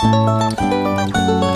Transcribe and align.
Segunda, 0.00 1.49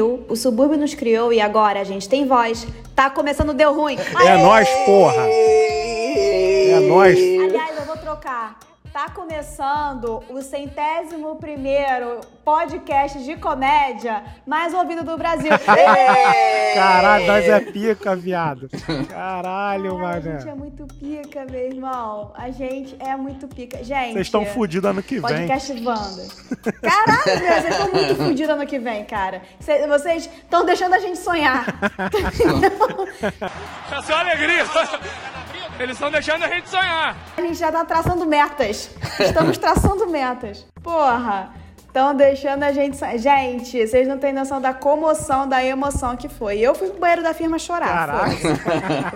o 0.00 0.36
subúrbio 0.36 0.78
nos 0.78 0.94
criou 0.94 1.32
e 1.32 1.40
agora 1.40 1.80
a 1.80 1.84
gente 1.84 2.08
tem 2.08 2.26
voz. 2.26 2.66
Tá 2.94 3.10
começando 3.10 3.52
Deu 3.52 3.74
Ruim. 3.74 3.96
É 4.24 4.28
Aê! 4.28 4.42
nós, 4.42 4.68
porra! 4.86 5.26
É 5.28 6.80
nós. 6.88 7.18
Começando 9.26 10.20
o 10.28 10.42
centésimo 10.42 11.36
primeiro 11.36 12.20
podcast 12.44 13.22
de 13.22 13.36
comédia 13.36 14.20
mais 14.44 14.74
ouvido 14.74 15.04
do 15.04 15.16
Brasil. 15.16 15.52
Caralho, 16.74 17.26
nós 17.28 17.48
é 17.48 17.60
pica, 17.60 18.16
viado. 18.16 18.68
Caralho, 19.08 20.04
Ai, 20.04 20.16
a 20.16 20.20
gente 20.20 20.42
é 20.42 20.46
mano. 20.46 20.56
muito 20.56 20.86
pica, 20.94 21.44
meu 21.48 21.60
irmão. 21.60 22.32
A 22.34 22.50
gente 22.50 22.96
é 22.98 23.14
muito 23.16 23.46
pica. 23.46 23.78
Gente. 23.84 24.14
Vocês 24.14 24.26
estão 24.26 24.44
fodidos 24.44 24.90
ano 24.90 25.00
que 25.02 25.14
vem. 25.20 25.22
Podcast 25.22 25.72
Wanda. 25.72 26.26
Caralho, 26.82 27.40
meu, 27.44 27.60
vocês 27.60 27.74
estão 27.74 27.92
muito 27.92 28.16
fodidos 28.16 28.48
ano 28.48 28.66
que 28.66 28.78
vem, 28.80 29.04
cara. 29.04 29.42
Cê- 29.60 29.86
Vocês 29.86 30.24
estão 30.26 30.64
deixando 30.66 30.94
a 30.94 30.98
gente 30.98 31.18
sonhar. 31.18 31.64
É 33.92 34.02
só 34.02 34.14
alegria. 34.14 34.64
Eles 35.82 35.96
estão 35.96 36.10
deixando 36.10 36.44
a 36.44 36.48
gente 36.48 36.68
sonhar. 36.68 37.16
A 37.36 37.40
gente 37.40 37.54
já 37.58 37.72
tá 37.72 37.84
traçando 37.84 38.24
metas. 38.26 38.90
Estamos 39.18 39.58
traçando 39.58 40.06
metas. 40.08 40.64
Porra. 40.82 41.50
Estão 41.86 42.14
deixando 42.14 42.62
a 42.62 42.72
gente. 42.72 42.96
sonhar. 42.96 43.18
Gente, 43.18 43.86
vocês 43.86 44.08
não 44.08 44.16
têm 44.16 44.32
noção 44.32 44.60
da 44.60 44.72
comoção, 44.72 45.46
da 45.46 45.62
emoção 45.62 46.16
que 46.16 46.26
foi. 46.28 46.58
Eu 46.58 46.74
fui 46.74 46.88
pro 46.88 46.98
banheiro 47.00 47.22
da 47.22 47.34
firma 47.34 47.58
chorar. 47.58 48.08
Foda-se. 48.30 48.46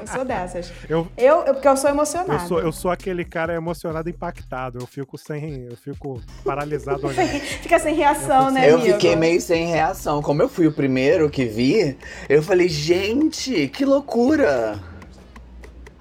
Eu 0.01 0.07
sou 0.09 0.25
dessas. 0.27 0.73
Eu, 0.89 1.09
Eu, 1.17 1.41
eu- 1.47 1.55
porque 1.55 1.69
eu 1.69 1.77
sou 1.77 1.89
emocionada. 1.89 2.35
eu, 2.35 2.41
sou, 2.49 2.61
eu 2.61 2.73
sou 2.73 2.91
aquele 2.91 3.25
cara 3.25 3.55
emocionado 3.55 4.09
e 4.11 4.13
impactado. 4.13 4.79
Eu 4.79 4.87
fico 4.87 5.17
sem. 5.17 5.67
Eu 5.71 5.77
fico 5.77 6.21
paralisado 6.45 7.01
olhando. 7.07 7.29
Fica 7.41 7.79
sem 7.79 7.95
reação, 7.95 8.51
né, 8.51 8.69
Eu 8.71 8.75
amigo? 8.77 8.93
fiquei 8.93 9.17
meio 9.17 9.41
sem 9.41 9.69
reação. 9.69 10.21
Como 10.21 10.43
eu 10.43 10.49
fui 10.49 10.67
o 10.67 10.73
primeiro 10.73 11.31
que 11.31 11.47
vi, 11.47 11.97
eu 12.29 12.43
falei, 12.43 12.69
gente, 12.69 13.69
que 13.69 13.85
loucura! 13.87 14.79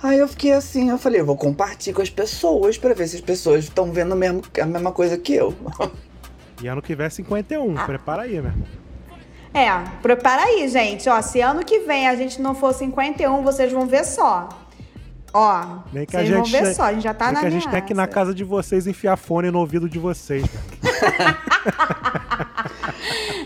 Aí 0.01 0.19
eu 0.19 0.27
fiquei 0.27 0.51
assim, 0.51 0.89
eu 0.89 0.97
falei, 0.97 1.21
eu 1.21 1.25
vou 1.25 1.37
compartilhar 1.37 1.95
com 1.95 2.01
as 2.01 2.09
pessoas 2.09 2.77
pra 2.77 2.93
ver 2.93 3.07
se 3.07 3.15
as 3.15 3.21
pessoas 3.21 3.63
estão 3.63 3.91
vendo 3.91 4.15
mesmo, 4.15 4.41
a 4.61 4.65
mesma 4.65 4.91
coisa 4.91 5.17
que 5.17 5.33
eu. 5.33 5.53
E 6.63 6.67
ano 6.67 6.81
que 6.81 6.95
vem 6.95 7.05
é 7.05 7.09
51. 7.09 7.77
Ah. 7.77 7.83
Prepara 7.83 8.23
aí, 8.23 8.41
meu 8.41 8.45
irmão. 8.45 8.65
É, 9.53 9.69
prepara 10.01 10.43
aí, 10.43 10.67
gente. 10.69 11.07
Ó, 11.09 11.21
se 11.21 11.41
ano 11.41 11.65
que 11.65 11.79
vem 11.79 12.07
a 12.07 12.15
gente 12.15 12.41
não 12.41 12.55
for 12.55 12.73
51, 12.73 13.43
vocês 13.43 13.71
vão 13.71 13.85
ver 13.85 14.05
só. 14.05 14.47
Ó, 15.33 15.79
Nem 15.91 16.05
que 16.05 16.15
a 16.15 16.19
vocês 16.19 16.29
gente. 16.29 16.51
vão 16.51 16.61
ver 16.61 16.73
só. 16.73 16.83
A 16.83 16.93
gente 16.93 17.03
já 17.03 17.13
tá 17.13 17.29
na 17.31 17.41
que 17.41 17.45
a 17.45 17.49
gente 17.49 17.67
tem 17.67 17.81
que 17.81 17.91
ir 17.91 17.95
na 17.95 18.07
casa 18.07 18.33
de 18.33 18.45
vocês 18.45 18.87
enfiar 18.87 19.17
fone 19.17 19.51
no 19.51 19.59
ouvido 19.59 19.89
de 19.89 19.99
vocês. 19.99 20.45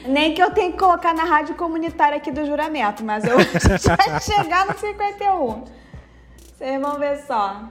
Nem 0.07 0.33
que 0.33 0.41
eu 0.41 0.51
tenha 0.51 0.71
que 0.71 0.77
colocar 0.77 1.13
na 1.13 1.23
rádio 1.23 1.55
comunitária 1.55 2.17
aqui 2.17 2.31
do 2.31 2.45
juramento, 2.45 3.03
mas 3.03 3.23
eu 3.23 3.37
já 3.79 4.19
chegar 4.19 4.65
no 4.67 4.77
51. 4.77 5.63
Vocês 6.59 6.81
vão 6.81 6.99
ver 6.99 7.17
só. 7.25 7.69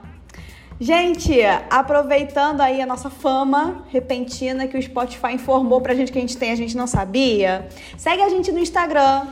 Gente, 0.79 1.43
aproveitando 1.69 2.59
aí 2.61 2.81
a 2.81 2.87
nossa 2.87 3.07
fama 3.07 3.83
repentina 3.89 4.67
que 4.67 4.75
o 4.75 4.81
Spotify 4.81 5.33
informou 5.33 5.79
pra 5.79 5.93
gente 5.93 6.11
que 6.11 6.17
a 6.17 6.21
gente 6.21 6.35
tem, 6.35 6.51
a 6.51 6.55
gente 6.55 6.75
não 6.75 6.87
sabia. 6.87 7.67
Segue 7.95 8.23
a 8.23 8.29
gente 8.29 8.51
no 8.51 8.57
Instagram, 8.57 9.27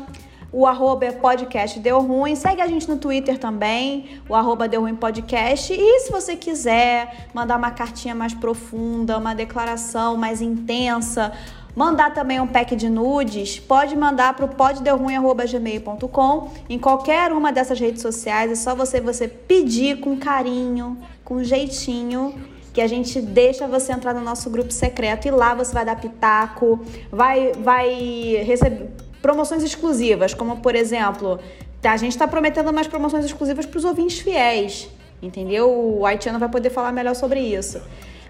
o 0.51 0.67
arroba 0.67 1.06
é 1.06 1.12
podcast 1.12 1.79
Deu 1.79 2.00
Ruim. 2.01 2.35
Segue 2.35 2.62
a 2.62 2.67
gente 2.67 2.88
no 2.88 2.97
Twitter 2.97 3.40
também, 3.40 4.22
o 4.29 4.35
arroba 4.35 4.67
Deu 4.67 4.81
Ruim 4.81 4.96
Podcast. 4.96 5.73
E 5.73 6.00
se 6.01 6.12
você 6.12 6.35
quiser 6.35 7.25
mandar 7.34 7.57
uma 7.57 7.72
cartinha 7.72 8.13
mais 8.13 8.35
profunda, 8.35 9.17
uma 9.17 9.34
declaração 9.34 10.16
mais 10.16 10.40
intensa, 10.40 11.34
mandar 11.77 12.11
também 12.11 12.41
um 12.41 12.47
pack 12.47 12.75
de 12.75 12.89
nudes, 12.89 13.59
pode 13.59 13.95
mandar 13.95 14.33
para 14.33 14.45
o 14.45 14.47
podderruim.gmail.com. 14.47 16.49
Em 16.67 16.79
qualquer 16.79 17.31
uma 17.31 17.53
dessas 17.53 17.79
redes 17.79 18.01
sociais, 18.01 18.51
é 18.51 18.55
só 18.55 18.73
você, 18.73 18.99
você 18.99 19.27
pedir 19.27 19.99
com 19.99 20.17
carinho, 20.17 20.97
com 21.23 21.43
jeitinho, 21.43 22.33
que 22.73 22.81
a 22.81 22.87
gente 22.87 23.21
deixa 23.21 23.67
você 23.67 23.93
entrar 23.93 24.16
no 24.16 24.21
nosso 24.21 24.49
grupo 24.49 24.73
secreto 24.73 25.27
e 25.27 25.31
lá 25.31 25.53
você 25.53 25.71
vai 25.71 25.85
dar 25.85 26.01
pitaco, 26.01 26.83
vai, 27.11 27.51
vai 27.53 28.41
receber 28.43 28.89
promoções 29.21 29.61
exclusivas, 29.61 30.33
como 30.33 30.57
por 30.57 30.73
exemplo, 30.73 31.39
tá, 31.79 31.91
a 31.91 31.97
gente 31.97 32.13
está 32.13 32.27
prometendo 32.27 32.73
mais 32.73 32.87
promoções 32.87 33.23
exclusivas 33.23 33.67
para 33.67 33.77
os 33.77 33.85
ouvintes 33.85 34.17
fiéis, 34.17 34.89
entendeu? 35.21 35.69
O 35.69 36.07
Haitiano 36.07 36.39
vai 36.39 36.49
poder 36.49 36.71
falar 36.71 36.91
melhor 36.91 37.13
sobre 37.13 37.39
isso. 37.39 37.79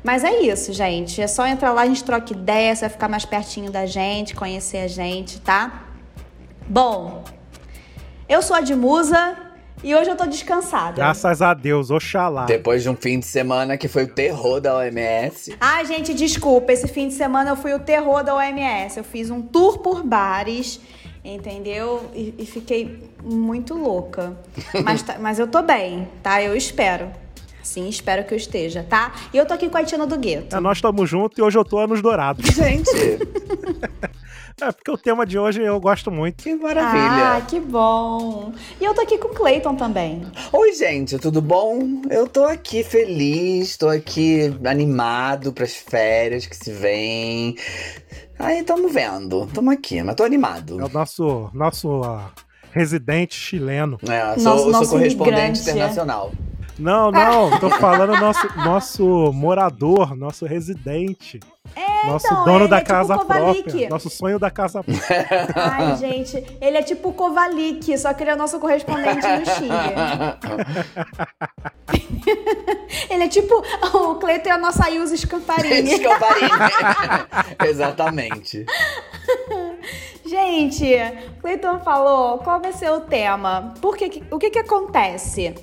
Mas 0.07 0.23
é 0.23 0.39
isso, 0.39 0.71
gente. 0.71 1.21
É 1.21 1.27
só 1.27 1.45
entrar 1.45 1.73
lá, 1.73 1.81
a 1.81 1.85
gente 1.85 2.01
troca 2.01 2.31
ideia, 2.31 2.73
você 2.73 2.79
vai 2.79 2.89
ficar 2.89 3.09
mais 3.09 3.25
pertinho 3.25 3.69
da 3.69 3.85
gente, 3.85 4.33
conhecer 4.33 4.77
a 4.77 4.87
gente, 4.87 5.41
tá? 5.41 5.83
Bom, 6.65 7.25
eu 8.29 8.41
sou 8.41 8.55
a 8.55 8.61
Edmusa 8.61 9.35
e 9.83 9.93
hoje 9.93 10.09
eu 10.09 10.15
tô 10.15 10.25
descansada. 10.25 10.93
Graças 10.95 11.41
a 11.41 11.53
Deus, 11.53 11.91
oxalá. 11.91 12.45
Depois 12.45 12.83
de 12.83 12.89
um 12.89 12.95
fim 12.95 13.19
de 13.19 13.25
semana 13.25 13.75
que 13.75 13.89
foi 13.89 14.05
o 14.05 14.07
terror 14.07 14.61
da 14.61 14.77
OMS. 14.77 15.53
Ai, 15.59 15.85
gente, 15.85 16.13
desculpa. 16.13 16.71
Esse 16.71 16.87
fim 16.87 17.09
de 17.09 17.13
semana 17.13 17.49
eu 17.49 17.57
fui 17.57 17.73
o 17.73 17.79
terror 17.79 18.23
da 18.23 18.33
OMS. 18.33 18.97
Eu 18.97 19.03
fiz 19.03 19.29
um 19.29 19.41
tour 19.41 19.79
por 19.79 20.03
bares, 20.03 20.79
entendeu? 21.21 22.09
E, 22.15 22.33
e 22.37 22.45
fiquei 22.45 23.11
muito 23.21 23.73
louca. 23.73 24.37
Mas, 24.85 25.01
tá- 25.03 25.17
mas 25.19 25.37
eu 25.37 25.47
tô 25.47 25.61
bem, 25.61 26.07
tá? 26.23 26.41
Eu 26.41 26.55
espero. 26.55 27.11
Sim, 27.67 27.89
espero 27.89 28.23
que 28.23 28.33
eu 28.33 28.37
esteja, 28.37 28.81
tá? 28.81 29.11
E 29.33 29.37
eu 29.37 29.45
tô 29.45 29.53
aqui 29.53 29.67
com 29.69 29.77
a 29.77 29.83
Tina 29.83 30.07
do 30.07 30.17
Gueto. 30.17 30.55
É, 30.55 30.59
nós 30.61 30.77
estamos 30.77 31.09
juntos 31.09 31.37
e 31.37 31.41
hoje 31.41 31.57
eu 31.57 31.65
tô 31.65 31.77
anos 31.79 32.01
dourados. 32.01 32.45
Gente, 32.55 32.89
É, 34.59 34.71
porque 34.71 34.89
o 34.89 34.97
tema 34.97 35.23
de 35.23 35.37
hoje 35.37 35.61
eu 35.61 35.79
gosto 35.79 36.09
muito. 36.09 36.41
que 36.43 36.55
maravilha. 36.55 37.35
Ah, 37.37 37.41
que 37.41 37.59
bom. 37.59 38.51
E 38.81 38.85
eu 38.85 38.91
tô 38.95 39.01
aqui 39.01 39.17
com 39.19 39.27
o 39.27 39.33
Clayton 39.33 39.75
também. 39.75 40.23
Oi, 40.51 40.73
gente, 40.73 41.19
tudo 41.19 41.43
bom? 41.43 42.01
Eu 42.09 42.25
tô 42.27 42.43
aqui 42.43 42.83
feliz, 42.83 43.77
tô 43.77 43.87
aqui 43.87 44.51
animado 44.65 45.53
pras 45.53 45.75
férias 45.75 46.47
que 46.47 46.55
se 46.55 46.71
vêm. 46.71 47.55
Aí, 48.39 48.63
tamo 48.63 48.87
vendo, 48.89 49.45
tamo 49.53 49.69
aqui, 49.69 50.01
mas 50.01 50.15
tô 50.15 50.23
animado. 50.23 50.79
É 50.81 50.85
o 50.85 50.89
nosso, 50.89 51.51
nosso 51.53 52.01
ah, 52.03 52.31
residente 52.71 53.35
chileno. 53.35 53.99
É, 54.09 54.39
sou, 54.39 54.43
Nosso- 54.43 54.63
sou 54.63 54.71
nosso 54.71 54.89
correspondente 54.89 55.37
imigrante. 55.59 55.61
internacional. 55.69 56.31
Não, 56.79 57.11
não, 57.11 57.59
tô 57.59 57.69
falando 57.71 58.15
nosso, 58.17 58.47
nosso 58.57 59.31
morador, 59.33 60.15
nosso 60.15 60.45
residente. 60.45 61.39
nosso 62.05 62.25
então, 62.27 62.45
dono 62.45 62.67
da 62.67 62.77
é 62.77 62.79
tipo 62.79 62.91
casa 62.91 63.17
Kovalik. 63.17 63.63
própria. 63.63 63.89
Nosso 63.89 64.09
sonho 64.09 64.37
da 64.39 64.51
casa 64.51 64.83
própria. 64.83 65.27
Ai, 65.55 65.95
gente, 65.97 66.43
ele 66.61 66.77
é 66.77 66.83
tipo 66.83 67.09
o 67.09 67.13
Kovalik, 67.13 67.97
só 67.97 68.13
que 68.13 68.23
ele 68.23 68.31
é 68.31 68.35
nosso 68.35 68.59
correspondente 68.59 69.25
no 69.27 69.45
Chile. 69.45 69.71
ele 73.09 73.23
é 73.23 73.27
tipo 73.27 73.63
o 73.93 74.15
Cleiton 74.15 74.49
é 74.49 74.51
a 74.51 74.57
nossa 74.57 74.89
Ilse 74.89 75.17
Scamparini. 75.17 75.93
Escamparini. 75.93 76.51
Exatamente. 77.65 78.65
Gente, 80.25 80.85
Cleiton 81.41 81.79
falou 81.79 82.37
qual 82.39 82.61
vai 82.61 82.73
ser 82.73 82.91
o 82.91 83.01
tema. 83.01 83.73
Por 83.81 83.95
que, 83.95 84.23
o 84.29 84.37
que 84.37 84.49
que 84.49 84.59
acontece? 84.59 85.55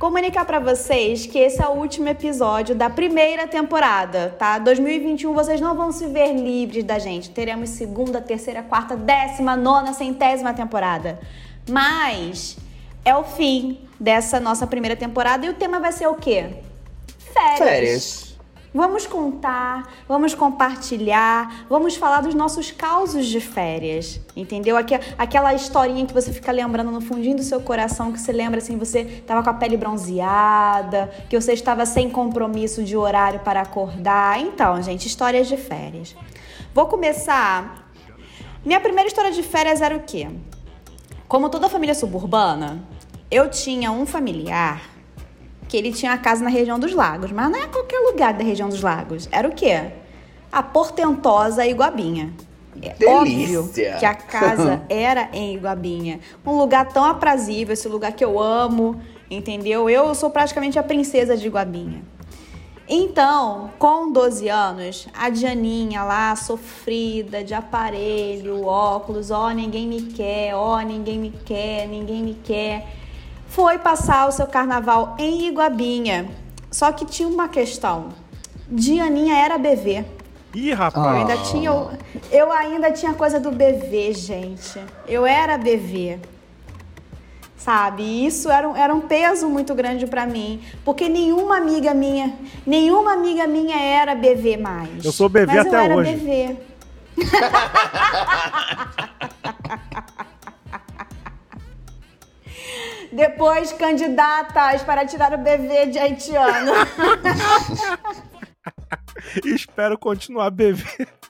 Comunicar 0.00 0.46
pra 0.46 0.58
vocês 0.58 1.26
que 1.26 1.38
esse 1.38 1.62
é 1.62 1.68
o 1.68 1.72
último 1.72 2.08
episódio 2.08 2.74
da 2.74 2.88
primeira 2.88 3.46
temporada, 3.46 4.34
tá? 4.38 4.58
2021 4.58 5.34
vocês 5.34 5.60
não 5.60 5.76
vão 5.76 5.92
se 5.92 6.06
ver 6.06 6.32
livres 6.32 6.84
da 6.84 6.98
gente. 6.98 7.28
Teremos 7.28 7.68
segunda, 7.68 8.18
terceira, 8.18 8.62
quarta, 8.62 8.96
décima, 8.96 9.54
nona, 9.54 9.92
centésima 9.92 10.54
temporada. 10.54 11.20
Mas 11.68 12.56
é 13.04 13.14
o 13.14 13.24
fim 13.24 13.78
dessa 14.00 14.40
nossa 14.40 14.66
primeira 14.66 14.96
temporada 14.96 15.44
e 15.44 15.50
o 15.50 15.54
tema 15.54 15.78
vai 15.78 15.92
ser 15.92 16.06
o 16.06 16.14
quê? 16.14 16.48
Férias. 17.18 17.58
Férias. 17.58 18.29
Vamos 18.72 19.04
contar, 19.04 19.92
vamos 20.06 20.32
compartilhar, 20.32 21.66
vamos 21.68 21.96
falar 21.96 22.20
dos 22.20 22.36
nossos 22.36 22.70
causos 22.70 23.26
de 23.26 23.40
férias, 23.40 24.20
entendeu? 24.36 24.76
Aquela 25.18 25.52
historinha 25.52 26.06
que 26.06 26.14
você 26.14 26.32
fica 26.32 26.52
lembrando 26.52 26.92
no 26.92 27.00
fundinho 27.00 27.36
do 27.36 27.42
seu 27.42 27.60
coração, 27.60 28.12
que 28.12 28.20
você 28.20 28.30
lembra 28.30 28.58
assim, 28.58 28.78
você 28.78 29.00
estava 29.00 29.42
com 29.42 29.50
a 29.50 29.54
pele 29.54 29.76
bronzeada, 29.76 31.10
que 31.28 31.38
você 31.38 31.52
estava 31.52 31.84
sem 31.84 32.08
compromisso 32.08 32.84
de 32.84 32.96
horário 32.96 33.40
para 33.40 33.60
acordar. 33.60 34.40
Então, 34.40 34.80
gente, 34.80 35.04
histórias 35.04 35.48
de 35.48 35.56
férias. 35.56 36.14
Vou 36.72 36.86
começar. 36.86 37.90
Minha 38.64 38.80
primeira 38.80 39.08
história 39.08 39.32
de 39.32 39.42
férias 39.42 39.82
era 39.82 39.96
o 39.96 40.00
quê? 40.00 40.28
Como 41.26 41.48
toda 41.48 41.68
família 41.68 41.94
suburbana, 41.94 42.84
eu 43.28 43.50
tinha 43.50 43.90
um 43.90 44.06
familiar 44.06 44.99
que 45.70 45.76
ele 45.76 45.92
tinha 45.92 46.12
a 46.12 46.18
casa 46.18 46.42
na 46.42 46.50
região 46.50 46.80
dos 46.80 46.92
lagos, 46.92 47.30
mas 47.30 47.48
não 47.48 47.56
é 47.56 47.68
qualquer 47.68 48.00
lugar 48.00 48.34
da 48.34 48.42
região 48.42 48.68
dos 48.68 48.82
lagos. 48.82 49.28
Era 49.30 49.46
o 49.46 49.52
quê? 49.52 49.92
A 50.50 50.64
portentosa 50.64 51.64
Iguabinha. 51.64 52.34
É 52.82 52.88
Delícia. 52.94 53.60
óbvio 53.60 53.70
que 54.00 54.04
a 54.04 54.14
casa 54.14 54.82
era 54.90 55.28
em 55.32 55.54
Iguabinha. 55.54 56.18
Um 56.44 56.58
lugar 56.58 56.88
tão 56.88 57.04
aprazível, 57.04 57.72
esse 57.72 57.86
lugar 57.86 58.10
que 58.12 58.24
eu 58.24 58.40
amo, 58.40 59.00
entendeu? 59.30 59.88
Eu 59.88 60.12
sou 60.12 60.28
praticamente 60.28 60.76
a 60.76 60.82
princesa 60.82 61.36
de 61.36 61.46
Iguabinha. 61.46 62.02
Então, 62.88 63.70
com 63.78 64.10
12 64.10 64.48
anos, 64.48 65.06
a 65.16 65.30
Dianinha 65.30 66.02
lá, 66.02 66.34
sofrida, 66.34 67.44
de 67.44 67.54
aparelho, 67.54 68.64
óculos, 68.64 69.30
ó, 69.30 69.46
oh, 69.46 69.50
ninguém 69.50 69.86
me 69.86 70.02
quer, 70.02 70.52
ó, 70.56 70.78
oh, 70.78 70.80
ninguém 70.80 71.16
me 71.16 71.30
quer, 71.30 71.86
ninguém 71.86 72.24
me 72.24 72.34
quer 72.34 72.99
foi 73.50 73.78
passar 73.78 74.28
o 74.28 74.32
seu 74.32 74.46
carnaval 74.46 75.16
em 75.18 75.48
Iguabinha. 75.48 76.30
Só 76.70 76.92
que 76.92 77.04
tinha 77.04 77.28
uma 77.28 77.48
questão. 77.48 78.10
Dianinha 78.68 79.36
era 79.36 79.58
BV. 79.58 80.04
Ih, 80.54 80.72
rapaz. 80.72 81.06
Eu 81.06 81.12
ainda 81.12 81.36
tinha, 81.38 81.70
eu 82.30 82.52
ainda 82.52 82.92
tinha 82.92 83.12
coisa 83.12 83.40
do 83.40 83.50
BV, 83.50 84.14
gente. 84.14 84.80
Eu 85.06 85.26
era 85.26 85.58
BV. 85.58 86.20
Sabe? 87.56 88.04
E 88.04 88.26
isso 88.26 88.48
era 88.48 88.68
um, 88.68 88.76
era 88.76 88.94
um 88.94 89.00
peso 89.00 89.48
muito 89.48 89.74
grande 89.74 90.06
para 90.06 90.24
mim. 90.26 90.62
Porque 90.84 91.08
nenhuma 91.08 91.56
amiga 91.56 91.92
minha, 91.92 92.32
nenhuma 92.64 93.14
amiga 93.14 93.48
minha 93.48 93.78
era 93.78 94.14
BV 94.14 94.56
mais. 94.58 95.04
Eu 95.04 95.12
sou 95.12 95.28
BV 95.28 95.46
Mas 95.46 95.66
até 95.66 95.76
eu 95.76 95.80
era 95.80 95.96
hoje. 95.96 96.14
BV. 96.14 96.56
Depois, 103.12 103.72
candidatas 103.72 104.82
para 104.82 105.04
tirar 105.06 105.32
o 105.34 105.38
BV 105.38 105.86
de 105.86 105.98
haitiano. 105.98 106.72
Espero 109.44 109.98
continuar 109.98 110.50
BV 110.50 110.84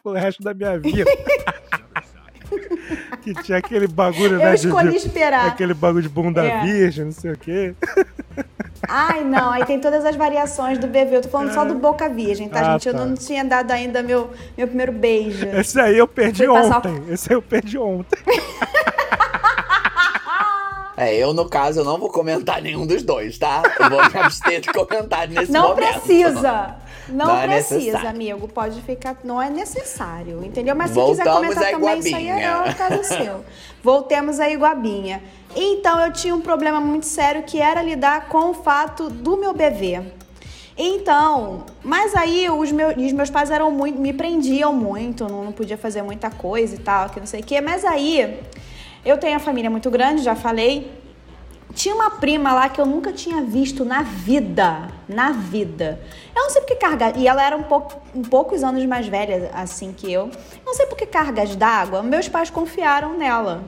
o 0.05 0.13
resto 0.13 0.43
da 0.43 0.55
minha 0.55 0.79
vida. 0.79 1.11
que 3.23 3.35
tinha 3.43 3.59
aquele 3.59 3.87
bagulho, 3.87 4.35
Eu 4.35 4.39
né? 4.39 4.55
escolhi 4.55 4.91
de, 4.91 4.97
esperar. 4.97 5.49
Aquele 5.49 5.75
bagulho 5.75 6.03
de 6.03 6.09
bunda 6.09 6.45
É. 6.45 6.63
virgem, 6.63 7.07
não 7.07 7.13
sei 7.13 7.33
o 7.33 7.39
quê. 7.39 7.75
Ai, 8.89 9.23
não, 9.23 9.51
aí 9.51 9.65
tem 9.65 9.79
todas 9.79 10.05
as 10.05 10.17
variações 10.17 10.79
do 10.79 10.87
BV. 10.87 11.17
Eu 11.17 11.23
tô 11.23 11.29
falando 11.29 11.53
só 11.53 11.65
do 11.65 11.75
Boca 11.75 12.09
Virgem, 12.09 12.49
tá, 12.49 12.61
Ah, 12.61 12.73
gente? 12.73 12.89
Eu 12.89 12.95
tá. 12.95 13.05
não 13.05 13.15
tinha 13.15 13.45
dado 13.45 13.71
ainda 13.71 14.03
meu, 14.03 14.31
meu 14.57 14.67
primeiro 14.67 14.93
beijo. 14.93 15.47
Esse 15.47 15.81
aí 15.81 15.97
eu 15.97 16.09
perdi 16.09 16.47
Fui 16.47 16.55
passar 16.55 16.79
ontem. 16.79 17.03
Esse 17.09 17.31
aí 17.31 17.37
eu 17.37 17.43
perdi 17.43 17.79
ontem. 17.79 18.19
É, 21.01 21.17
eu 21.17 21.33
no 21.33 21.49
caso, 21.49 21.81
eu 21.81 21.85
não 21.85 21.97
vou 21.99 22.11
comentar 22.11 22.61
nenhum 22.63 22.87
dos 22.87 23.03
dois, 23.03 23.39
tá? 23.39 23.63
Eu 23.81 23.89
vou 23.89 23.99
me 24.11 24.19
abster 24.21 24.61
de 24.61 24.71
comentário 24.71 25.33
nesse 25.39 25.51
Não 25.51 25.69
momento. 25.71 26.01
precisa. 26.01 26.77
Não, 27.09 27.27
Não 27.27 27.37
é 27.39 27.47
precisa, 27.47 27.75
necessário. 27.77 28.09
amigo. 28.11 28.47
Pode 28.49 28.83
ficar. 28.83 29.17
Não 29.25 29.41
é 29.41 29.49
necessário, 29.49 30.45
entendeu? 30.45 30.77
Mas 30.77 30.91
se 30.91 30.97
Voltamos 30.97 31.49
quiser 31.49 31.73
comentar 31.73 31.81
também, 31.81 31.99
isso 32.01 32.17
aí 32.17 32.29
é 32.29 32.71
o 32.71 32.75
caso 32.77 33.03
seu. 33.05 33.45
Voltemos 33.83 34.39
a 34.39 34.51
Iguabinha. 34.51 35.23
Então, 35.57 35.99
eu 36.01 36.13
tinha 36.13 36.35
um 36.35 36.41
problema 36.43 36.81
muito 36.81 37.07
sério 37.07 37.43
que 37.45 37.59
era 37.59 37.83
lidar 37.83 38.29
com 38.29 38.51
o 38.51 38.55
fato 38.55 39.09
do 39.09 39.39
meu 39.39 39.55
bebê. 39.55 40.03
Então, 40.77 41.65
mas 41.83 42.15
aí 42.15 42.49
os 42.49 42.71
meus, 42.71 42.95
os 42.97 43.13
meus 43.13 43.29
pais 43.31 43.51
eram 43.51 43.71
muito, 43.71 43.99
me 43.99 44.13
prendiam 44.13 44.73
muito, 44.73 45.27
não, 45.29 45.45
não 45.45 45.53
podia 45.53 45.77
fazer 45.77 46.03
muita 46.03 46.31
coisa 46.31 46.75
e 46.75 46.79
tal, 46.79 47.09
que 47.11 47.19
não 47.19 47.27
sei 47.27 47.41
o 47.41 47.45
quê. 47.45 47.61
Mas 47.61 47.85
aí, 47.85 48.39
eu 49.05 49.19
tenho 49.19 49.37
a 49.37 49.41
família 49.41 49.71
muito 49.71 49.91
grande, 49.91 50.23
já 50.23 50.35
falei. 50.35 51.01
Tinha 51.75 51.95
uma 51.95 52.11
prima 52.11 52.53
lá 52.53 52.69
que 52.69 52.81
eu 52.81 52.87
nunca 52.87 53.13
tinha 53.13 53.43
visto 53.43 53.85
na 53.85 54.03
vida. 54.03 54.89
Na 55.09 55.31
vida. 55.31 56.01
Eu 56.35 56.43
não 56.43 56.51
sei 56.51 56.61
porque 56.61 56.75
carga. 56.75 57.13
E 57.17 57.29
ela 57.29 57.45
era 57.45 57.57
um, 57.57 57.63
pouco, 57.63 58.01
um 58.15 58.23
poucos 58.23 58.65
anos 58.65 58.85
mais 58.87 59.07
velha, 59.07 59.51
assim 59.55 59.93
que 59.93 60.13
eu. 60.13 60.31
Não 60.67 60.75
sei 60.75 60.87
porque 60.87 61.07
cargas 61.07 61.55
d'água. 61.55 62.03
Meus 62.03 62.29
pais 62.29 62.51
confiaram 62.51 63.17
nela, 63.17 63.63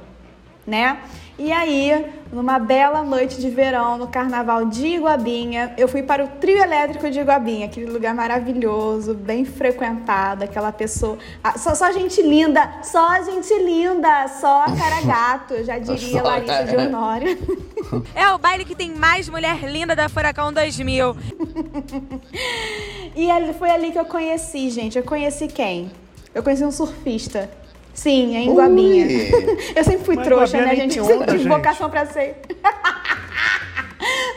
né? 0.66 1.00
E 1.42 1.50
aí, 1.50 2.06
numa 2.32 2.60
bela 2.60 3.02
noite 3.02 3.40
de 3.40 3.50
verão, 3.50 3.98
no 3.98 4.06
carnaval 4.06 4.66
de 4.66 4.86
Iguabinha, 4.86 5.74
eu 5.76 5.88
fui 5.88 6.00
para 6.00 6.24
o 6.24 6.28
trio 6.28 6.56
elétrico 6.56 7.10
de 7.10 7.18
Iguabinha, 7.18 7.66
aquele 7.66 7.90
lugar 7.90 8.14
maravilhoso, 8.14 9.12
bem 9.12 9.44
frequentado, 9.44 10.44
aquela 10.44 10.70
pessoa. 10.70 11.18
ah, 11.42 11.58
Só, 11.58 11.74
só 11.74 11.90
gente 11.90 12.22
linda, 12.22 12.74
só 12.84 13.24
gente 13.24 13.52
linda, 13.58 14.28
só 14.28 14.66
cara 14.66 15.02
gato, 15.04 15.64
já 15.64 15.80
diria 15.80 16.20
Só 16.20 16.28
Larissa 16.28 16.62
de 16.64 16.76
Honório. 16.76 17.36
É 18.14 18.30
o 18.30 18.38
baile 18.38 18.64
que 18.64 18.76
tem 18.76 18.94
mais 18.94 19.28
mulher 19.28 19.68
linda 19.68 19.96
da 19.96 20.08
Furacão 20.08 20.52
2000. 20.52 21.16
E 23.16 23.30
ali, 23.30 23.52
foi 23.52 23.68
ali 23.68 23.90
que 23.90 23.98
eu 23.98 24.04
conheci, 24.06 24.70
gente. 24.70 24.96
Eu 24.96 25.04
conheci 25.04 25.46
quem? 25.48 25.90
Eu 26.34 26.42
conheci 26.42 26.64
um 26.64 26.70
surfista. 26.70 27.50
Sim, 27.94 28.36
em 28.36 28.50
Iguabinha. 28.50 29.06
Ui. 29.06 29.58
Eu 29.76 29.84
sempre 29.84 30.04
fui 30.04 30.16
Mas 30.16 30.26
trouxa, 30.26 30.56
Iguabinha 30.56 30.62
né, 30.66 30.72
nem 30.72 30.90
gente? 30.90 30.98
Eu 30.98 31.04
sempre 31.04 31.22
onda, 31.22 31.32
tive 31.32 31.44
gente. 31.44 31.52
vocação 31.52 31.90
pra 31.90 32.06
ser. 32.06 32.36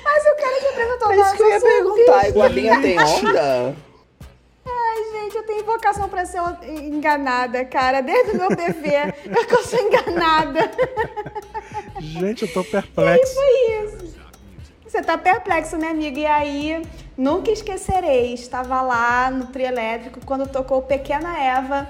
Mas 0.03 0.23
o 0.23 0.35
cara 0.37 0.59
que 0.59 0.67
apresentou 0.67 1.11
É 1.11 1.17
isso 1.17 1.35
que 1.35 1.41
eu 1.43 1.49
ia 1.49 1.61
perguntar. 1.61 2.29
Iguabinha 2.29 2.81
tem 2.81 2.99
onda? 2.99 3.75
Ai, 4.67 5.03
gente, 5.21 5.35
eu 5.37 5.43
tenho 5.43 5.63
vocação 5.65 6.07
pra 6.09 6.25
ser 6.25 6.39
enganada, 6.83 7.63
cara. 7.65 8.01
Desde 8.01 8.31
o 8.31 8.37
meu 8.37 8.49
bebê, 8.49 9.13
eu 9.25 9.45
que 9.45 9.53
eu 9.53 9.63
sou 9.63 9.79
enganada. 9.79 10.71
Gente, 11.99 12.43
eu 12.43 12.53
tô 12.53 12.61
E 12.61 12.65
perplexo. 12.65 13.33
foi 13.33 13.83
isso. 13.85 14.15
Você 14.87 15.01
tá 15.01 15.17
perplexo, 15.17 15.77
minha 15.77 15.91
amiga. 15.91 16.19
E 16.19 16.25
aí, 16.25 16.81
nunca 17.17 17.51
esquecerei. 17.51 18.33
Estava 18.33 18.81
lá 18.81 19.29
no 19.31 19.47
trio 19.47 19.65
elétrico 19.67 20.19
quando 20.25 20.47
tocou 20.47 20.81
Pequena 20.83 21.37
Eva. 21.37 21.87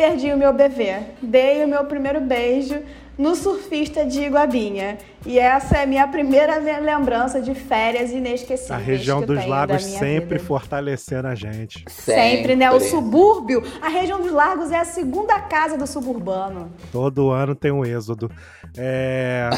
Perdi 0.00 0.32
o 0.32 0.36
meu 0.38 0.50
bebê. 0.50 0.98
Dei 1.20 1.62
o 1.62 1.68
meu 1.68 1.84
primeiro 1.84 2.22
beijo 2.22 2.82
no 3.18 3.36
surfista 3.36 4.02
de 4.02 4.22
Iguabinha. 4.22 4.96
E 5.26 5.38
essa 5.38 5.76
é 5.76 5.82
a 5.82 5.86
minha 5.86 6.08
primeira 6.08 6.56
lembrança 6.56 7.38
de 7.38 7.54
férias 7.54 8.10
inesquecíveis. 8.10 8.70
A 8.70 8.78
região 8.78 9.20
dos 9.20 9.44
lagos 9.44 9.82
sempre 9.84 10.38
vida. 10.38 10.46
fortalecendo 10.46 11.28
a 11.28 11.34
gente. 11.34 11.84
Sempre, 11.86 12.56
né? 12.56 12.70
O 12.70 12.80
subúrbio, 12.80 13.62
a 13.82 13.90
região 13.90 14.22
dos 14.22 14.32
lagos 14.32 14.70
é 14.70 14.78
a 14.78 14.86
segunda 14.86 15.38
casa 15.38 15.76
do 15.76 15.86
suburbano. 15.86 16.72
Todo 16.90 17.30
ano 17.30 17.54
tem 17.54 17.70
um 17.70 17.84
êxodo. 17.84 18.32
É... 18.78 19.50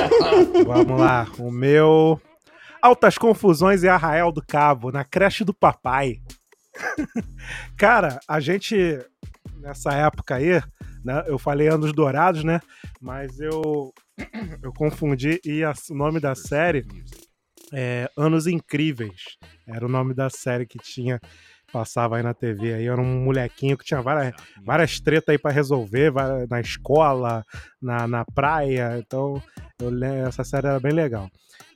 Vamos 0.66 1.00
lá. 1.00 1.26
O 1.38 1.50
meu. 1.50 2.20
Altas 2.82 3.16
confusões 3.16 3.82
em 3.82 3.88
Arrael 3.88 4.30
do 4.32 4.44
Cabo, 4.46 4.92
na 4.92 5.02
creche 5.02 5.44
do 5.44 5.54
papai. 5.54 6.18
Cara, 7.76 8.20
a 8.28 8.38
gente, 8.38 8.98
nessa 9.60 9.92
época 9.92 10.36
aí, 10.36 10.60
né, 11.04 11.24
eu 11.26 11.38
falei 11.38 11.68
anos 11.68 11.92
dourados, 11.92 12.44
né? 12.44 12.60
Mas 13.00 13.38
eu, 13.40 13.92
eu 14.62 14.72
confundi 14.72 15.40
e 15.44 15.62
a- 15.64 15.72
o 15.90 15.94
nome 15.94 16.20
da 16.20 16.34
série 16.34 16.86
é 17.72 18.10
Anos 18.16 18.46
Incríveis. 18.46 19.36
Era 19.66 19.84
o 19.84 19.88
nome 19.88 20.14
da 20.14 20.30
série 20.30 20.66
que 20.66 20.78
tinha 20.78 21.20
passava 21.72 22.16
aí 22.16 22.22
na 22.22 22.32
TV. 22.34 22.74
Aí 22.74 22.86
era 22.86 23.00
um 23.00 23.24
molequinho 23.24 23.76
que 23.76 23.84
tinha 23.84 24.00
várias, 24.00 24.34
várias 24.64 24.98
tretas 25.00 25.32
aí 25.32 25.38
pra 25.38 25.50
resolver, 25.50 26.12
na 26.48 26.60
escola, 26.60 27.44
na, 27.80 28.08
na 28.08 28.24
praia. 28.24 28.96
Então, 28.98 29.42
eu 29.80 29.92
essa 30.26 30.42
série 30.44 30.66
era 30.66 30.80
bem 30.80 30.92
legal. 30.92 31.30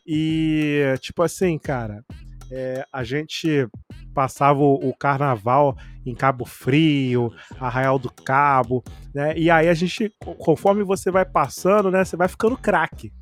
E, 0.07 0.95
tipo 1.01 1.23
assim, 1.23 1.59
cara, 1.59 2.03
é, 2.51 2.85
a 2.93 3.05
gente 3.05 3.69
passava 4.15 4.61
o, 4.61 4.89
o 4.89 4.95
carnaval 4.97 5.77
em 6.05 6.15
Cabo 6.15 6.45
Frio, 6.45 7.31
Arraial 7.61 7.99
do 7.99 8.11
Cabo, 8.13 8.83
né? 9.15 9.35
E 9.37 9.51
aí 9.51 9.69
a 9.69 9.75
gente, 9.75 10.13
conforme 10.39 10.83
você 10.83 11.11
vai 11.11 11.25
passando, 11.25 11.91
né? 11.91 12.05
Você 12.05 12.17
vai 12.17 12.29
ficando 12.29 12.57
craque. 12.57 13.13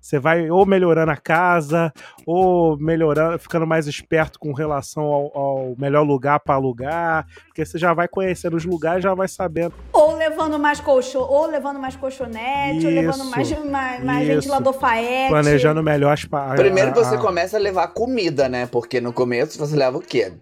Você 0.00 0.18
vai 0.18 0.50
ou 0.50 0.66
melhorando 0.66 1.10
a 1.10 1.16
casa, 1.16 1.92
ou 2.26 2.76
melhorando, 2.78 3.38
ficando 3.38 3.66
mais 3.66 3.86
esperto 3.86 4.38
com 4.38 4.52
relação 4.52 5.02
ao, 5.04 5.36
ao 5.36 5.74
melhor 5.78 6.02
lugar 6.02 6.38
para 6.40 6.54
alugar, 6.54 7.26
porque 7.46 7.64
você 7.64 7.78
já 7.78 7.92
vai 7.94 8.06
conhecendo 8.06 8.56
os 8.56 8.64
lugares, 8.64 9.02
já 9.02 9.14
vai 9.14 9.26
sabendo. 9.28 9.74
Ou 9.92 10.16
levando 10.16 10.58
mais 10.58 10.78
colchão, 10.80 11.22
ou 11.22 11.46
levando 11.46 11.78
mais 11.80 11.96
colchonete, 11.96 12.86
ou 12.86 12.92
levando 12.92 13.14
Isso, 13.22 13.30
mais, 13.30 13.64
mais, 13.64 14.04
mais 14.04 14.28
isso. 14.28 14.34
ventilador 14.36 14.72
faete. 14.74 15.30
planejando 15.30 15.82
melhor 15.82 16.12
as 16.12 16.24
Primeiro 16.56 16.90
a- 16.90 16.94
você 16.94 17.14
a- 17.14 17.18
começa 17.18 17.56
a 17.56 17.60
levar 17.60 17.88
comida, 17.88 18.48
né? 18.48 18.66
Porque 18.66 19.00
no 19.00 19.12
começo 19.12 19.58
você 19.58 19.74
leva 19.74 19.96
o 19.98 20.00
quê? 20.02 20.32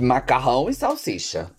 Macarrão 0.00 0.68
e 0.68 0.74
salsicha. 0.74 1.50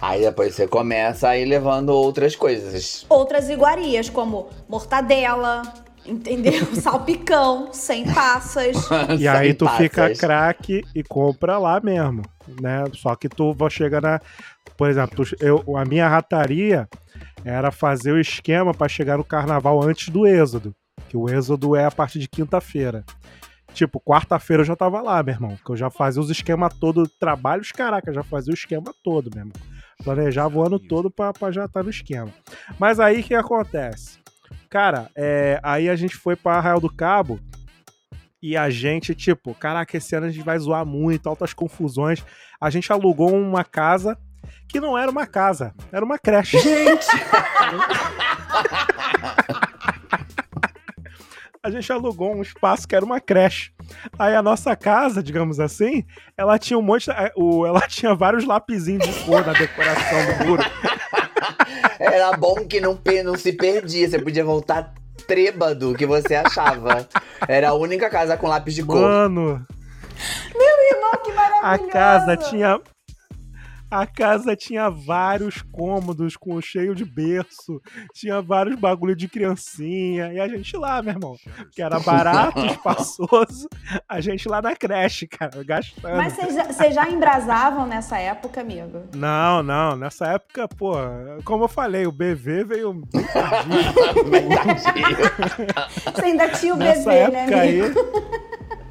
Aí 0.00 0.22
depois 0.22 0.54
você 0.54 0.66
começa 0.66 1.28
a 1.28 1.36
ir 1.38 1.44
levando 1.44 1.90
outras 1.90 2.34
coisas. 2.34 3.04
Outras 3.08 3.48
iguarias, 3.50 4.08
como 4.08 4.48
mortadela, 4.68 5.62
entendeu? 6.04 6.64
Salpicão, 6.76 7.72
sem 7.72 8.04
passas. 8.12 8.76
E 9.18 9.26
aí 9.28 9.48
Sem 9.48 9.54
tu 9.54 9.68
fica 9.70 10.02
passas. 10.02 10.18
craque 10.18 10.82
e 10.94 11.02
compra 11.02 11.58
lá 11.58 11.78
mesmo, 11.80 12.22
né? 12.60 12.84
Só 12.94 13.14
que 13.14 13.28
tu 13.28 13.52
vai 13.52 13.70
chegar 13.70 14.00
na. 14.00 14.20
Por 14.76 14.88
exemplo, 14.90 15.24
tu- 15.24 15.36
eu, 15.40 15.62
a 15.76 15.84
minha 15.84 16.08
rataria 16.08 16.88
era 17.44 17.70
fazer 17.70 18.12
o 18.12 18.20
esquema 18.20 18.72
pra 18.74 18.88
chegar 18.88 19.16
no 19.18 19.24
carnaval 19.24 19.82
antes 19.82 20.08
do 20.08 20.26
êxodo. 20.26 20.74
Que 21.08 21.16
o 21.16 21.28
êxodo 21.30 21.76
é 21.76 21.84
a 21.84 21.90
partir 21.90 22.18
de 22.18 22.28
quinta-feira. 22.28 23.04
Tipo, 23.76 24.00
quarta-feira 24.00 24.62
eu 24.62 24.64
já 24.64 24.74
tava 24.74 25.02
lá, 25.02 25.22
meu 25.22 25.34
irmão. 25.34 25.58
Que 25.62 25.70
eu 25.70 25.76
já 25.76 25.90
fazia 25.90 26.22
os 26.22 26.30
esquemas 26.30 26.72
todo, 26.72 27.06
trabalhos, 27.06 27.70
caraca, 27.72 28.10
já 28.10 28.22
fazia 28.22 28.50
o 28.50 28.54
esquema 28.54 28.90
todo, 29.04 29.30
meu 29.34 29.44
irmão. 29.44 29.52
Planejava 30.02 30.58
o 30.58 30.64
ano 30.64 30.78
todo 30.78 31.10
pra, 31.10 31.30
pra 31.34 31.52
já 31.52 31.66
estar 31.66 31.82
no 31.82 31.90
esquema. 31.90 32.32
Mas 32.78 32.98
aí 32.98 33.20
o 33.20 33.22
que 33.22 33.34
acontece? 33.34 34.18
Cara, 34.70 35.10
é, 35.14 35.60
aí 35.62 35.90
a 35.90 35.96
gente 35.96 36.16
foi 36.16 36.34
pra 36.34 36.54
Arraial 36.54 36.80
do 36.80 36.88
Cabo 36.88 37.38
e 38.42 38.56
a 38.56 38.70
gente, 38.70 39.14
tipo, 39.14 39.54
caraca, 39.54 39.94
esse 39.94 40.16
ano 40.16 40.24
a 40.24 40.30
gente 40.30 40.42
vai 40.42 40.58
zoar 40.58 40.86
muito, 40.86 41.28
altas 41.28 41.52
confusões. 41.52 42.24
A 42.58 42.70
gente 42.70 42.90
alugou 42.90 43.34
uma 43.34 43.62
casa 43.62 44.16
que 44.70 44.80
não 44.80 44.96
era 44.96 45.10
uma 45.10 45.26
casa, 45.26 45.74
era 45.92 46.02
uma 46.02 46.18
creche. 46.18 46.58
Gente! 46.60 47.08
a 51.66 51.70
gente 51.70 51.92
alugou 51.92 52.34
um 52.34 52.42
espaço 52.42 52.86
que 52.86 52.94
era 52.94 53.04
uma 53.04 53.20
creche. 53.20 53.72
Aí 54.18 54.34
a 54.34 54.42
nossa 54.42 54.74
casa, 54.76 55.22
digamos 55.22 55.58
assim, 55.58 56.04
ela 56.36 56.58
tinha 56.58 56.78
um 56.78 56.82
monte. 56.82 57.10
o- 57.36 57.66
Ela 57.66 57.80
tinha 57.88 58.14
vários 58.14 58.44
lapisinhos 58.44 59.04
de 59.06 59.12
cor 59.24 59.44
na 59.44 59.52
decoração 59.52 60.18
do 60.38 60.46
muro. 60.46 60.62
Era 61.98 62.36
bom 62.36 62.54
que 62.66 62.80
não, 62.80 62.98
não 63.24 63.36
se 63.36 63.52
perdia. 63.52 64.08
Você 64.08 64.18
podia 64.18 64.44
voltar 64.44 64.92
trêbado 65.26 65.94
que 65.94 66.06
você 66.06 66.34
achava. 66.36 67.06
Era 67.48 67.70
a 67.70 67.74
única 67.74 68.08
casa 68.08 68.36
com 68.36 68.46
lápis 68.46 68.74
de 68.74 68.84
cor. 68.84 69.00
Mano, 69.00 69.66
Irmão, 70.54 71.12
que 71.24 71.30
a 71.30 71.34
maravilhoso! 71.34 71.90
casa 71.90 72.36
tinha. 72.36 72.80
A 73.88 74.04
casa 74.06 74.56
tinha 74.56 74.90
vários 74.90 75.62
cômodos 75.62 76.36
com 76.36 76.60
cheio 76.60 76.94
de 76.94 77.04
berço, 77.04 77.80
tinha 78.12 78.42
vários 78.42 78.74
bagulho 78.78 79.14
de 79.14 79.28
criancinha, 79.28 80.32
e 80.32 80.40
a 80.40 80.48
gente 80.48 80.76
lá, 80.76 81.00
meu 81.00 81.12
irmão, 81.14 81.36
que 81.72 81.80
era 81.80 82.00
barato, 82.00 82.58
espaçoso, 82.66 83.68
a 84.08 84.20
gente 84.20 84.48
lá 84.48 84.60
na 84.60 84.74
creche, 84.74 85.26
cara, 85.28 85.62
gastando. 85.62 86.16
Mas 86.16 86.32
vocês 86.70 86.94
já- 86.94 87.08
embrasavam 87.08 87.86
nessa 87.86 88.18
época, 88.18 88.60
amigo? 88.60 89.02
Não, 89.14 89.62
não, 89.62 89.94
nessa 89.96 90.26
época, 90.32 90.66
pô, 90.68 90.94
como 91.44 91.64
eu 91.64 91.68
falei, 91.68 92.06
o 92.06 92.12
BV 92.12 92.64
veio 92.64 92.92
bem 92.92 93.24
tardinho. 93.32 93.76
Você 96.12 96.24
ainda 96.24 96.48
tinha 96.50 96.74
o 96.74 96.76
nessa 96.76 97.08
bebê, 97.10 97.30
né, 97.30 97.40
época 97.42 97.60
aí. 97.60 97.80
amigo? 97.80 98.00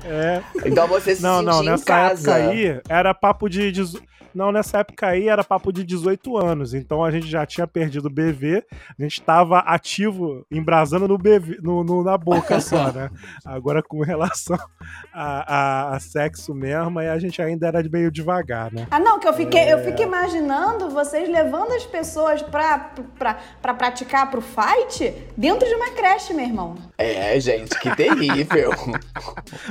É, 0.07 0.39
Então 0.67 0.87
você 0.87 1.15
se 1.15 1.23
não, 1.23 1.41
não, 1.41 1.63
nessa 1.63 1.83
casa. 1.83 2.37
época 2.37 2.51
aí 2.51 2.79
era 2.87 3.11
papo 3.11 3.49
de. 3.49 3.71
dezo- 3.71 3.99
Não, 4.35 4.51
nessa 4.51 4.79
época 4.79 5.07
aí 5.07 5.29
era 5.29 5.43
papo 5.43 5.71
de 5.71 5.83
18 5.83 6.37
anos. 6.37 6.73
Então 6.73 7.03
a 7.03 7.09
gente 7.09 7.25
já 7.27 7.45
tinha 7.45 7.65
perdido 7.65 8.07
o 8.07 8.09
BV, 8.11 8.63
a 8.99 9.01
gente 9.01 9.21
tava 9.21 9.59
ativo, 9.59 10.45
embrasando 10.51 11.07
no 11.07 11.17
BV, 11.17 11.59
no, 11.61 11.83
no- 11.83 12.03
na 12.03 12.17
boca 12.17 12.59
só, 12.59 12.91
né? 12.91 13.09
Agora 13.45 13.81
com 13.81 14.01
relação 14.01 14.57
a, 15.13 15.55
a- 15.91 15.95
a 15.95 15.99
sexo 15.99 16.53
mesmo, 16.53 16.99
aí 16.99 17.07
a 17.07 17.17
gente 17.17 17.41
ainda 17.41 17.67
era 17.67 17.81
meio 17.89 18.11
devagar, 18.11 18.71
né? 18.73 18.85
Ah, 18.91 18.99
não, 18.99 19.19
que 19.19 19.27
eu 19.27 19.33
fiquei, 19.33 19.71
eu 19.71 19.77
É. 19.79 19.83
fico 19.83 20.01
imaginando 20.01 20.89
vocês 20.89 21.29
levando 21.29 21.71
as 21.71 21.85
pessoas 21.85 22.41
pra, 22.41 22.91
pra, 23.17 23.37
pra 23.61 23.73
praticar 23.73 24.29
pro 24.29 24.41
fight 24.41 25.13
dentro 25.37 25.67
de 25.67 25.73
uma 25.75 25.91
creche, 25.91 26.33
meu 26.33 26.45
irmão. 26.45 26.75
É, 26.97 27.39
gente, 27.39 27.77
que 27.79 27.95
terrível. 27.95 28.71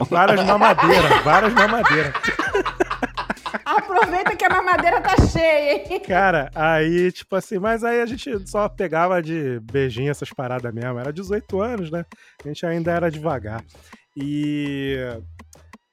Várias 0.09 0.44
mamadeiras, 0.44 1.23
várias 1.23 1.52
mamadeiras. 1.52 2.12
Aproveita 3.94 4.36
que 4.36 4.44
a 4.44 4.50
mamadeira 4.50 5.00
tá 5.00 5.16
cheia, 5.26 5.92
hein? 5.92 6.00
Cara, 6.00 6.50
aí, 6.54 7.12
tipo 7.12 7.36
assim, 7.36 7.58
mas 7.58 7.84
aí 7.84 8.00
a 8.00 8.06
gente 8.06 8.48
só 8.48 8.68
pegava 8.68 9.22
de 9.22 9.60
beijinho 9.60 10.10
essas 10.10 10.30
paradas 10.30 10.74
mesmo. 10.74 10.98
Era 10.98 11.12
18 11.12 11.60
anos, 11.60 11.90
né? 11.90 12.04
A 12.44 12.48
gente 12.48 12.66
ainda 12.66 12.90
era 12.90 13.10
devagar. 13.10 13.64
E. 14.16 14.96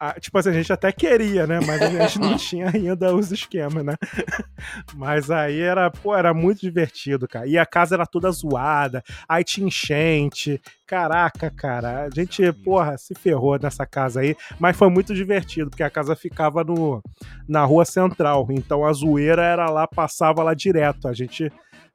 a- 0.02 0.20
tipo 0.20 0.36
assim, 0.36 0.50
a 0.50 0.54
gente 0.54 0.74
até 0.74 0.92
queria, 0.92 1.46
né? 1.46 1.60
Mas 1.66 1.80
a 1.80 1.88
gente 1.90 2.18
não 2.20 2.36
tinha 2.36 2.72
ainda 2.74 3.14
os 3.14 3.32
esquemas, 3.32 3.86
né? 3.86 3.94
Mas 4.96 5.30
aí 5.30 5.60
era, 5.60 5.92
pô, 5.92 6.16
era 6.16 6.34
muito 6.34 6.62
divertido, 6.62 7.28
cara. 7.28 7.46
E 7.46 7.56
a 7.56 7.68
casa 7.68 7.94
era 7.94 8.06
toda 8.08 8.32
zoada, 8.32 9.04
aí 9.30 9.44
tinha 9.44 9.68
enchente. 9.68 10.60
Caraca, 10.88 11.52
cara, 11.52 12.06
a 12.06 12.10
gente, 12.10 12.52
porra, 12.52 12.98
se 12.98 13.14
ferrou 13.14 13.60
nessa 13.62 13.86
casa 13.86 14.22
aí, 14.22 14.36
mas 14.60 14.76
foi 14.76 14.90
muito 14.90 15.14
divertido, 15.14 15.70
porque 15.70 15.84
a 15.84 15.90
casa 15.90 16.16
ficava 16.16 16.64
no, 16.64 17.02
na 17.48 17.64
rua 17.64 17.86
central, 17.86 18.48
então 18.50 18.84
a 18.84 18.92
zoeira 18.92 19.44
era 19.44 19.70
lá, 19.70 19.88
passava 19.88 20.44
lá 20.44 20.54
direto, 20.54 21.08
a 21.08 21.14
gente 21.14 21.50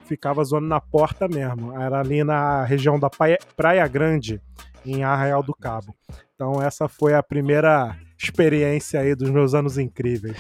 ficava 0.07 0.43
zoando 0.45 0.69
na 0.69 0.81
porta 0.81 1.29
mesmo, 1.29 1.79
era 1.79 2.01
ali 2.01 2.25
na 2.25 2.65
região 2.65 2.99
da 2.99 3.11
Praia, 3.11 3.39
Praia 3.55 3.87
Grande, 3.87 4.41
em 4.85 5.03
Arraial 5.05 5.43
do 5.43 5.53
Cabo. 5.55 5.95
Então 6.37 6.61
essa 6.63 6.87
foi 6.87 7.15
a 7.15 7.23
primeira 7.23 7.97
experiência 8.23 9.01
aí 9.01 9.15
dos 9.15 9.31
meus 9.31 9.55
anos 9.55 9.79
incríveis. 9.79 10.37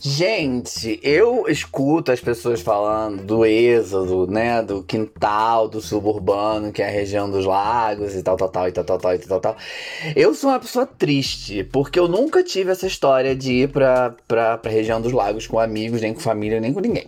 Gente, 0.00 0.98
eu 1.02 1.44
escuto 1.46 2.10
as 2.10 2.18
pessoas 2.18 2.62
falando 2.62 3.22
do 3.22 3.44
êxodo, 3.44 4.26
né? 4.26 4.62
Do 4.62 4.82
quintal, 4.82 5.68
do 5.68 5.82
suburbano, 5.82 6.72
que 6.72 6.80
é 6.80 6.88
a 6.88 6.90
região 6.90 7.30
dos 7.30 7.44
lagos 7.44 8.14
e 8.14 8.22
tal, 8.22 8.38
tal, 8.38 8.48
tal, 8.48 8.68
e 8.68 8.72
tal, 8.72 8.84
tal, 8.84 8.98
tal, 8.98 9.14
e 9.14 9.18
tal, 9.18 9.40
tal. 9.40 9.56
Eu 10.16 10.34
sou 10.34 10.48
uma 10.48 10.60
pessoa 10.60 10.86
triste, 10.86 11.62
porque 11.62 11.98
eu 11.98 12.08
nunca 12.08 12.42
tive 12.42 12.70
essa 12.70 12.86
história 12.86 13.36
de 13.36 13.52
ir 13.52 13.68
pra, 13.68 14.14
pra, 14.26 14.56
pra 14.56 14.70
região 14.70 14.98
dos 14.98 15.12
lagos 15.12 15.46
com 15.46 15.58
amigos, 15.60 16.00
nem 16.00 16.14
com 16.14 16.20
família, 16.20 16.58
nem 16.58 16.72
com 16.72 16.80
ninguém. 16.80 17.06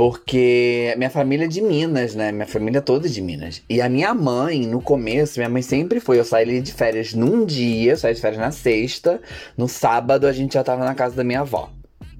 Porque 0.00 0.94
minha 0.96 1.10
família 1.10 1.44
é 1.44 1.46
de 1.46 1.60
Minas, 1.60 2.14
né? 2.14 2.32
Minha 2.32 2.46
família 2.46 2.80
toda 2.80 3.06
é 3.06 3.10
de 3.10 3.20
Minas. 3.20 3.62
E 3.68 3.82
a 3.82 3.88
minha 3.90 4.14
mãe, 4.14 4.66
no 4.66 4.80
começo, 4.80 5.38
minha 5.38 5.50
mãe 5.50 5.60
sempre 5.60 6.00
foi. 6.00 6.18
Eu 6.18 6.24
saí 6.24 6.62
de 6.62 6.72
férias 6.72 7.12
num 7.12 7.44
dia, 7.44 7.94
saí 7.98 8.14
de 8.14 8.20
férias 8.22 8.40
na 8.40 8.50
sexta. 8.50 9.20
No 9.58 9.68
sábado 9.68 10.26
a 10.26 10.32
gente 10.32 10.54
já 10.54 10.64
tava 10.64 10.86
na 10.86 10.94
casa 10.94 11.14
da 11.14 11.22
minha 11.22 11.40
avó. 11.40 11.68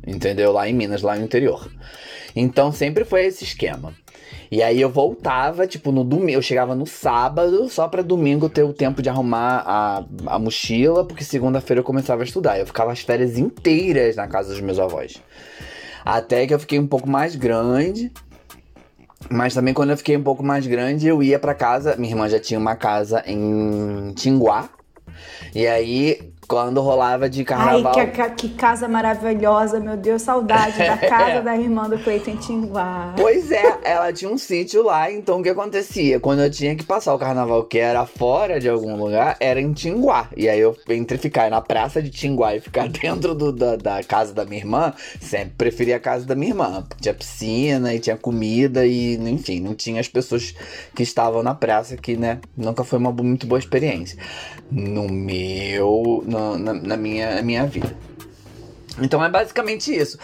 Entendeu? 0.07 0.53
Lá 0.53 0.69
em 0.69 0.75
Minas, 0.75 1.01
lá 1.01 1.17
no 1.17 1.25
interior. 1.25 1.73
Então 2.37 2.71
sempre 2.71 3.03
foi 3.03 3.25
esse 3.25 3.45
esquema. 3.45 3.95
E 4.51 4.63
aí 4.63 4.79
eu 4.79 4.91
voltava, 4.91 5.67
tipo, 5.67 5.91
no 5.91 6.05
domingo. 6.05 6.33
Eu 6.33 6.43
chegava 6.43 6.75
no 6.75 6.87
sábado, 6.87 7.67
só 7.71 7.89
pra 7.89 8.03
domingo 8.03 8.51
ter 8.51 8.63
o 8.63 8.75
tempo 8.75 9.01
de 9.01 9.09
arrumar 9.09 9.65
a, 9.67 10.05
a 10.27 10.39
mochila, 10.39 11.03
porque 11.03 11.25
segunda-feira 11.25 11.81
eu 11.81 11.85
começava 11.85 12.21
a 12.21 12.27
estudar. 12.27 12.59
Eu 12.59 12.67
ficava 12.67 12.93
as 12.93 13.01
férias 13.01 13.39
inteiras 13.39 14.17
na 14.17 14.29
casa 14.29 14.51
dos 14.51 14.61
meus 14.61 14.79
avós. 14.79 15.19
Até 16.05 16.47
que 16.47 16.55
eu 16.55 16.59
fiquei 16.59 16.79
um 16.79 16.87
pouco 16.87 17.09
mais 17.09 17.37
grande. 17.37 18.13
Mas 19.31 19.55
também 19.55 19.75
quando 19.75 19.91
eu 19.91 19.97
fiquei 19.97 20.17
um 20.17 20.23
pouco 20.23 20.43
mais 20.43 20.67
grande, 20.67 21.07
eu 21.07 21.23
ia 21.23 21.39
pra 21.39 21.55
casa. 21.55 21.97
Minha 21.97 22.13
irmã 22.13 22.29
já 22.29 22.41
tinha 22.41 22.59
uma 22.59 22.75
casa 22.75 23.23
em 23.27 24.13
Tinguá. 24.15 24.69
E 25.55 25.67
aí, 25.67 26.33
quando 26.51 26.81
rolava 26.81 27.31
de 27.31 27.41
Ai, 27.41 27.45
carnaval. 27.45 27.93
que, 27.93 28.07
que- 28.09 28.31
que 28.31 28.49
casa 28.57 28.89
maravilhosa, 28.89 29.79
meu 29.79 29.97
Deus, 29.97 30.23
saudade 30.23 30.77
da 30.79 30.97
casa 30.99 31.41
da 31.43 31.57
irmã 31.57 31.89
do 31.89 31.97
Cleiton 31.97 32.33
em 32.33 32.37
Tinguá. 32.37 33.15
Pois 33.17 33.53
é, 33.53 33.79
ela 33.85 34.13
tinha 34.13 34.29
um 34.29 34.37
sítio 34.37 34.83
lá, 34.83 35.13
então 35.13 35.39
o 35.39 35.43
que 35.45 35.49
acontecia? 35.49 36.19
Quando 36.19 36.41
eu 36.43 36.51
tinha 36.51 36.75
que 36.75 36.83
passar 36.85 37.15
o 37.15 37.19
carnaval 37.21 37.63
que 37.63 37.79
era 37.79 38.05
fora 38.05 38.59
de 38.59 38.69
algum 38.69 38.97
lugar, 38.97 39.37
era 39.39 39.61
em 39.61 39.73
Tinguá. 39.73 40.29
E 40.37 40.49
aí 40.49 40.59
eu, 40.59 40.77
entre 40.89 41.19
ficar 41.19 41.49
na 41.51 41.61
praça 41.61 42.03
de 42.03 42.11
Tinguá 42.11 42.57
e 42.57 42.61
ficar 42.61 42.89
dentro 42.91 43.33
do- 43.33 43.53
da, 43.53 43.77
da 43.77 44.03
casa 44.03 44.35
da 44.35 44.45
minha 44.45 44.61
irmã, 44.61 44.93
sempre 45.21 45.53
preferia 45.57 45.97
a 45.97 46.01
casa 46.01 46.27
da 46.27 46.35
minha 46.35 46.51
irmã. 46.51 46.85
Tinha 47.01 47.15
piscina 47.15 47.95
e 47.95 48.01
tinha 48.01 48.17
comida 48.17 48.85
e, 48.85 49.15
enfim, 49.15 49.61
não 49.61 49.73
tinha 49.77 50.01
as 50.01 50.09
pessoas 50.09 50.53
que 50.97 51.05
estavam 51.05 51.45
na 51.45 51.55
praça, 51.55 51.97
que, 51.97 52.17
né, 52.17 52.41
nunca 52.57 52.83
foi 52.83 52.99
uma 52.99 53.13
muito 53.13 53.47
boa 53.47 53.59
experiência. 53.61 54.19
No 54.73 55.09
meu, 55.09 56.25
no- 56.27 56.40
na, 56.59 56.73
na 56.75 56.97
minha, 56.97 57.43
minha 57.43 57.67
vida. 57.67 57.95
Então 59.01 59.25
é 59.25 59.31
basicamente 59.31 59.95
isso. 59.95 60.19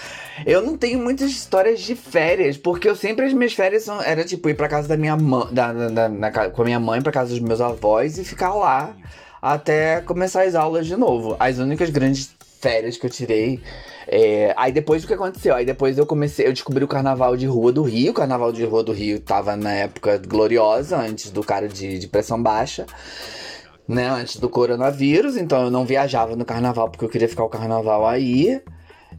Eu 0.44 0.60
não 0.60 0.76
tenho 0.76 0.98
muitas 0.98 1.30
histórias 1.30 1.80
de 1.80 1.94
férias, 1.94 2.56
porque 2.58 2.88
eu 2.88 2.96
sempre 2.96 3.24
as 3.24 3.32
minhas 3.32 3.54
férias 3.54 3.84
são, 3.84 4.02
era 4.02 4.24
tipo 4.24 4.48
ir 4.50 4.54
pra 4.54 4.68
casa 4.68 4.86
da 4.88 4.96
minha 4.96 5.16
mãe, 5.16 5.46
da, 5.52 5.72
da- 5.72 6.08
da- 6.08 6.50
com 6.50 6.62
a 6.62 6.64
minha 6.64 6.80
mãe, 6.80 7.00
pra 7.00 7.12
casa 7.12 7.30
dos 7.30 7.40
meus 7.40 7.60
avós 7.60 8.18
e 8.18 8.24
ficar 8.24 8.52
lá 8.54 8.94
até 9.40 10.00
começar 10.02 10.42
as 10.42 10.54
aulas 10.54 10.86
de 10.86 10.96
novo. 10.96 11.36
As 11.38 11.58
únicas 11.58 11.88
grandes 11.90 12.34
férias 12.60 12.96
que 12.98 13.06
eu 13.06 13.10
tirei. 13.10 13.60
é, 14.08 14.52
Aí 14.58 14.72
depois 14.72 15.04
o 15.04 15.06
que 15.06 15.14
aconteceu? 15.14 15.54
Aí 15.54 15.64
depois 15.64 15.96
eu 15.96 16.04
comecei, 16.04 16.46
eu 16.46 16.52
descobri 16.52 16.84
o 16.84 16.88
carnaval 16.88 17.36
de 17.36 17.46
rua 17.46 17.72
do 17.72 17.82
Rio. 17.82 18.10
O 18.10 18.14
carnaval 18.14 18.52
de 18.52 18.64
rua 18.64 18.82
do 18.82 18.92
Rio 18.92 19.20
tava 19.20 19.56
na 19.56 19.72
época 19.72 20.18
gloriosa, 20.18 20.98
antes 20.98 21.30
do 21.30 21.42
cara 21.42 21.68
de, 21.68 21.98
de 21.98 22.08
pressão 22.08 22.42
baixa 22.42 22.84
né, 23.88 24.08
antes 24.08 24.36
do 24.36 24.48
coronavírus, 24.48 25.36
então 25.36 25.64
eu 25.64 25.70
não 25.70 25.84
viajava 25.84 26.34
no 26.36 26.44
carnaval 26.44 26.90
porque 26.90 27.04
eu 27.04 27.08
queria 27.08 27.28
ficar 27.28 27.44
o 27.44 27.48
carnaval 27.48 28.06
aí. 28.06 28.60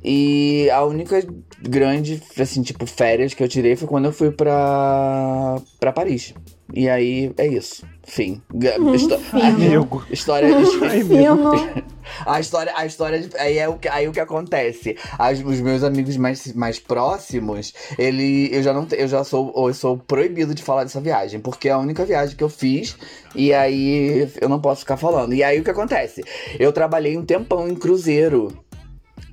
E 0.04 0.70
a 0.70 0.84
única 0.86 1.26
grande, 1.62 2.22
assim, 2.40 2.62
tipo, 2.62 2.86
férias 2.86 3.34
que 3.34 3.44
eu 3.44 3.48
tirei 3.48 3.76
foi 3.76 3.88
quando 3.88 4.06
eu 4.06 4.12
fui 4.12 4.30
pra, 4.32 5.56
pra 5.80 5.92
Paris. 5.92 6.34
E 6.74 6.88
aí, 6.88 7.32
é 7.38 7.48
isso. 7.48 7.84
Fim. 8.04 8.42
Ga- 8.54 8.78
histó- 8.94 9.18
Amigo. 9.34 10.04
História. 10.12 10.50
Fino. 10.66 11.52
A 12.26 12.40
história, 12.40 12.74
a 12.76 12.86
história 12.86 13.30
aí 13.40 13.58
é 13.58 13.68
o 13.68 13.78
que, 13.78 13.88
aí 13.88 14.08
o 14.08 14.12
que 14.12 14.20
acontece. 14.20 14.96
As- 15.18 15.40
os 15.44 15.60
meus 15.62 15.84
amigos 15.84 16.18
mais, 16.18 16.54
mais 16.54 16.80
próximos, 16.80 17.74
ele, 17.98 18.50
eu 18.54 18.62
já 18.64 18.74
não, 18.74 18.88
eu 18.92 19.08
já 19.08 19.24
sou, 19.24 19.54
eu 19.68 19.74
sou 19.74 19.98
proibido 19.98 20.54
de 20.54 20.64
falar 20.64 20.84
dessa 20.84 21.02
viagem, 21.02 21.40
porque 21.40 21.70
é 21.70 21.72
a 21.72 21.78
única 21.78 22.06
viagem 22.06 22.36
que 22.36 22.44
eu 22.44 22.50
fiz 22.50 22.96
e 23.36 23.54
aí 23.54 24.28
eu 24.42 24.50
não 24.50 24.60
posso 24.60 24.82
ficar 24.82 24.98
falando. 24.98 25.34
E 25.34 25.44
aí 25.44 25.60
o 25.60 25.64
que 25.64 25.70
acontece? 25.72 26.24
Eu 26.60 26.72
trabalhei 26.74 27.18
um 27.18 27.26
tempão 27.26 27.68
em 27.68 27.76
cruzeiro. 27.76 28.58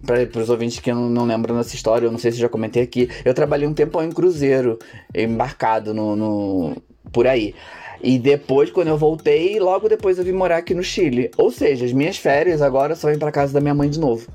Para 0.06 0.42
os 0.42 0.50
ouvintes 0.50 0.80
que 0.80 0.92
não, 0.92 1.08
não 1.08 1.24
lembram 1.24 1.56
dessa 1.56 1.74
história, 1.74 2.06
eu 2.06 2.12
não 2.12 2.18
sei 2.18 2.30
se 2.30 2.36
já 2.38 2.48
comentei 2.48 2.82
aqui. 2.82 3.08
Eu 3.24 3.32
trabalhei 3.32 3.66
um 3.66 3.72
tempão 3.72 4.04
em 4.04 4.12
cruzeiro, 4.12 4.78
embarcado 5.14 5.94
no, 5.94 6.14
no 6.14 6.76
por 7.10 7.26
aí. 7.26 7.54
E 8.04 8.18
depois, 8.18 8.70
quando 8.70 8.88
eu 8.88 8.98
voltei, 8.98 9.58
logo 9.58 9.88
depois 9.88 10.18
eu 10.18 10.24
vim 10.24 10.32
morar 10.32 10.58
aqui 10.58 10.74
no 10.74 10.82
Chile. 10.82 11.30
Ou 11.38 11.50
seja, 11.50 11.84
as 11.86 11.92
minhas 11.92 12.16
férias 12.18 12.60
agora 12.62 12.94
só 12.94 13.08
vêm 13.08 13.18
pra 13.18 13.32
casa 13.32 13.52
da 13.54 13.60
minha 13.60 13.74
mãe 13.74 13.88
de 13.88 13.98
novo. 13.98 14.28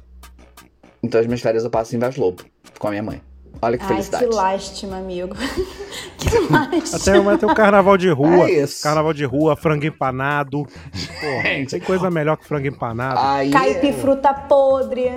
Então 1.03 1.19
as 1.21 1.27
minhas 1.27 1.41
férias 1.41 1.63
eu 1.63 1.69
passo 1.69 1.95
em 1.95 1.99
Vaz 1.99 2.17
Lobo, 2.17 2.43
com 2.77 2.87
a 2.87 2.91
minha 2.91 3.03
mãe. 3.03 3.21
Olha 3.61 3.77
que 3.77 3.83
Ai, 3.83 3.89
felicidade. 3.89 4.25
que 4.27 4.33
lástima, 4.35 4.97
amigo. 4.97 5.35
que 6.17 6.39
lástima. 6.51 6.97
Até 7.01 7.19
vai 7.19 7.37
ter 7.37 7.45
o 7.45 7.53
carnaval 7.53 7.97
de 7.97 8.09
rua. 8.09 8.49
É 8.49 8.51
isso. 8.63 8.81
Carnaval 8.83 9.13
de 9.13 9.25
rua, 9.25 9.55
frango 9.57 9.85
empanado. 9.85 10.63
Porra, 10.63 11.41
Gente. 11.43 11.71
tem 11.71 11.79
coisa 11.81 12.09
melhor 12.09 12.37
que 12.37 12.45
frango 12.47 12.67
empanado. 12.67 13.19
Aí, 13.21 13.49
Caipifruta 13.51 14.33
podre. 14.33 15.09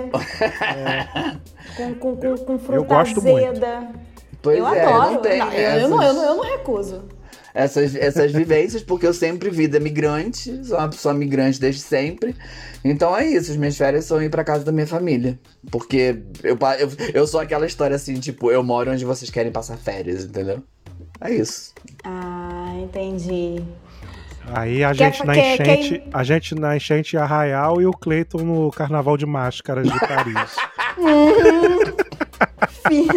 Com, 1.77 1.95
com, 1.95 2.15
com, 2.17 2.37
com 2.37 2.59
fruta 2.59 2.73
Eu 2.75 2.83
gosto 2.83 3.21
muito. 3.21 3.47
azeda. 3.47 3.89
pois 4.41 4.57
eu 4.57 4.67
é, 4.67 4.85
adoro. 4.85 5.11
não 5.13 5.21
tem 5.21 5.39
Não, 5.39 5.51
eu, 5.53 5.79
eu 5.79 5.89
não, 5.89 5.97
eu, 5.97 6.01
essas- 6.09 6.15
não, 6.17 6.23
eu 6.25 6.35
não 6.35 6.43
recuso. 6.43 7.03
Essas, 7.53 7.95
essas 7.95 8.31
vivências, 8.31 8.81
porque 8.83 9.05
eu 9.05 9.13
sempre 9.13 9.49
vida 9.49 9.79
migrante, 9.79 10.65
sou 10.65 10.77
uma 10.77 10.89
pessoa 10.89 11.13
migrante 11.13 11.59
desde 11.59 11.81
sempre. 11.81 12.35
Então 12.83 13.15
é 13.15 13.25
isso, 13.27 13.51
as 13.51 13.57
minhas 13.57 13.77
férias 13.77 14.05
são 14.05 14.21
ir 14.21 14.29
pra 14.29 14.43
casa 14.43 14.63
da 14.63 14.71
minha 14.71 14.87
família. 14.87 15.39
Porque 15.71 16.17
eu, 16.43 16.57
eu, 16.79 16.89
eu 17.13 17.27
sou 17.27 17.39
aquela 17.39 17.65
história 17.65 17.95
assim, 17.95 18.15
tipo, 18.15 18.51
eu 18.51 18.63
moro 18.63 18.91
onde 18.91 19.05
vocês 19.05 19.29
querem 19.29 19.51
passar 19.51 19.77
férias, 19.77 20.25
entendeu? 20.25 20.63
É 21.21 21.31
isso. 21.33 21.73
Ah, 22.03 22.73
entendi. 22.81 23.63
Aí 24.47 24.83
a 24.83 24.93
Quer- 24.93 25.13
gente 25.13 25.25
na 25.25 25.33
quer- 25.33 25.53
enchente, 25.61 25.89
quem- 25.99 26.09
a 26.13 26.23
gente 26.23 26.55
na 26.55 26.75
enchente 26.75 27.15
Arraial 27.15 27.79
e 27.81 27.85
o 27.85 27.91
Cleiton 27.93 28.39
no 28.39 28.71
carnaval 28.71 29.15
de 29.15 29.25
máscaras 29.25 29.87
de 29.89 29.97
Paris. 29.99 30.55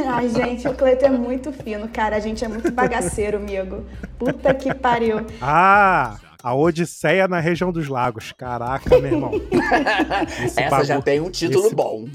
Ai, 0.09 0.29
gente, 0.29 0.69
o 0.69 0.75
Cleiton 0.75 1.07
é 1.07 1.11
muito 1.11 1.53
fino, 1.53 1.89
cara. 1.89 2.17
A 2.17 2.21
gente 2.21 2.45
é 2.45 2.49
muito 2.49 2.71
bagaceiro, 2.73 3.37
amigo. 3.39 3.85
Puta 4.19 4.53
que 4.55 4.73
pariu. 4.75 5.27
ah, 5.41 6.17
a 6.43 6.55
Odisseia 6.55 7.27
na 7.27 7.41
região 7.41 7.73
dos 7.73 7.89
lagos. 7.89 8.33
Caraca, 8.33 8.99
meu 8.99 9.13
irmão. 9.13 9.31
Esse 10.45 10.61
Essa 10.63 10.85
já 10.85 11.01
tem 11.03 11.21
um 11.21 11.31
título 11.31 11.67
esse- 11.67 11.75
bom. 11.75 12.07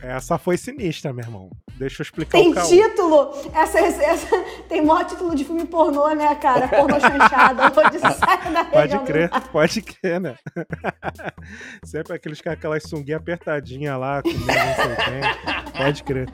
Essa 0.00 0.38
foi 0.38 0.56
sinistra, 0.56 1.12
meu 1.12 1.24
irmão. 1.24 1.50
Deixa 1.76 2.02
eu 2.02 2.04
explicar 2.04 2.38
Tem 2.38 2.52
título? 2.52 3.32
Essa, 3.54 3.78
essa, 3.78 4.44
tem 4.68 4.84
maior 4.84 5.04
título 5.04 5.34
de 5.34 5.44
filme 5.44 5.64
pornô, 5.64 6.08
né, 6.14 6.34
cara? 6.36 6.68
Pornô 6.68 7.00
chanchada, 7.00 7.70
da 7.70 8.64
Pode 8.64 8.98
crer, 9.00 9.30
pode 9.52 9.82
crer, 9.82 10.20
né? 10.20 10.36
Sempre 11.84 12.14
aqueles 12.14 12.40
com 12.40 12.50
aquelas 12.50 12.82
sunguinhas 12.84 13.20
apertadinhas 13.20 13.98
lá, 13.98 14.22
comendo 14.22 14.46
não 14.46 14.74
sei 14.74 14.96
quem. 15.04 15.72
Pode 15.72 16.02
crer. 16.04 16.28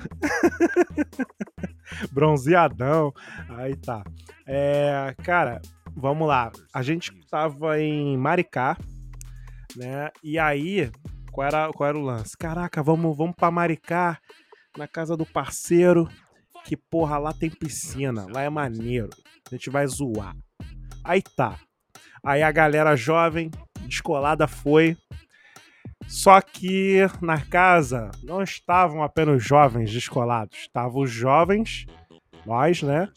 Bronzeadão. 2.13 3.13
Aí 3.57 3.77
tá. 3.77 4.03
É, 4.47 5.15
cara, 5.23 5.61
vamos 5.97 6.29
lá. 6.29 6.51
A 6.73 6.83
gente 6.83 7.13
tava 7.31 7.81
em 7.81 8.17
Maricá, 8.17 8.77
né? 9.77 10.11
E 10.23 10.39
aí, 10.39 10.91
qual 11.35 11.47
era, 11.49 11.71
qual 11.73 11.89
era 11.89 11.99
o 11.99 12.03
lance? 12.03 12.37
Caraca, 12.39 12.81
vamos, 12.81 13.17
vamos 13.17 13.35
pra 13.35 13.51
Maricá, 13.51 14.19
na 14.79 14.87
casa 14.87 15.17
do 15.17 15.27
parceiro, 15.27 16.09
que 16.65 16.77
porra, 16.77 17.19
lá 17.19 17.33
tem 17.33 17.51
piscina, 17.51 18.25
lá 18.33 18.43
é 18.43 18.49
maneiro. 18.49 19.11
A 19.51 19.55
gente 19.55 19.69
vai 19.69 19.85
zoar. 19.89 20.35
Aí 21.03 21.21
tá. 21.37 21.59
Aí 22.25 22.41
a 22.41 22.53
galera 22.53 22.95
jovem, 22.97 23.51
descolada, 23.81 24.47
foi. 24.47 24.97
Só 26.07 26.41
que 26.41 27.01
na 27.21 27.41
casa 27.41 28.13
não 28.23 28.41
estavam 28.41 29.03
apenas 29.03 29.43
jovens 29.43 29.91
descolados, 29.91 30.57
estavam 30.59 31.03
os 31.03 31.11
jovens, 31.11 31.85
nós, 32.47 32.81
né? 32.81 33.09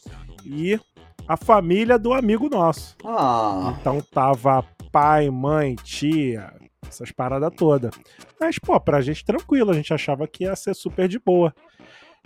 E 0.44 0.80
a 1.28 1.38
família 1.38 2.00
do 2.00 2.14
amigo 2.14 2.50
nosso. 2.50 2.96
Ah, 3.06 3.76
Então 3.80 4.02
tava 4.02 4.64
pai, 4.92 5.30
mãe, 5.30 5.76
tia, 5.76 6.52
essas 6.88 7.12
paradas 7.12 7.52
todas. 7.56 7.92
Mas, 8.40 8.58
pô, 8.60 8.80
pra 8.80 9.02
gente 9.02 9.26
tranquilo, 9.26 9.72
a 9.72 9.74
gente 9.74 9.94
achava 9.94 10.28
que 10.28 10.44
ia 10.44 10.56
ser 10.56 10.74
super 10.74 11.08
de 11.08 11.20
boa. 11.20 11.54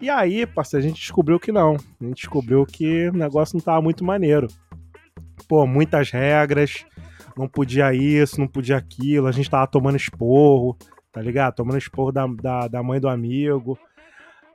E 0.02 0.10
aí, 0.10 0.46
parceiro, 0.46 0.86
a 0.86 0.90
gente 0.90 1.00
descobriu 1.00 1.40
que 1.40 1.52
não. 1.52 1.76
A 2.00 2.04
gente 2.04 2.18
descobriu 2.18 2.66
que 2.66 3.10
o 3.10 3.14
negócio 3.14 3.56
não 3.56 3.64
tava 3.64 3.82
muito 3.82 4.04
maneiro. 4.04 4.48
Pô, 5.48 5.68
muitas 5.68 6.10
regras, 6.10 6.86
não 7.38 7.48
podia 7.48 7.94
isso, 7.94 8.40
não 8.40 8.48
podia 8.48 8.78
aquilo, 8.78 9.28
a 9.28 9.32
gente 9.32 9.50
tava 9.50 9.68
tomando 9.68 9.98
esporro, 9.98 10.78
tá 11.12 11.22
ligado? 11.22 11.56
Tomando 11.56 11.78
esporro 11.78 12.12
da, 12.12 12.26
da, 12.28 12.68
da 12.68 12.84
mãe 12.84 13.00
do 13.00 13.10
amigo. 13.10 13.78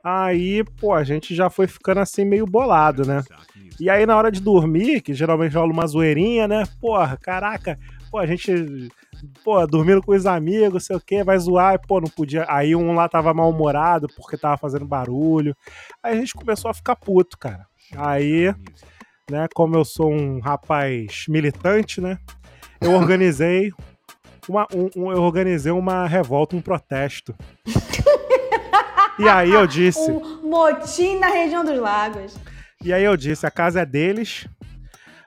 Aí, 0.03 0.63
pô, 0.79 0.93
a 0.93 1.03
gente 1.03 1.35
já 1.35 1.49
foi 1.49 1.67
ficando 1.67 1.99
assim 1.99 2.23
meio 2.23 2.45
bolado, 2.45 3.05
né? 3.05 3.23
E 3.79 3.89
aí, 3.89 4.05
na 4.05 4.15
hora 4.15 4.31
de 4.31 4.41
dormir, 4.41 5.01
que 5.01 5.13
geralmente 5.13 5.55
rola 5.55 5.71
uma 5.71 5.85
zoeirinha, 5.85 6.47
né? 6.47 6.63
Porra, 6.79 7.17
caraca, 7.17 7.77
pô, 8.09 8.17
a 8.17 8.25
gente, 8.25 8.89
pô, 9.43 9.65
dormindo 9.67 10.01
com 10.01 10.11
os 10.13 10.25
amigos, 10.25 10.85
sei 10.85 10.95
o 10.95 11.01
quê, 11.01 11.23
vai 11.23 11.37
zoar, 11.39 11.75
e, 11.75 11.79
pô, 11.87 11.99
não 12.01 12.09
podia. 12.09 12.45
Aí 12.49 12.75
um 12.75 12.93
lá 12.93 13.07
tava 13.09 13.33
mal-humorado 13.33 14.07
porque 14.15 14.37
tava 14.37 14.57
fazendo 14.57 14.85
barulho. 14.85 15.55
Aí 16.03 16.13
a 16.15 16.19
gente 16.19 16.33
começou 16.33 16.69
a 16.69 16.73
ficar 16.73 16.95
puto, 16.95 17.37
cara. 17.37 17.65
Aí, 17.95 18.53
né, 19.29 19.47
como 19.53 19.75
eu 19.75 19.85
sou 19.85 20.11
um 20.11 20.39
rapaz 20.39 21.25
militante, 21.29 21.99
né? 22.01 22.17
Eu 22.81 22.93
organizei 22.93 23.71
uma, 24.47 24.67
um- 24.73 24.89
um- 24.95 25.11
eu 25.11 25.21
organizei 25.21 25.71
uma 25.71 26.05
revolta, 26.07 26.55
um 26.55 26.61
protesto. 26.61 27.33
E 29.19 29.27
aí 29.27 29.51
eu 29.51 29.65
disse. 29.65 29.99
Um 30.47 30.49
motim 30.49 31.17
na 31.19 31.27
região 31.27 31.63
dos 31.65 31.77
lagos. 31.77 32.37
E 32.83 32.93
aí 32.93 33.03
eu 33.03 33.17
disse, 33.17 33.45
a 33.45 33.51
casa 33.51 33.81
é 33.81 33.85
deles, 33.85 34.47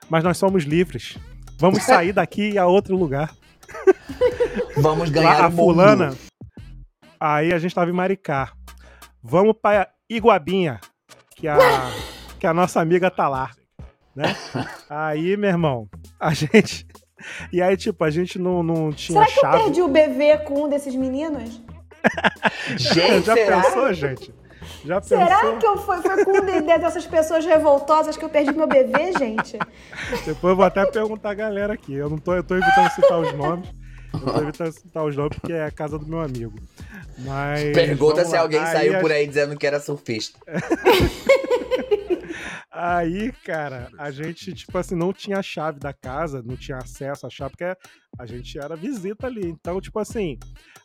mas 0.09 0.23
nós 0.23 0.37
somos 0.37 0.63
livres. 0.63 1.17
Vamos 1.59 1.83
sair 1.83 2.11
daqui 2.11 2.51
e 2.53 2.57
a 2.57 2.65
outro 2.65 2.95
lugar. 2.97 3.31
vamos 4.77 5.09
ganhar 5.09 5.39
Lá, 5.39 5.45
a 5.45 5.47
o 5.47 5.51
mundo. 5.51 5.57
fulana. 5.73 6.17
Aí 7.19 7.53
a 7.53 7.59
gente 7.59 7.73
tava 7.75 7.89
em 7.89 7.93
Maricá. 7.93 8.51
Vamos 9.23 9.55
pra 9.61 9.87
Iguabinha, 10.09 10.79
que 11.35 11.47
a, 11.47 11.57
que 12.39 12.47
a 12.47 12.53
nossa 12.53 12.81
amiga 12.81 13.09
tá 13.11 13.27
lá, 13.29 13.51
né? 14.15 14.35
Aí, 14.89 15.37
meu 15.37 15.49
irmão, 15.49 15.87
a 16.19 16.33
gente... 16.33 16.87
E 17.53 17.61
aí, 17.61 17.77
tipo, 17.77 18.03
a 18.03 18.09
gente 18.09 18.39
não, 18.39 18.63
não 18.63 18.91
tinha 18.91 19.19
Será 19.23 19.31
que 19.31 19.37
eu 19.37 19.41
chave. 19.51 19.63
perdi 19.65 19.81
o 19.83 19.87
bebê 19.87 20.39
com 20.39 20.63
um 20.63 20.67
desses 20.67 20.95
meninos? 20.95 21.61
Gente, 22.77 23.27
Já 23.27 23.33
será? 23.35 23.61
pensou, 23.61 23.93
gente? 23.93 24.33
Já 24.85 25.01
Será 25.01 25.37
pensou? 25.39 25.57
que 25.57 25.67
eu 25.67 25.77
com 26.25 26.31
um 26.31 26.45
de- 26.45 26.61
dessas 26.79 27.05
pessoas 27.05 27.45
revoltosas 27.45 28.17
que 28.17 28.25
eu 28.25 28.29
perdi 28.29 28.51
meu 28.53 28.67
bebê, 28.67 29.11
gente? 29.17 29.57
Depois 30.25 30.51
eu 30.51 30.55
vou 30.55 30.65
até 30.65 30.85
perguntar 30.85 31.31
a 31.31 31.33
galera 31.33 31.73
aqui. 31.73 31.93
Eu 31.93 32.09
não 32.09 32.17
tô, 32.17 32.33
eu 32.33 32.43
tô 32.43 32.55
evitando 32.55 32.89
citar 32.91 33.19
os 33.19 33.33
nomes. 33.33 33.69
Eu 34.13 34.19
tô 34.19 34.41
evitando 34.41 34.71
citar 34.73 35.03
os 35.05 35.15
nomes 35.15 35.37
porque 35.37 35.53
é 35.53 35.63
a 35.65 35.71
casa 35.71 35.97
do 35.97 36.05
meu 36.05 36.19
amigo. 36.19 36.53
Mas. 37.19 37.71
Pergunta 37.73 38.25
se 38.25 38.33
lá. 38.35 38.41
alguém 38.41 38.59
Aí 38.59 38.65
saiu 38.67 38.99
por 38.99 39.11
aí 39.11 39.25
dizendo 39.27 39.55
que 39.57 39.65
era 39.67 39.79
surfista. 39.79 40.37
Aí, 42.73 43.33
cara, 43.43 43.89
a 43.97 44.09
gente, 44.11 44.53
tipo 44.53 44.77
assim, 44.77 44.95
não 44.95 45.11
tinha 45.11 45.39
a 45.39 45.43
chave 45.43 45.77
da 45.77 45.91
casa, 45.91 46.41
não 46.41 46.55
tinha 46.55 46.77
acesso 46.77 47.27
à 47.27 47.29
chave, 47.29 47.51
porque 47.51 47.77
a 48.17 48.25
gente 48.25 48.57
era 48.57 48.77
visita 48.77 49.27
ali. 49.27 49.45
Então, 49.45 49.81
tipo 49.81 49.99
assim, 49.99 50.39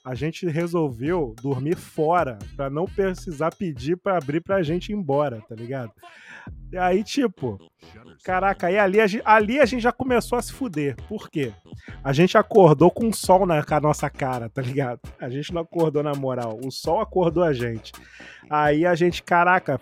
a 0.04 0.12
gente 0.12 0.48
resolveu 0.48 1.32
dormir 1.40 1.76
fora, 1.76 2.38
pra 2.56 2.68
não 2.68 2.86
precisar 2.86 3.54
pedir 3.54 3.96
pra 3.96 4.18
abrir 4.18 4.40
pra 4.40 4.64
gente 4.64 4.90
ir 4.90 4.96
embora, 4.96 5.40
tá 5.48 5.54
ligado? 5.54 5.92
E 6.72 6.76
aí, 6.76 7.04
tipo, 7.04 7.56
caraca, 8.24 8.66
aí 8.66 8.78
ali 8.78 9.00
a, 9.00 9.06
gente, 9.06 9.22
ali 9.24 9.60
a 9.60 9.64
gente 9.64 9.82
já 9.82 9.92
começou 9.92 10.38
a 10.38 10.42
se 10.42 10.52
fuder. 10.52 10.96
Por 11.08 11.30
quê? 11.30 11.52
A 12.02 12.12
gente 12.12 12.36
acordou 12.36 12.90
com 12.90 13.08
o 13.08 13.14
sol 13.14 13.46
na 13.46 13.64
nossa 13.80 14.10
cara, 14.10 14.48
tá 14.48 14.60
ligado? 14.60 15.00
A 15.20 15.28
gente 15.28 15.54
não 15.54 15.62
acordou 15.62 16.02
na 16.02 16.14
moral, 16.14 16.58
o 16.64 16.70
sol 16.72 17.00
acordou 17.00 17.44
a 17.44 17.52
gente. 17.52 17.92
Aí 18.50 18.84
a 18.84 18.94
gente, 18.96 19.22
caraca, 19.22 19.80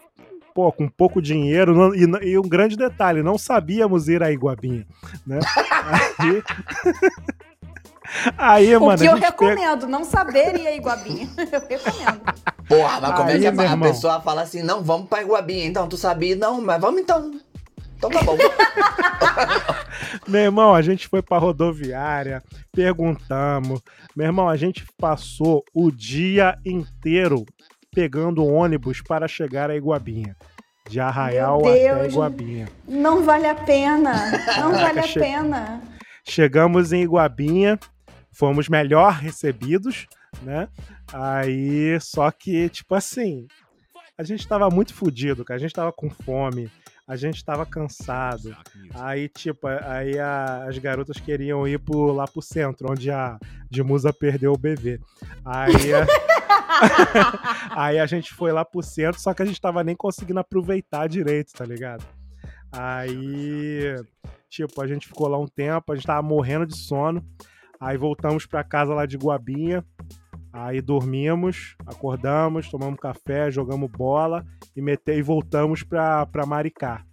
pô, 0.55 0.71
com 0.73 0.88
pouco 0.88 1.21
dinheiro, 1.21 1.75
não- 1.75 1.95
e, 1.95 2.31
e 2.31 2.38
um 2.38 2.43
grande 2.49 2.77
detalhe, 2.77 3.23
não 3.23 3.37
sabíamos 3.37 4.09
ir 4.09 4.23
a 4.23 4.31
Iguabinha, 4.31 4.87
né? 5.27 5.40
Aí, 6.19 6.43
aí 8.38 8.77
O 8.77 8.81
mano, 8.87 8.99
que 8.99 9.05
eu 9.07 9.17
gente 9.17 9.21
pega- 9.21 9.27
recomendo, 9.55 9.87
não 9.88 10.05
saber 10.05 10.57
ir 10.61 10.67
a 10.67 10.73
Iguabinha. 10.77 11.29
Eu 11.37 11.47
recomendo. 11.69 12.21
Porra, 12.69 13.01
mas 13.01 13.14
como 13.17 13.31
é 13.31 13.38
que 13.38 13.47
a 13.47 13.51
irmão. 13.51 13.79
pessoa 13.90 14.21
fala 14.21 14.43
assim, 14.43 14.62
não, 14.62 14.83
vamos 14.83 15.09
pra 15.09 15.23
Iguabinha, 15.23 15.67
então, 15.67 15.88
tu 15.88 15.97
sabia? 15.97 16.37
Não, 16.37 16.61
mas 16.61 16.81
vamos 16.81 17.01
então. 17.01 17.33
Então 17.97 18.11
tá 18.11 18.23
bom. 18.23 18.37
Meu 20.29 20.40
irmão, 20.43 20.75
a 20.75 20.83
gente 20.83 21.09
foi 21.09 21.23
pra 21.23 21.38
rodoviária, 21.38 22.43
perguntamos. 22.73 23.81
Meu 24.17 24.27
irmão, 24.27 24.49
a 24.49 24.57
gente 24.57 24.85
passou 24.99 25.64
o 25.75 25.90
dia 25.90 26.57
inteiro 26.64 27.45
pegando 27.95 28.45
ônibus 28.45 29.01
para 29.01 29.29
chegar 29.29 29.71
a 29.71 29.77
Iguabinha. 29.77 30.37
De 30.89 31.01
Arraial 31.01 31.61
até. 31.61 32.09
Iguabinha. 32.09 32.69
Não 32.87 33.23
vale 33.25 33.47
a 33.47 33.55
pena. 33.55 34.13
Não 34.61 34.73
vale 34.73 35.01
a 35.01 35.09
pena. 35.09 35.83
Chegamos 36.29 36.93
em 36.93 37.03
Iguabinha, 37.03 37.79
fomos 38.33 38.69
melhor 38.69 39.13
recebidos, 39.15 40.07
né? 40.43 40.69
Aí, 41.13 41.99
só 42.01 42.31
que, 42.31 42.69
tipo 42.69 42.95
assim, 42.95 43.47
a 44.19 44.23
gente 44.23 44.47
tava 44.47 44.69
muito 44.69 44.93
fudido, 44.93 45.45
cara. 45.45 45.57
A 45.57 45.61
gente 45.61 45.73
tava 45.75 45.93
com 45.93 46.11
fome, 46.11 46.71
a 47.07 47.17
gente 47.17 47.43
tava 47.45 47.65
cansado. 47.65 48.55
Aí, 48.95 49.29
tipo, 49.29 49.67
aí 49.67 50.19
a- 50.19 50.65
as 50.69 50.77
garotas 50.79 51.19
queriam 51.19 51.67
ir 51.69 51.79
pro, 51.79 52.13
lá 52.13 52.27
pro 52.27 52.43
centro, 52.43 52.91
onde 52.91 53.11
a 53.11 53.39
de 53.71 53.83
Musa 53.83 54.13
perdeu 54.13 54.53
o 54.53 54.59
bebê. 54.59 55.01
Aí, 55.45 55.95
a- 55.95 56.07
aí 57.71 57.99
a 57.99 58.07
gente 58.07 58.33
foi 58.35 58.53
lá 58.53 58.65
pro 58.65 58.83
centro, 58.83 59.21
só 59.21 59.33
que 59.35 59.43
a 59.43 59.47
gente 59.47 59.61
tava 59.61 59.85
nem 59.85 59.97
conseguindo 59.97 60.41
aproveitar 60.41 61.09
direito, 61.09 61.53
tá 61.53 61.65
ligado? 61.65 62.05
Aí, 62.73 63.95
tipo, 64.49 64.83
a 64.83 64.87
gente 64.87 65.07
ficou 65.07 65.29
lá 65.29 65.39
um 65.39 65.47
tempo, 65.47 65.93
a 65.93 65.95
gente 65.95 66.07
tava 66.07 66.23
morrendo 66.23 66.67
de 66.67 66.77
sono. 66.77 67.25
Aí 67.81 67.97
voltamos 67.97 68.47
pra 68.47 68.65
casa 68.65 68.95
lá 68.95 69.07
de 69.07 69.17
Guabinha. 69.17 69.85
Aí 70.53 70.81
dormimos, 70.81 71.77
acordamos, 71.85 72.71
tomamos 72.71 72.99
café, 73.01 73.51
jogamos 73.51 73.91
bola 73.91 74.45
e, 74.77 74.81
mete... 74.81 75.13
e 75.13 75.23
voltamos 75.23 75.83
pra, 75.83 76.25
pra 76.27 76.47
Maricá. 76.47 77.05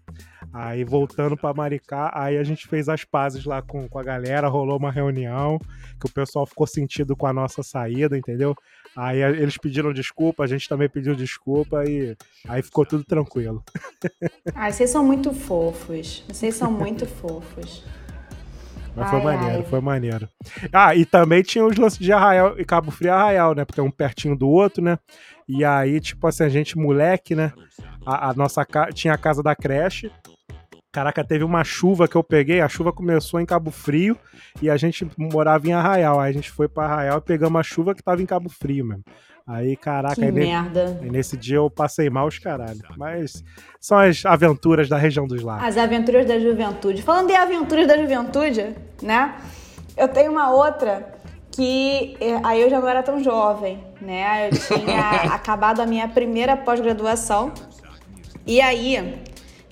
Aí 0.53 0.83
voltando 0.83 1.37
pra 1.37 1.53
Maricá, 1.53 2.11
aí 2.13 2.37
a 2.37 2.43
gente 2.43 2.67
fez 2.67 2.89
as 2.89 3.05
pazes 3.05 3.45
lá 3.45 3.61
com, 3.61 3.87
com 3.87 3.97
a 3.97 4.03
galera, 4.03 4.49
rolou 4.49 4.77
uma 4.77 4.91
reunião, 4.91 5.57
que 5.99 6.07
o 6.07 6.11
pessoal 6.11 6.45
ficou 6.45 6.67
sentido 6.67 7.15
com 7.15 7.25
a 7.25 7.31
nossa 7.31 7.63
saída, 7.63 8.17
entendeu? 8.17 8.53
Aí 8.95 9.21
eles 9.21 9.57
pediram 9.57 9.93
desculpa, 9.93 10.43
a 10.43 10.47
gente 10.47 10.67
também 10.67 10.89
pediu 10.89 11.15
desculpa 11.15 11.85
e 11.85 12.17
aí 12.47 12.61
ficou 12.61 12.85
tudo 12.85 13.03
tranquilo. 13.05 13.63
Ai, 14.53 14.73
vocês 14.73 14.89
são 14.89 15.05
muito 15.05 15.33
fofos. 15.33 16.25
Vocês 16.27 16.55
são 16.55 16.69
muito 16.69 17.05
fofos. 17.05 17.83
Mas 18.93 19.09
foi 19.09 19.19
Ai, 19.19 19.25
maneiro, 19.25 19.57
ai. 19.59 19.69
foi 19.69 19.79
maneiro. 19.79 20.29
Ah, 20.73 20.93
e 20.93 21.05
também 21.05 21.41
tinha 21.41 21.65
os 21.65 21.77
lances 21.77 21.99
de 21.99 22.11
Arraial 22.11 22.59
e 22.59 22.65
Cabo 22.65 22.91
Frio 22.91 23.07
e 23.07 23.11
Arraial, 23.11 23.55
né? 23.55 23.63
Porque 23.63 23.79
é 23.79 23.83
um 23.83 23.91
pertinho 23.91 24.35
do 24.35 24.49
outro, 24.49 24.83
né? 24.83 24.97
E 25.47 25.63
aí, 25.63 25.99
tipo 26.01 26.27
assim, 26.27 26.43
a 26.43 26.49
gente, 26.49 26.77
moleque, 26.77 27.33
né? 27.33 27.53
A, 28.05 28.29
a 28.29 28.33
nossa 28.33 28.65
ca... 28.65 28.91
tinha 28.91 29.13
a 29.13 29.17
casa 29.17 29.41
da 29.41 29.55
creche. 29.55 30.11
Caraca, 30.91 31.23
teve 31.23 31.43
uma 31.43 31.63
chuva 31.63 32.08
que 32.08 32.15
eu 32.17 32.23
peguei. 32.23 32.60
A 32.60 32.67
chuva 32.67 32.91
começou 32.91 33.39
em 33.39 33.45
Cabo 33.45 33.71
Frio 33.71 34.17
e 34.62 34.69
a 34.69 34.75
gente 34.75 35.08
morava 35.17 35.65
em 35.67 35.71
Arraial. 35.73 36.19
Aí 36.19 36.30
a 36.30 36.34
gente 36.34 36.51
foi 36.51 36.67
pra 36.67 36.84
Arraial 36.86 37.19
e 37.19 37.21
pegamos 37.21 37.60
a 37.60 37.63
chuva 37.63 37.95
que 37.95 38.04
tava 38.04 38.21
em 38.21 38.25
Cabo 38.25 38.49
Frio 38.49 38.86
mesmo. 38.86 39.04
Aí, 39.47 39.75
caraca, 39.75 40.15
Que 40.15 40.25
aí, 40.25 40.32
ne- 40.32 40.39
merda. 40.41 40.99
aí 41.01 41.10
nesse 41.10 41.36
dia 41.38 41.58
eu 41.58 41.69
passei 41.69 42.10
mal 42.10 42.27
os 42.27 42.38
caralho. 42.39 42.80
Mas 42.97 43.43
são 43.80 43.97
as 43.97 44.25
aventuras 44.25 44.88
da 44.89 44.97
região 44.97 45.25
dos 45.25 45.41
lagos. 45.41 45.65
As 45.65 45.77
aventuras 45.77 46.25
da 46.27 46.38
juventude. 46.39 47.01
Falando 47.01 47.30
em 47.32 47.36
aventuras 47.36 47.88
da 47.88 47.97
juventude, 47.97 48.75
né? 49.01 49.36
Eu 49.97 50.08
tenho 50.08 50.32
uma 50.32 50.51
outra 50.51 51.13
que 51.51 52.15
eh, 52.21 52.39
aí 52.43 52.62
eu 52.62 52.69
já 52.69 52.80
não 52.80 52.88
era 52.88 53.01
tão 53.04 53.21
jovem, 53.23 53.84
né? 54.01 54.47
Eu 54.47 54.51
tinha 54.58 55.10
acabado 55.34 55.80
a 55.82 55.86
minha 55.86 56.08
primeira 56.08 56.56
pós-graduação. 56.56 57.51
E 58.45 58.62
aí, 58.62 59.21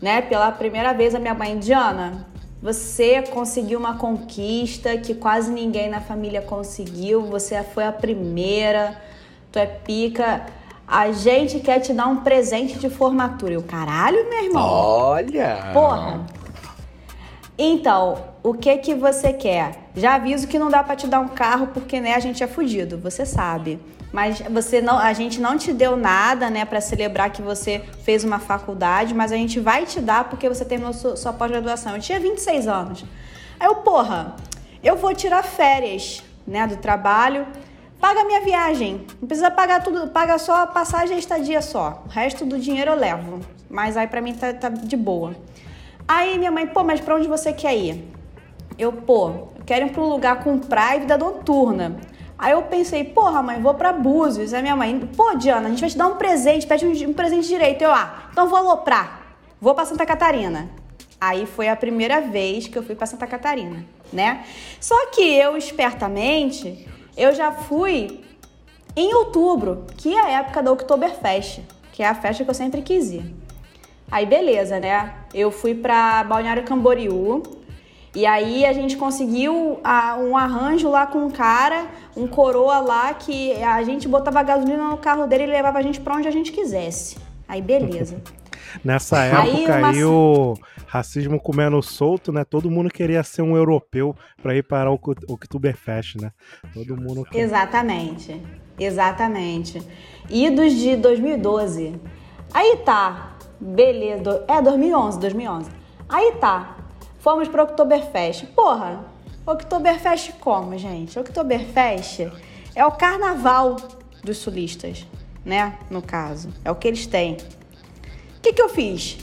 né, 0.01 0.21
pela 0.21 0.51
primeira 0.51 0.93
vez 0.93 1.13
a 1.13 1.19
minha 1.19 1.33
mãe, 1.33 1.57
Diana, 1.57 2.27
você 2.61 3.21
conseguiu 3.21 3.79
uma 3.79 3.97
conquista 3.97 4.97
que 4.97 5.13
quase 5.13 5.51
ninguém 5.51 5.89
na 5.89 6.01
família 6.01 6.41
conseguiu, 6.41 7.21
você 7.21 7.61
foi 7.63 7.85
a 7.85 7.91
primeira, 7.91 8.99
tu 9.51 9.59
é 9.59 9.65
pica. 9.65 10.45
A 10.87 11.11
gente 11.11 11.59
quer 11.59 11.79
te 11.79 11.93
dar 11.93 12.07
um 12.07 12.17
presente 12.17 12.79
de 12.79 12.89
formatura. 12.89 13.53
Eu, 13.53 13.63
caralho, 13.63 14.27
meu 14.29 14.43
irmão. 14.43 14.67
Olha! 14.67 15.69
Porra. 15.71 16.25
Então, 17.57 18.28
o 18.41 18.53
que 18.53 18.77
que 18.77 18.95
você 18.95 19.33
quer? 19.33 19.89
Já 19.95 20.15
aviso 20.15 20.47
que 20.47 20.57
não 20.57 20.69
dá 20.69 20.81
pra 20.81 20.95
te 20.95 21.07
dar 21.07 21.19
um 21.19 21.27
carro 21.27 21.67
porque 21.73 21.99
né, 21.99 22.15
a 22.15 22.19
gente 22.19 22.41
é 22.41 22.47
fudido, 22.47 22.97
você 22.97 23.25
sabe. 23.25 23.79
Mas 24.13 24.39
você 24.39 24.81
não, 24.81 24.97
a 24.97 25.11
gente 25.13 25.39
não 25.39 25.57
te 25.57 25.73
deu 25.73 25.95
nada, 25.95 26.49
né, 26.49 26.65
Pra 26.65 26.81
celebrar 26.81 27.31
que 27.31 27.41
você 27.41 27.83
fez 28.03 28.23
uma 28.23 28.39
faculdade, 28.39 29.13
mas 29.13 29.31
a 29.31 29.35
gente 29.35 29.59
vai 29.59 29.85
te 29.85 29.99
dar 29.99 30.23
porque 30.29 30.47
você 30.47 30.63
terminou 30.63 30.93
sua, 30.93 31.15
sua 31.15 31.33
pós-graduação. 31.33 31.95
Eu 31.95 32.01
tinha 32.01 32.19
26 32.19 32.67
anos. 32.67 33.05
Aí 33.59 33.67
eu, 33.67 33.75
porra, 33.75 34.35
eu 34.81 34.95
vou 34.95 35.13
tirar 35.13 35.43
férias, 35.43 36.23
né, 36.47 36.65
do 36.65 36.77
trabalho. 36.77 37.45
Paga 37.99 38.23
minha 38.23 38.41
viagem. 38.41 39.05
Não 39.19 39.27
precisa 39.27 39.51
pagar 39.51 39.83
tudo, 39.83 40.07
paga 40.07 40.37
só 40.37 40.63
a 40.63 40.67
passagem 40.67 41.11
e 41.11 41.15
a 41.17 41.19
estadia 41.19 41.61
só. 41.61 42.03
O 42.05 42.09
resto 42.09 42.45
do 42.45 42.57
dinheiro 42.57 42.91
eu 42.91 42.95
levo. 42.95 43.41
Mas 43.69 43.97
aí 43.97 44.07
pra 44.07 44.21
mim 44.21 44.33
tá, 44.33 44.53
tá 44.53 44.69
de 44.69 44.95
boa. 44.95 45.35
Aí 46.07 46.37
minha 46.37 46.49
mãe, 46.49 46.65
pô, 46.65 46.83
mas 46.83 47.01
pra 47.01 47.15
onde 47.15 47.27
você 47.27 47.51
quer 47.51 47.75
ir? 47.75 48.18
Eu, 48.79 48.93
pô, 48.93 49.27
eu 49.57 49.65
quero 49.65 49.87
ir 49.87 49.91
pra 49.91 50.01
um 50.01 50.07
lugar 50.07 50.41
com 50.41 50.57
praia 50.57 50.97
e 50.97 50.99
vida 51.01 51.17
noturna. 51.17 51.97
Aí 52.37 52.53
eu 52.53 52.61
pensei, 52.61 53.03
porra, 53.03 53.43
mãe, 53.43 53.61
vou 53.61 53.73
pra 53.73 53.91
Búzios. 53.91 54.53
Aí 54.53 54.61
minha 54.61 54.75
mãe, 54.75 54.97
pô, 55.17 55.35
Diana, 55.35 55.67
a 55.67 55.69
gente 55.69 55.81
vai 55.81 55.89
te 55.89 55.97
dar 55.97 56.07
um 56.07 56.15
presente, 56.15 56.65
pede 56.65 56.85
um, 56.87 57.09
um 57.09 57.13
presente 57.13 57.45
direito. 57.45 57.81
Eu, 57.81 57.91
ah, 57.91 58.29
então 58.31 58.47
vou 58.47 58.57
aloprar. 58.57 59.35
Vou 59.59 59.75
pra 59.75 59.83
Santa 59.83 60.05
Catarina. 60.05 60.69
Aí 61.19 61.45
foi 61.45 61.67
a 61.67 61.75
primeira 61.75 62.21
vez 62.21 62.69
que 62.69 62.77
eu 62.77 62.81
fui 62.81 62.95
pra 62.95 63.05
Santa 63.05 63.27
Catarina, 63.27 63.85
né? 64.13 64.45
Só 64.79 65.07
que 65.07 65.21
eu, 65.21 65.57
espertamente, 65.57 66.87
eu 67.17 67.35
já 67.35 67.51
fui 67.51 68.23
em 68.95 69.13
outubro, 69.13 69.85
que 69.97 70.15
é 70.15 70.21
a 70.21 70.29
época 70.39 70.63
da 70.63 70.71
Oktoberfest, 70.71 71.59
que 71.91 72.01
é 72.01 72.07
a 72.07 72.15
festa 72.15 72.45
que 72.45 72.49
eu 72.49 72.53
sempre 72.53 72.81
quis 72.81 73.11
ir. 73.11 73.35
Aí 74.09 74.25
beleza, 74.25 74.79
né? 74.79 75.13
Eu 75.33 75.51
fui 75.51 75.75
pra 75.75 76.23
Balneário 76.23 76.63
Camboriú. 76.63 77.58
E 78.15 78.25
aí 78.25 78.65
a 78.65 78.73
gente 78.73 78.97
conseguiu 78.97 79.79
ah, 79.83 80.17
um 80.19 80.35
arranjo 80.35 80.89
lá 80.89 81.05
com 81.05 81.19
um 81.19 81.29
cara, 81.29 81.85
um 82.17 82.27
coroa 82.27 82.79
lá 82.79 83.13
que 83.13 83.53
a 83.61 83.83
gente 83.83 84.07
botava 84.07 84.41
gasolina 84.41 84.89
no 84.89 84.97
carro 84.97 85.27
dele 85.27 85.43
e 85.43 85.47
levava 85.47 85.77
a 85.77 85.81
gente 85.81 86.01
pra 86.01 86.15
onde 86.15 86.27
a 86.27 86.31
gente 86.31 86.51
quisesse. 86.51 87.17
Aí 87.47 87.61
beleza. 87.61 88.21
Nessa 88.83 89.19
Aí 89.19 89.29
época 89.65 89.77
uma- 89.77 89.89
aí 89.89 90.03
o 90.03 90.53
racismo 90.85 91.39
comendo 91.39 91.81
solto, 91.81 92.31
né? 92.31 92.43
Todo 92.43 92.69
mundo 92.69 92.89
queria 92.89 93.23
ser 93.23 93.41
um 93.41 93.55
europeu 93.55 94.15
pra 94.41 94.55
ir 94.55 94.63
para 94.63 94.91
o 94.91 94.99
Oktoberfest, 95.27 96.17
né? 96.17 96.31
Todo 96.73 96.95
mundo 96.95 97.25
Exatamente. 97.33 98.39
Exatamente. 98.79 99.81
Idos 100.29 100.73
de 100.73 100.95
2012. 100.95 101.99
Aí 102.53 102.77
tá. 102.85 103.37
Beleza. 103.59 104.43
É, 104.47 104.61
2011, 104.61 105.19
2011. 105.19 105.69
Aí 106.07 106.33
tá. 106.39 106.77
Fomos 107.19 107.47
pro 107.47 107.63
Oktoberfest. 107.63 108.45
Porra, 108.47 109.05
Oktoberfest 109.45 110.33
como, 110.39 110.77
gente? 110.77 111.19
Oktoberfest 111.19 112.31
é 112.75 112.85
o 112.85 112.91
carnaval 112.91 113.75
dos 114.23 114.37
sulistas, 114.37 115.05
né? 115.43 115.77
No 115.89 116.01
caso. 116.01 116.49
É 116.63 116.71
o 116.71 116.75
que 116.75 116.87
eles 116.87 117.05
têm. 117.05 117.33
O 118.37 118.41
que, 118.41 118.53
que 118.53 118.61
eu 118.61 118.69
fiz? 118.69 119.17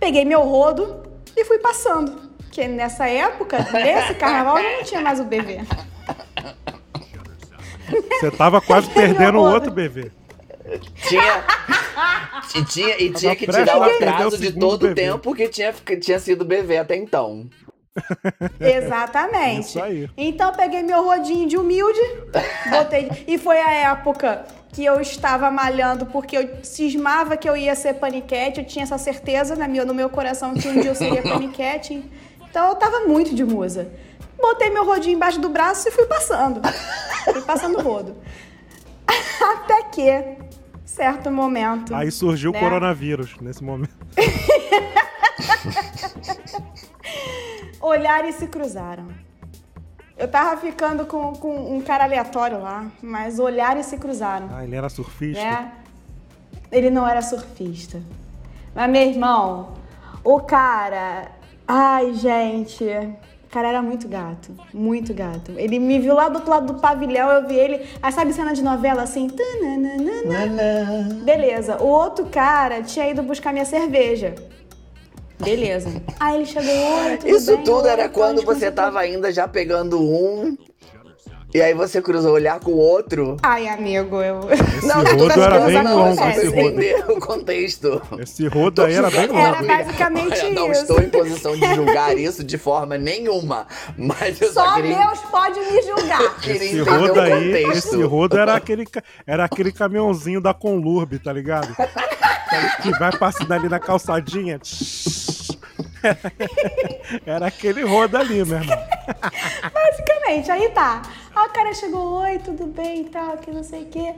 Peguei 0.00 0.24
meu 0.24 0.42
rodo 0.42 1.02
e 1.36 1.44
fui 1.44 1.58
passando. 1.58 2.26
Porque 2.38 2.66
nessa 2.66 3.08
época, 3.08 3.58
nesse 3.72 4.14
carnaval, 4.18 4.58
eu 4.58 4.78
não 4.78 4.84
tinha 4.84 5.00
mais 5.00 5.20
o 5.20 5.24
BV. 5.24 5.60
Você 8.18 8.30
tava 8.30 8.60
quase 8.60 8.90
perdendo 8.90 9.38
o 9.38 9.42
outro 9.42 9.70
bebê. 9.70 10.10
Tinha. 11.08 11.44
E 12.54 12.64
tinha, 12.64 13.02
e 13.02 13.10
tinha 13.10 13.34
que 13.34 13.46
tirar 13.46 13.78
o 13.78 13.82
atraso 13.82 14.38
de 14.38 14.52
todo 14.52 14.88
o 14.88 14.94
tempo 14.94 15.34
que 15.34 15.48
tinha, 15.48 15.72
que 15.72 15.96
tinha 15.96 16.18
sido 16.18 16.44
bebê 16.44 16.78
até 16.78 16.96
então. 16.96 17.48
Exatamente. 18.60 19.68
Isso 19.68 19.82
aí. 19.82 20.10
Então 20.16 20.50
eu 20.50 20.54
peguei 20.54 20.82
meu 20.82 21.04
rodinho 21.04 21.48
de 21.48 21.56
humilde, 21.56 21.98
botei. 22.70 23.10
e 23.26 23.38
foi 23.38 23.58
a 23.58 23.72
época 23.72 24.44
que 24.72 24.84
eu 24.84 25.00
estava 25.00 25.50
malhando 25.50 26.06
porque 26.06 26.36
eu 26.36 26.50
cismava 26.62 27.36
que 27.36 27.48
eu 27.48 27.56
ia 27.56 27.74
ser 27.74 27.94
paniquete, 27.94 28.60
eu 28.60 28.66
tinha 28.66 28.82
essa 28.82 28.98
certeza 28.98 29.56
na 29.56 29.66
minha, 29.66 29.84
no 29.84 29.94
meu 29.94 30.10
coração 30.10 30.52
que 30.54 30.68
um 30.68 30.80
dia 30.80 30.90
eu 30.90 30.94
seria 30.94 31.22
paniquete. 31.24 32.04
Então 32.48 32.68
eu 32.68 32.74
tava 32.74 33.00
muito 33.00 33.34
de 33.34 33.44
musa. 33.44 33.90
Botei 34.38 34.68
meu 34.70 34.84
rodinho 34.84 35.16
embaixo 35.16 35.40
do 35.40 35.48
braço 35.48 35.88
e 35.88 35.90
fui 35.90 36.04
passando. 36.04 36.60
Fui 37.24 37.40
passando 37.42 37.78
o 37.78 37.82
rodo. 37.82 38.16
Até 39.40 39.82
que, 39.84 40.45
certo 40.86 41.30
momento. 41.30 41.94
Aí 41.94 42.10
surgiu 42.10 42.52
né? 42.52 42.58
o 42.58 42.62
coronavírus 42.62 43.36
nesse 43.40 43.62
momento. 43.62 43.94
Olhares 47.80 48.36
se 48.36 48.46
cruzaram. 48.46 49.08
Eu 50.16 50.28
tava 50.28 50.58
ficando 50.58 51.04
com, 51.04 51.34
com 51.34 51.76
um 51.76 51.82
cara 51.82 52.04
aleatório 52.04 52.62
lá, 52.62 52.86
mas 53.02 53.38
olhares 53.38 53.84
se 53.86 53.98
cruzaram. 53.98 54.48
Ah, 54.50 54.64
ele 54.64 54.74
era 54.74 54.88
surfista. 54.88 55.42
né? 55.42 55.72
Ele 56.72 56.88
não 56.88 57.06
era 57.06 57.20
surfista. 57.20 58.00
Mas, 58.74 58.90
meu 58.90 59.02
irmão, 59.02 59.74
o 60.24 60.40
cara. 60.40 61.30
Ai, 61.68 62.14
gente. 62.14 62.84
O 63.46 63.48
cara 63.56 63.68
era 63.68 63.80
muito 63.80 64.08
gato. 64.08 64.50
Muito 64.74 65.14
gato. 65.14 65.52
Ele 65.56 65.78
me 65.78 65.98
viu 65.98 66.14
lá 66.14 66.28
do 66.28 66.36
outro 66.36 66.50
lado 66.50 66.72
do 66.74 66.80
pavilhão, 66.80 67.30
eu 67.30 67.46
vi 67.46 67.54
ele. 67.54 67.86
Aí 68.02 68.12
sabe 68.12 68.32
cena 68.32 68.52
de 68.52 68.62
novela 68.62 69.02
assim? 69.02 69.28
Tananana. 69.28 71.14
Beleza. 71.24 71.78
O 71.80 71.86
outro 71.86 72.26
cara 72.26 72.82
tinha 72.82 73.08
ido 73.08 73.22
buscar 73.22 73.52
minha 73.52 73.64
cerveja. 73.64 74.34
Beleza. 75.38 76.02
Aí 76.18 76.36
ele 76.36 76.46
chegou. 76.46 76.72
"Oi, 76.72 77.16
tudo 77.18 77.28
Isso 77.36 77.54
bem? 77.56 77.64
tudo 77.64 77.86
era 77.88 78.08
quando 78.08 78.38
onde 78.38 78.46
você 78.46 78.70
tá?" 78.70 78.84
tava 78.84 79.00
ainda 79.00 79.30
já 79.32 79.46
pegando 79.46 80.00
um. 80.00 80.56
E 81.56 81.62
aí 81.62 81.72
você 81.72 82.02
cruzou 82.02 82.32
o 82.32 82.34
olhar 82.34 82.60
com 82.60 82.70
o 82.72 82.76
outro. 82.76 83.38
Ai, 83.42 83.66
amigo, 83.66 84.20
eu. 84.20 84.40
Esse 84.52 84.86
não, 84.86 85.02
rodo 85.02 85.32
tô 85.32 85.40
era 85.40 85.58
bem 85.60 85.82
não, 85.82 85.96
longo, 85.96 86.16
só 86.16 86.28
esse 86.28 86.46
rodo. 86.48 86.58
entender 86.58 87.04
o 87.08 87.18
contexto. 87.18 88.02
Esse 88.18 88.46
rodo 88.46 88.82
aí 88.82 88.92
era 88.92 89.08
bem 89.08 89.22
Era 89.34 89.52
longo. 89.52 89.66
basicamente 89.66 90.38
Olha, 90.38 90.50
não 90.50 90.70
isso. 90.70 90.82
estou 90.82 91.00
em 91.00 91.08
posição 91.08 91.56
de 91.56 91.74
julgar 91.74 92.14
isso 92.18 92.44
de 92.44 92.58
forma 92.58 92.98
nenhuma. 92.98 93.66
Mas 93.96 94.38
eu 94.38 94.52
só, 94.52 94.66
Só 94.66 94.74
queria, 94.74 94.98
Deus 94.98 95.18
pode 95.30 95.58
me 95.60 95.80
julgar. 95.80 96.20
Esse 96.46 96.80
rodo 96.82 97.20
aí, 97.22 97.62
esse 97.72 98.02
rodo 98.02 98.36
era 98.38 98.54
aquele, 98.54 98.84
era 99.26 99.44
aquele 99.46 99.72
caminhãozinho 99.72 100.42
da 100.42 100.52
Conlurb, 100.52 101.18
tá 101.18 101.32
ligado? 101.32 101.74
que 102.82 102.90
vai 102.98 103.16
passando 103.16 103.52
ali 103.52 103.66
na 103.70 103.80
calçadinha. 103.80 104.60
Era 107.24 107.46
aquele 107.46 107.82
rodo 107.82 108.16
ali, 108.18 108.44
meu 108.44 108.58
irmão. 108.58 108.78
Basicamente, 109.72 110.50
aí 110.50 110.68
tá. 110.70 111.02
Aí 111.46 111.50
o 111.50 111.52
cara 111.52 111.72
chegou, 111.72 112.22
oi, 112.22 112.38
tudo 112.40 112.66
bem 112.66 113.02
e 113.02 113.04
tal, 113.04 113.36
que 113.38 113.52
não 113.52 113.62
sei 113.62 113.84
o 113.84 113.86
quê. 113.86 114.14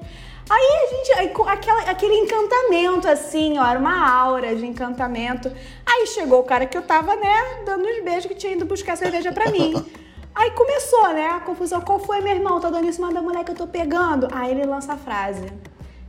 Aí 0.49 0.69
a 0.83 0.95
gente, 0.95 1.13
aí, 1.13 1.33
aquela, 1.47 1.83
aquele 1.83 2.15
encantamento 2.15 3.07
assim, 3.07 3.59
ó, 3.59 3.67
era 3.67 3.79
uma 3.79 4.11
aura 4.11 4.57
de 4.57 4.65
encantamento. 4.65 5.53
Aí 5.85 6.07
chegou 6.07 6.41
o 6.41 6.45
cara 6.45 6.65
que 6.65 6.77
eu 6.77 6.81
tava, 6.81 7.15
né, 7.17 7.63
dando 7.67 7.85
uns 7.85 8.03
beijos 8.03 8.25
que 8.25 8.35
tinha 8.35 8.55
ido 8.55 8.65
buscar 8.65 8.97
cerveja 8.97 9.31
pra 9.31 9.51
mim. 9.51 9.75
Aí 10.35 10.53
começou, 10.53 11.13
né, 11.13 11.29
a 11.29 11.41
confusão. 11.41 11.83
Qual 11.83 11.99
foi, 11.99 12.23
meu 12.23 12.33
irmão? 12.33 12.61
Tá 12.61 12.71
dando 12.71 12.87
em 12.87 12.93
cima 12.93 13.13
da 13.13 13.21
mulher 13.21 13.45
que 13.45 13.51
eu 13.51 13.57
tô 13.57 13.67
pegando. 13.67 14.27
Aí 14.33 14.53
ele 14.53 14.65
lança 14.65 14.95
a 14.95 14.97
frase. 14.97 15.53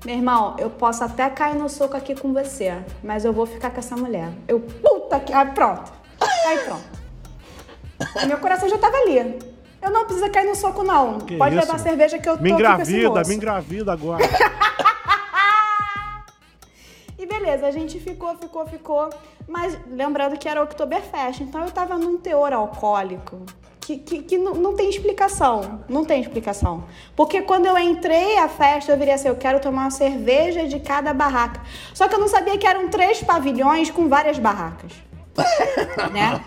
Meu 0.06 0.16
irmão, 0.16 0.56
eu 0.58 0.70
posso 0.70 1.04
até 1.04 1.30
cair 1.30 1.56
no 1.56 1.68
soco 1.68 1.98
aqui 1.98 2.16
com 2.16 2.32
você, 2.32 2.78
mas 3.04 3.26
eu 3.26 3.34
vou 3.34 3.46
ficar 3.46 3.72
com 3.72 3.80
essa 3.80 3.98
mulher. 3.98 4.30
Eu, 4.48 4.62
puta 4.62 5.20
que. 5.20 5.34
Aí 5.34 5.48
pronto. 5.52 5.92
Aí 6.46 6.60
pronto. 6.60 7.00
Meu 8.26 8.38
coração 8.38 8.70
já 8.70 8.78
tava 8.78 8.96
ali. 8.96 9.49
Eu 9.82 9.92
não 9.92 10.06
preciso 10.06 10.30
cair 10.30 10.48
no 10.48 10.56
soco, 10.56 10.84
não. 10.84 11.20
Que 11.20 11.38
Pode 11.38 11.56
isso, 11.56 11.66
levar 11.66 11.76
a 11.76 11.84
cerveja 11.84 12.20
que 12.20 12.28
eu 12.28 12.38
tô 12.38 12.44
Me 12.44 12.50
esse 12.50 12.60
engravida, 12.60 13.24
me 13.26 13.36
engravida 13.36 13.94
agora. 13.94 14.24
E 17.18 17.26
beleza, 17.26 17.68
a 17.68 17.72
gente 17.72 18.00
ficou, 18.00 18.34
ficou, 18.38 18.66
ficou. 18.66 19.10
Mas 19.46 19.78
lembrando 19.92 20.40
que 20.40 20.48
era 20.48 20.64
Oktoberfest, 20.64 21.42
então 21.42 21.66
eu 21.66 21.70
tava 21.70 21.98
num 21.98 22.18
teor 22.18 22.54
alcoólico 22.54 23.42
que, 23.82 23.98
que, 23.98 24.22
que 24.22 24.38
não, 24.38 24.54
não 24.54 24.76
tem 24.76 24.90
explicação. 24.90 25.82
Não 25.90 26.06
tem 26.06 26.22
explicação. 26.22 26.86
Porque 27.16 27.42
quando 27.42 27.66
eu 27.66 27.78
entrei 27.78 28.38
à 28.38 28.48
festa, 28.48 28.92
eu 28.92 28.98
viria 28.98 29.16
assim: 29.16 29.28
eu 29.28 29.36
quero 29.36 29.60
tomar 29.60 29.82
uma 29.82 29.92
cerveja 29.92 30.68
de 30.68 30.80
cada 30.80 31.14
barraca. 31.14 31.62
Só 31.94 32.08
que 32.08 32.16
eu 32.16 32.20
não 32.20 32.28
sabia 32.28 32.58
que 32.58 32.68
eram 32.68 32.88
três 32.88 33.24
pavilhões 33.24 33.90
com 33.90 34.08
várias 34.08 34.38
barracas. 34.38 34.94
né? 36.14 36.42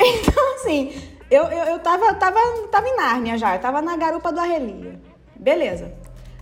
Então, 0.00 0.54
assim, 0.56 0.92
eu, 1.30 1.44
eu, 1.44 1.64
eu 1.64 1.78
tava, 1.80 2.14
tava, 2.14 2.38
tava 2.70 2.86
em 2.88 2.96
Nárnia 2.96 3.36
já, 3.38 3.54
eu 3.56 3.60
tava 3.60 3.82
na 3.82 3.96
garupa 3.96 4.32
do 4.32 4.40
Arrelia. 4.40 4.98
Beleza. 5.36 5.92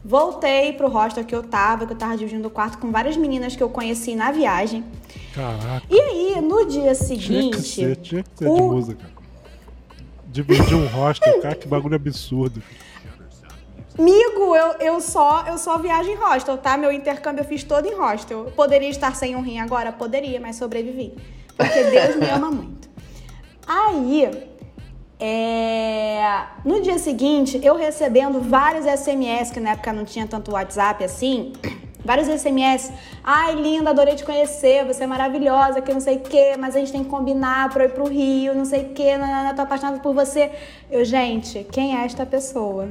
Voltei 0.04 0.72
pro 0.72 0.88
hostel 0.88 1.24
que 1.24 1.34
eu 1.34 1.42
tava, 1.42 1.84
que 1.86 1.92
eu 1.92 1.96
tava 1.98 2.16
dividindo 2.16 2.46
o 2.46 2.50
quarto 2.50 2.78
com 2.78 2.92
várias 2.92 3.16
meninas 3.16 3.56
que 3.56 3.62
eu 3.62 3.68
conheci 3.68 4.14
na 4.14 4.30
viagem. 4.30 4.84
Caraca. 5.34 5.82
E 5.90 6.00
aí, 6.00 6.40
no 6.40 6.64
dia 6.66 6.82
Tinha 6.82 6.94
que 6.94 6.94
seguinte. 7.04 7.62
ser, 7.62 7.96
tinha 7.96 8.22
que 8.22 8.30
ser 8.38 8.44
de 8.44 8.50
o- 8.50 8.72
música. 8.72 9.04
Dividir 10.26 10.74
um 10.76 10.86
hostel, 10.86 11.40
cara, 11.40 11.54
que 11.54 11.66
bagulho 11.66 11.96
absurdo. 11.96 12.62
Amigo, 13.98 14.54
eu, 14.54 14.72
eu 14.78 15.00
só 15.00 15.44
eu 15.46 15.56
só 15.56 15.78
viajo 15.78 16.10
em 16.10 16.16
hostel, 16.16 16.58
tá? 16.58 16.76
Meu 16.76 16.92
intercâmbio 16.92 17.40
eu 17.40 17.46
fiz 17.46 17.64
todo 17.64 17.86
em 17.86 17.94
hostel. 17.94 18.52
Poderia 18.54 18.90
estar 18.90 19.14
sem 19.16 19.34
um 19.34 19.40
rim 19.40 19.58
agora? 19.58 19.90
Poderia, 19.90 20.38
mas 20.38 20.56
sobrevivi. 20.56 21.14
Porque 21.56 21.82
Deus 21.84 22.16
me 22.16 22.28
ama 22.28 22.50
muito. 22.50 22.88
Aí, 23.66 24.30
é, 25.18 26.42
no 26.64 26.82
dia 26.82 26.98
seguinte, 26.98 27.58
eu 27.62 27.74
recebendo 27.74 28.40
vários 28.40 28.84
SMS, 28.84 29.50
que 29.50 29.60
na 29.60 29.70
época 29.70 29.92
não 29.92 30.04
tinha 30.04 30.26
tanto 30.26 30.52
WhatsApp 30.52 31.02
assim, 31.02 31.54
vários 32.04 32.28
SMS. 32.28 32.92
Ai, 33.24 33.54
linda, 33.54 33.90
adorei 33.90 34.14
te 34.14 34.24
conhecer, 34.24 34.84
você 34.84 35.04
é 35.04 35.06
maravilhosa, 35.06 35.80
que 35.80 35.92
não 35.92 36.00
sei 36.00 36.16
o 36.16 36.20
quê, 36.20 36.54
mas 36.58 36.76
a 36.76 36.80
gente 36.80 36.92
tem 36.92 37.02
que 37.02 37.08
combinar 37.08 37.70
pra 37.70 37.84
eu 37.84 37.88
ir 37.88 37.92
pro 37.92 38.06
Rio, 38.06 38.54
não 38.54 38.66
sei 38.66 38.82
o 38.82 38.88
quê, 38.90 39.16
nanana, 39.16 39.54
tô 39.54 39.62
apaixonada 39.62 39.98
por 40.00 40.14
você. 40.14 40.52
Eu, 40.90 41.04
gente, 41.04 41.66
quem 41.72 41.96
é 41.96 42.04
esta 42.04 42.26
pessoa? 42.26 42.90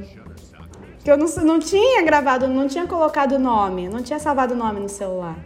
Que 1.04 1.10
eu 1.10 1.16
não, 1.16 1.26
não 1.44 1.60
tinha 1.60 2.02
gravado, 2.02 2.48
não 2.48 2.66
tinha 2.66 2.86
colocado 2.88 3.32
o 3.32 3.38
nome, 3.38 3.88
não 3.88 4.02
tinha 4.02 4.18
salvado 4.18 4.54
o 4.54 4.56
nome 4.56 4.80
no 4.80 4.88
celular. 4.88 5.36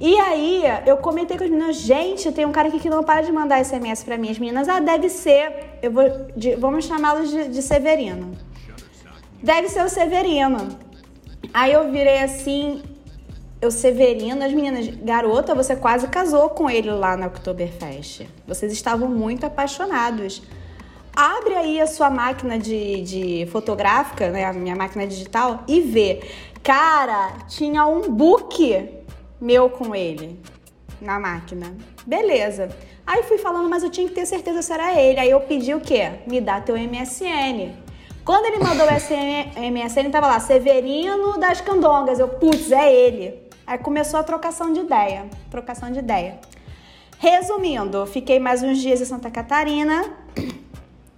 E 0.00 0.16
aí, 0.20 0.62
eu 0.86 0.96
comentei 0.98 1.36
com 1.36 1.42
as 1.42 1.50
meninas, 1.50 1.76
gente, 1.76 2.30
tem 2.30 2.46
um 2.46 2.52
cara 2.52 2.68
aqui 2.68 2.78
que 2.78 2.88
não 2.88 3.02
para 3.02 3.22
de 3.22 3.32
mandar 3.32 3.64
SMS 3.64 4.04
pra 4.04 4.16
mim. 4.16 4.30
As 4.30 4.38
meninas, 4.38 4.68
ah, 4.68 4.78
deve 4.78 5.08
ser, 5.08 5.78
eu 5.82 5.90
vou, 5.90 6.04
de- 6.36 6.54
vamos 6.54 6.84
chamá-los 6.84 7.30
de, 7.30 7.48
de 7.48 7.60
Severino. 7.62 8.32
Deve 9.42 9.68
ser 9.68 9.84
o 9.84 9.88
Severino. 9.88 10.68
Aí 11.52 11.72
eu 11.72 11.90
virei 11.90 12.20
assim, 12.20 12.82
eu 13.60 13.72
Severino, 13.72 14.44
as 14.44 14.52
meninas, 14.52 14.86
garota, 14.86 15.52
você 15.52 15.74
quase 15.74 16.06
casou 16.06 16.48
com 16.50 16.70
ele 16.70 16.90
lá 16.90 17.16
na 17.16 17.26
Oktoberfest. 17.26 18.26
Vocês 18.46 18.72
estavam 18.72 19.08
muito 19.08 19.46
apaixonados. 19.46 20.42
Abre 21.14 21.54
aí 21.54 21.80
a 21.80 21.88
sua 21.88 22.08
máquina 22.08 22.56
de, 22.56 23.02
de 23.02 23.48
fotográfica, 23.50 24.30
né, 24.30 24.44
a 24.44 24.52
minha 24.52 24.76
máquina 24.76 25.04
digital, 25.08 25.64
e 25.66 25.80
vê. 25.80 26.20
Cara, 26.62 27.32
tinha 27.48 27.84
um 27.86 28.02
book 28.12 28.96
meu 29.40 29.70
com 29.70 29.94
ele 29.94 30.38
na 31.00 31.18
máquina. 31.18 31.74
Beleza. 32.06 32.68
Aí 33.06 33.22
fui 33.22 33.38
falando, 33.38 33.68
mas 33.68 33.82
eu 33.82 33.90
tinha 33.90 34.06
que 34.06 34.14
ter 34.14 34.26
certeza 34.26 34.62
se 34.62 34.72
era 34.72 35.00
ele. 35.00 35.18
Aí 35.18 35.30
eu 35.30 35.40
pedi 35.40 35.74
o 35.74 35.80
quê? 35.80 36.20
Me 36.26 36.40
dá 36.40 36.60
teu 36.60 36.76
MSN. 36.76 37.72
Quando 38.24 38.44
ele 38.44 38.58
mandou 38.62 38.86
o 38.86 39.70
MSN, 39.70 40.10
tava 40.10 40.26
lá, 40.26 40.38
Severino 40.40 41.38
das 41.38 41.62
Candongas. 41.62 42.18
Eu, 42.18 42.28
putz, 42.28 42.70
é 42.70 42.92
ele. 42.92 43.48
Aí 43.66 43.78
começou 43.78 44.20
a 44.20 44.22
trocação 44.22 44.72
de 44.72 44.80
ideia. 44.80 45.26
Trocação 45.50 45.90
de 45.90 46.00
ideia. 46.00 46.38
Resumindo, 47.18 48.06
fiquei 48.06 48.38
mais 48.38 48.62
uns 48.62 48.78
dias 48.78 49.00
em 49.00 49.04
Santa 49.04 49.30
Catarina. 49.30 50.04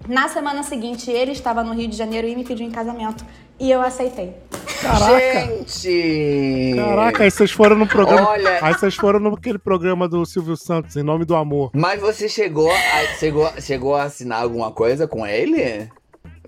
Na 0.08 0.28
semana 0.28 0.62
seguinte, 0.62 1.10
ele 1.10 1.32
estava 1.32 1.62
no 1.62 1.74
Rio 1.74 1.88
de 1.88 1.96
Janeiro 1.96 2.26
e 2.26 2.34
me 2.34 2.44
pediu 2.44 2.66
em 2.66 2.70
casamento. 2.70 3.24
E 3.60 3.70
eu 3.70 3.80
aceitei. 3.82 4.34
Gente! 5.68 6.72
Caraca, 6.76 7.24
aí 7.24 7.30
vocês 7.30 7.50
foram 7.50 7.76
no 7.76 7.86
programa. 7.86 8.30
Olha- 8.30 8.58
Aí 8.62 8.72
vocês 8.74 8.94
foram 8.94 9.20
naquele 9.20 9.58
programa 9.58 10.08
do 10.08 10.24
Silvio 10.24 10.56
Santos, 10.56 10.96
em 10.96 11.02
nome 11.02 11.24
do 11.24 11.34
amor. 11.36 11.70
Mas 11.74 12.00
você 12.00 12.28
chegou 12.28 12.70
a, 12.70 12.76
chegou, 13.18 13.50
chegou 13.60 13.94
a 13.94 14.04
assinar 14.04 14.42
alguma 14.42 14.70
coisa 14.72 15.06
com 15.06 15.26
ele? 15.26 15.88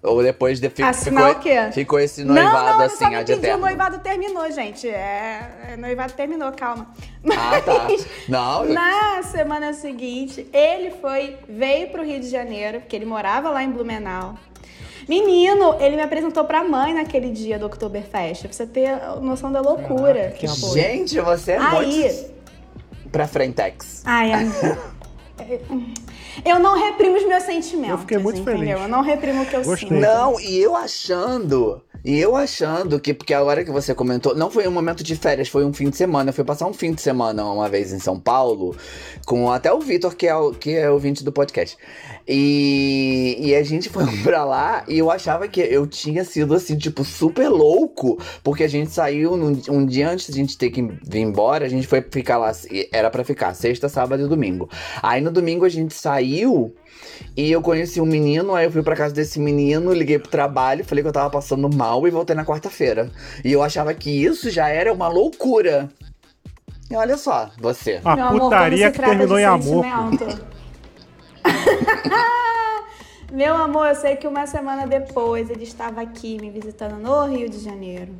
Ou 0.02 0.20
depois 0.20 0.58
de, 0.58 0.68
fi- 0.68 0.82
Assinar 0.82 1.28
ficou, 1.28 1.40
o 1.40 1.44
quê? 1.44 1.72
ficou 1.72 2.00
esse 2.00 2.24
não, 2.24 2.34
noivado 2.34 2.64
não, 2.70 2.74
ele 2.76 2.84
assim, 2.86 2.96
só 3.04 3.08
me 3.08 3.14
ad 3.16 3.36
pediu, 3.36 3.54
o 3.54 3.58
noivado 3.58 3.98
terminou, 4.00 4.50
gente. 4.50 4.88
É, 4.88 5.68
é, 5.72 5.76
noivado 5.76 6.12
terminou, 6.14 6.50
calma. 6.52 6.88
Ah, 7.30 7.60
tá. 7.60 7.86
Mas 7.88 8.06
Não, 8.28 8.64
eu- 8.64 8.72
Na 8.74 9.22
semana 9.22 9.72
seguinte, 9.72 10.44
ele 10.52 10.90
foi, 11.00 11.36
veio 11.48 11.90
pro 11.90 12.02
Rio 12.02 12.18
de 12.18 12.28
Janeiro, 12.28 12.80
porque 12.80 12.96
ele 12.96 13.04
morava 13.04 13.48
lá 13.50 13.62
em 13.62 13.70
Blumenau. 13.70 14.34
Menino, 15.08 15.76
ele 15.80 15.96
me 15.96 16.02
apresentou 16.02 16.44
pra 16.44 16.62
mãe 16.64 16.94
naquele 16.94 17.30
dia 17.30 17.58
do 17.58 17.66
Oktoberfest, 17.66 18.42
pra 18.42 18.52
você 18.52 18.66
ter 18.66 18.96
noção 19.20 19.50
da 19.50 19.60
loucura 19.60 20.14
Caraca, 20.14 20.36
que 20.36 20.46
que 20.46 20.60
foi. 20.60 20.80
Gente, 20.80 21.20
você 21.20 21.52
é 21.52 21.58
Aí, 21.58 22.02
muito 22.02 22.32
pra 23.10 23.28
Frentex. 23.28 24.02
Ai, 24.04 24.32
amigo. 24.32 24.78
Eu 26.44 26.58
não 26.58 26.78
reprimo 26.78 27.16
os 27.16 27.26
meus 27.26 27.42
sentimentos. 27.42 27.90
Eu 27.90 27.98
fiquei 27.98 28.18
muito 28.18 28.40
entendeu? 28.40 28.58
feliz. 28.58 28.80
Eu 28.82 28.88
não 28.88 29.02
reprimo 29.02 29.42
o 29.42 29.46
que 29.46 29.54
eu 29.54 29.62
Gostei. 29.62 29.88
sinto. 29.88 30.00
Não, 30.00 30.40
e 30.40 30.58
eu 30.58 30.74
achando, 30.74 31.82
e 32.04 32.18
eu 32.18 32.34
achando 32.36 32.98
que, 32.98 33.12
porque 33.12 33.34
agora 33.34 33.64
que 33.64 33.70
você 33.70 33.94
comentou, 33.94 34.34
não 34.34 34.50
foi 34.50 34.66
um 34.66 34.70
momento 34.70 35.02
de 35.02 35.14
férias, 35.16 35.48
foi 35.48 35.64
um 35.64 35.72
fim 35.72 35.90
de 35.90 35.96
semana. 35.96 36.30
Eu 36.30 36.34
fui 36.34 36.44
passar 36.44 36.66
um 36.66 36.72
fim 36.72 36.92
de 36.92 37.02
semana 37.02 37.44
uma 37.44 37.68
vez 37.68 37.92
em 37.92 37.98
São 37.98 38.18
Paulo, 38.18 38.74
com 39.26 39.50
até 39.50 39.72
o 39.72 39.80
Vitor, 39.80 40.14
que 40.14 40.26
é 40.26 40.34
o 40.34 40.52
que 40.52 40.76
é 40.76 40.90
ouvinte 40.90 41.22
do 41.24 41.32
podcast. 41.32 41.76
E, 42.26 43.36
e 43.40 43.54
a 43.54 43.62
gente 43.62 43.88
foi 43.88 44.04
pra 44.22 44.44
lá 44.44 44.84
e 44.88 44.98
eu 44.98 45.10
achava 45.10 45.48
que 45.48 45.60
eu 45.60 45.86
tinha 45.86 46.24
sido 46.24 46.54
assim, 46.54 46.76
tipo, 46.76 47.04
super 47.04 47.48
louco, 47.48 48.18
porque 48.42 48.64
a 48.64 48.68
gente 48.68 48.90
saiu 48.90 49.36
num- 49.36 49.60
um 49.70 49.84
dia 49.86 50.08
antes 50.10 50.26
de 50.26 50.32
a 50.32 50.36
gente 50.36 50.56
ter 50.56 50.70
que 50.70 50.82
vir 50.82 51.20
embora, 51.20 51.64
a 51.66 51.68
gente 51.68 51.86
foi 51.86 52.00
ficar 52.02 52.38
lá, 52.38 52.52
era 52.92 53.10
pra 53.10 53.24
ficar 53.24 53.54
sexta, 53.54 53.88
sábado 53.88 54.24
e 54.24 54.28
domingo. 54.28 54.68
Aí 55.02 55.20
no 55.20 55.30
domingo 55.30 55.64
a 55.64 55.68
gente 55.68 55.94
saiu 55.94 56.74
e 57.36 57.50
eu 57.50 57.60
conheci 57.60 58.00
um 58.00 58.06
menino, 58.06 58.54
aí 58.54 58.66
eu 58.66 58.70
fui 58.72 58.82
pra 58.82 58.96
casa 58.96 59.14
desse 59.14 59.38
menino, 59.40 59.92
liguei 59.92 60.18
pro 60.18 60.30
trabalho, 60.30 60.84
falei 60.84 61.02
que 61.02 61.08
eu 61.08 61.12
tava 61.12 61.30
passando 61.30 61.68
mal. 61.74 62.06
e 62.06 62.10
voltei 62.10 62.34
na 62.36 62.44
quarta-feira. 62.44 63.10
E 63.44 63.52
eu 63.52 63.62
achava 63.62 63.92
que 63.94 64.10
isso 64.10 64.50
já 64.50 64.68
era 64.68 64.92
uma 64.92 65.08
loucura. 65.08 65.88
E 66.90 66.94
olha 66.94 67.16
só, 67.16 67.50
você. 67.58 68.00
Uma 68.04 68.16
Meu 68.16 68.24
amor, 68.26 68.40
putaria 68.40 68.86
se 68.86 68.92
que 68.98 69.02
terminou 69.04 69.38
em 69.38 69.44
amor. 69.44 69.84
Meu 73.32 73.54
amor, 73.54 73.88
eu 73.88 73.94
sei 73.94 74.16
que 74.16 74.26
uma 74.26 74.46
semana 74.46 74.86
depois 74.86 75.48
ele 75.48 75.64
estava 75.64 76.02
aqui 76.02 76.38
me 76.40 76.50
visitando 76.50 76.96
no 76.96 77.26
Rio 77.26 77.48
de 77.48 77.58
Janeiro. 77.58 78.14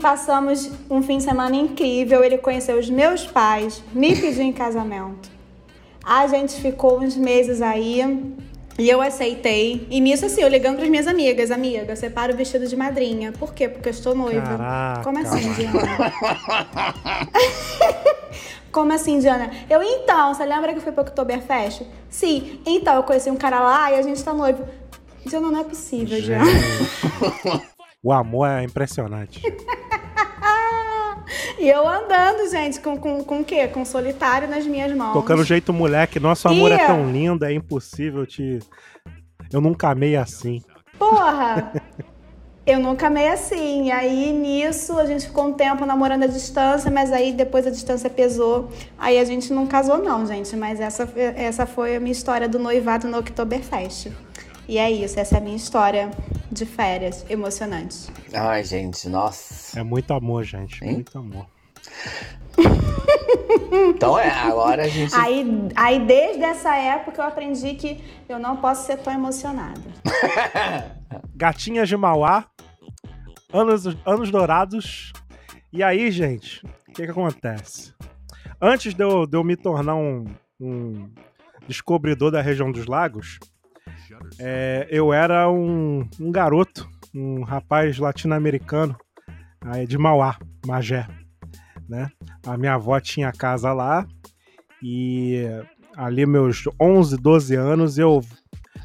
Passamos 0.00 0.70
um 0.88 1.02
fim 1.02 1.18
de 1.18 1.24
semana 1.24 1.56
incrível. 1.56 2.22
Ele 2.22 2.38
conheceu 2.38 2.78
os 2.78 2.88
meus 2.88 3.26
pais, 3.26 3.82
me 3.92 4.14
pediu 4.14 4.42
em 4.42 4.52
casamento. 4.52 5.28
A 6.04 6.28
gente 6.28 6.60
ficou 6.60 7.00
uns 7.00 7.16
meses 7.16 7.60
aí 7.60 8.00
e 8.78 8.88
eu 8.88 9.02
aceitei. 9.02 9.86
E 9.90 10.00
nisso, 10.00 10.24
assim, 10.26 10.40
eu 10.40 10.48
ligando 10.48 10.76
para 10.78 10.88
minhas 10.88 11.08
amigas: 11.08 11.50
Amiga, 11.50 11.96
separa 11.96 12.32
o 12.32 12.36
vestido 12.36 12.66
de 12.66 12.76
madrinha. 12.76 13.32
Por 13.32 13.52
quê? 13.52 13.68
Porque 13.68 13.88
eu 13.88 13.92
estou 13.92 14.14
noiva. 14.14 14.46
Caraca, 14.46 15.02
Como 15.02 15.18
assim. 15.18 15.52
Diana? 15.52 16.12
Como 18.72 18.92
assim, 18.92 19.18
Diana? 19.18 19.50
Eu, 19.68 19.82
então, 19.82 20.32
você 20.32 20.44
lembra 20.44 20.72
que 20.72 20.78
eu 20.78 20.82
fui 20.82 20.92
pro 20.92 21.02
Oktoberfest? 21.02 21.82
Sim. 22.08 22.60
Então, 22.66 22.94
eu 22.96 23.02
conheci 23.02 23.30
um 23.30 23.36
cara 23.36 23.60
lá 23.60 23.92
e 23.92 23.96
a 23.96 24.02
gente 24.02 24.24
tá 24.24 24.32
noivo. 24.32 24.66
Diana, 25.26 25.50
não 25.50 25.60
é 25.60 25.64
possível, 25.64 26.20
Diana. 26.20 26.46
Gente, 26.46 27.62
o 28.02 28.12
amor 28.12 28.48
é 28.48 28.64
impressionante. 28.64 29.42
E 31.58 31.68
eu 31.68 31.86
andando, 31.86 32.50
gente, 32.50 32.80
com, 32.80 32.96
com, 32.98 33.22
com 33.22 33.40
o 33.40 33.44
quê? 33.44 33.68
Com 33.68 33.84
solitário 33.84 34.48
nas 34.48 34.66
minhas 34.66 34.92
mãos. 34.96 35.12
Tocando 35.12 35.44
jeito 35.44 35.72
moleque, 35.72 36.18
nosso 36.18 36.48
amor 36.48 36.72
Ih. 36.72 36.74
é 36.74 36.86
tão 36.86 37.10
lindo, 37.10 37.44
é 37.44 37.52
impossível 37.52 38.26
te. 38.26 38.58
Eu 39.52 39.60
nunca 39.60 39.90
amei 39.90 40.16
assim. 40.16 40.60
Porra! 40.98 41.72
Eu 42.64 42.78
nunca 42.78 43.08
amei 43.08 43.28
assim. 43.28 43.86
E 43.86 43.90
aí, 43.90 44.32
nisso, 44.32 44.98
a 44.98 45.04
gente 45.04 45.26
ficou 45.26 45.48
um 45.48 45.52
tempo 45.52 45.84
namorando 45.84 46.22
à 46.22 46.26
distância, 46.26 46.90
mas 46.90 47.12
aí 47.12 47.32
depois 47.32 47.66
a 47.66 47.70
distância 47.70 48.08
pesou. 48.08 48.70
Aí 48.96 49.18
a 49.18 49.24
gente 49.24 49.52
não 49.52 49.66
casou, 49.66 49.98
não, 49.98 50.24
gente. 50.26 50.54
Mas 50.56 50.80
essa, 50.80 51.08
essa 51.36 51.66
foi 51.66 51.96
a 51.96 52.00
minha 52.00 52.12
história 52.12 52.48
do 52.48 52.58
noivado 52.58 53.08
no 53.08 53.18
Oktoberfest. 53.18 54.12
E 54.68 54.78
é 54.78 54.90
isso, 54.90 55.18
essa 55.18 55.36
é 55.36 55.38
a 55.38 55.40
minha 55.40 55.56
história 55.56 56.10
de 56.50 56.64
férias 56.64 57.26
emocionante. 57.28 58.08
Ai, 58.32 58.62
gente, 58.62 59.08
nossa. 59.08 59.78
É 59.78 59.82
muito 59.82 60.14
amor, 60.14 60.44
gente. 60.44 60.84
Hein? 60.84 60.94
Muito 60.94 61.18
amor. 61.18 61.46
Então 63.88 64.18
é, 64.18 64.28
agora 64.28 64.84
a 64.84 64.88
gente. 64.88 65.14
Aí, 65.14 65.46
aí, 65.74 65.98
desde 66.00 66.42
essa 66.42 66.76
época, 66.76 67.22
eu 67.22 67.26
aprendi 67.26 67.74
que 67.74 68.02
eu 68.28 68.38
não 68.38 68.56
posso 68.56 68.86
ser 68.86 68.98
tão 68.98 69.12
emocionada. 69.12 69.80
Gatinhas 71.34 71.88
de 71.88 71.96
Mauá, 71.96 72.46
anos, 73.52 73.86
anos 74.06 74.30
dourados. 74.30 75.12
E 75.72 75.82
aí, 75.82 76.10
gente, 76.10 76.64
o 76.88 76.92
que, 76.92 77.04
que 77.04 77.10
acontece? 77.10 77.94
Antes 78.60 78.94
de 78.94 79.02
eu, 79.02 79.26
de 79.26 79.36
eu 79.36 79.44
me 79.44 79.56
tornar 79.56 79.94
um, 79.94 80.24
um 80.60 81.10
descobridor 81.66 82.30
da 82.30 82.40
região 82.40 82.70
dos 82.70 82.86
lagos, 82.86 83.38
é, 84.38 84.86
eu 84.90 85.12
era 85.12 85.50
um, 85.50 86.08
um 86.20 86.30
garoto, 86.30 86.88
um 87.14 87.42
rapaz 87.42 87.98
latino-americano 87.98 88.96
aí 89.60 89.86
de 89.86 89.98
Mauá, 89.98 90.38
Magé. 90.66 91.06
Né? 91.88 92.10
A 92.46 92.56
minha 92.56 92.74
avó 92.74 92.98
tinha 93.00 93.32
casa 93.32 93.72
lá 93.72 94.06
e 94.82 95.44
ali 95.96 96.24
meus 96.26 96.64
11, 96.80 97.16
12 97.16 97.54
anos 97.54 97.98
eu 97.98 98.20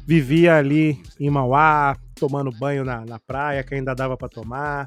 vivia 0.06 0.56
ali 0.56 1.00
em 1.18 1.30
Mauá, 1.30 1.96
tomando 2.18 2.50
banho 2.50 2.84
na, 2.84 3.04
na 3.04 3.18
praia, 3.18 3.62
que 3.62 3.74
ainda 3.74 3.94
dava 3.94 4.16
para 4.16 4.28
tomar, 4.28 4.86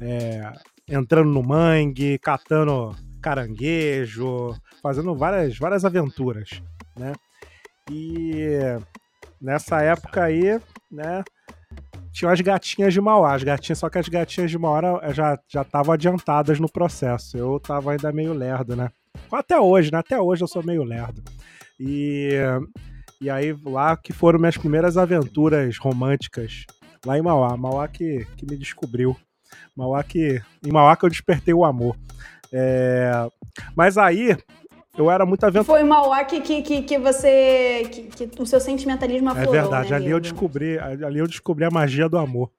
é, 0.00 0.52
entrando 0.88 1.30
no 1.30 1.42
mangue, 1.42 2.18
catando 2.18 2.94
caranguejo, 3.20 4.54
fazendo 4.82 5.14
várias, 5.14 5.56
várias 5.58 5.84
aventuras, 5.84 6.62
né? 6.98 7.12
E 7.90 8.48
nessa 9.40 9.82
época 9.82 10.22
aí, 10.24 10.60
né, 10.90 11.22
tinha 12.12 12.30
as 12.30 12.40
gatinhas 12.40 12.92
de 12.92 13.00
Mauá, 13.00 13.34
as 13.34 13.42
gatinhas, 13.44 13.78
só 13.78 13.88
que 13.88 13.98
as 13.98 14.08
gatinhas 14.08 14.50
de 14.50 14.58
Mauá 14.58 14.78
era- 14.78 15.12
já 15.12 15.38
já 15.48 15.62
estavam 15.62 15.92
adiantadas 15.92 16.58
no 16.58 16.70
processo. 16.70 17.36
Eu 17.36 17.58
tava 17.60 17.92
ainda 17.92 18.12
meio 18.12 18.32
lerdo, 18.32 18.74
né? 18.76 18.90
Até 19.32 19.58
hoje, 19.60 19.92
né? 19.92 19.98
Até 19.98 20.20
hoje 20.20 20.42
eu 20.42 20.48
sou 20.48 20.64
meio 20.64 20.82
lerdo. 20.82 21.22
E 21.78 22.30
e 23.20 23.28
aí, 23.28 23.54
lá 23.64 23.96
que 23.96 24.12
foram 24.12 24.38
minhas 24.38 24.56
primeiras 24.56 24.96
aventuras 24.96 25.76
românticas, 25.76 26.64
lá 27.04 27.18
em 27.18 27.22
Mauá. 27.22 27.56
Mauá 27.56 27.86
que, 27.86 28.26
que 28.36 28.46
me 28.46 28.56
descobriu. 28.56 29.16
Mauá 29.76 30.02
que. 30.02 30.40
Em 30.64 30.72
Mauá 30.72 30.96
que 30.96 31.04
eu 31.04 31.10
despertei 31.10 31.52
o 31.52 31.64
amor. 31.64 31.96
É, 32.52 33.12
Mas 33.76 33.98
aí, 33.98 34.36
eu 34.96 35.10
era 35.10 35.26
muito 35.26 35.44
aventureiro. 35.44 35.66
Foi 35.66 35.84
Mauá 35.84 36.24
que, 36.24 36.40
que, 36.40 36.62
que, 36.62 36.82
que 36.82 36.98
você. 36.98 37.82
Que, 37.90 38.26
que 38.26 38.42
o 38.42 38.46
seu 38.46 38.60
sentimentalismo 38.60 39.28
É 39.28 39.32
aflorou. 39.32 39.52
verdade, 39.52 39.90
né, 39.90 39.96
ali 39.96 40.10
eu 40.10 40.20
descobri, 40.20 40.78
ali 40.78 41.18
eu 41.18 41.26
descobri 41.26 41.64
a 41.64 41.70
magia 41.70 42.08
do 42.08 42.18
amor. 42.18 42.50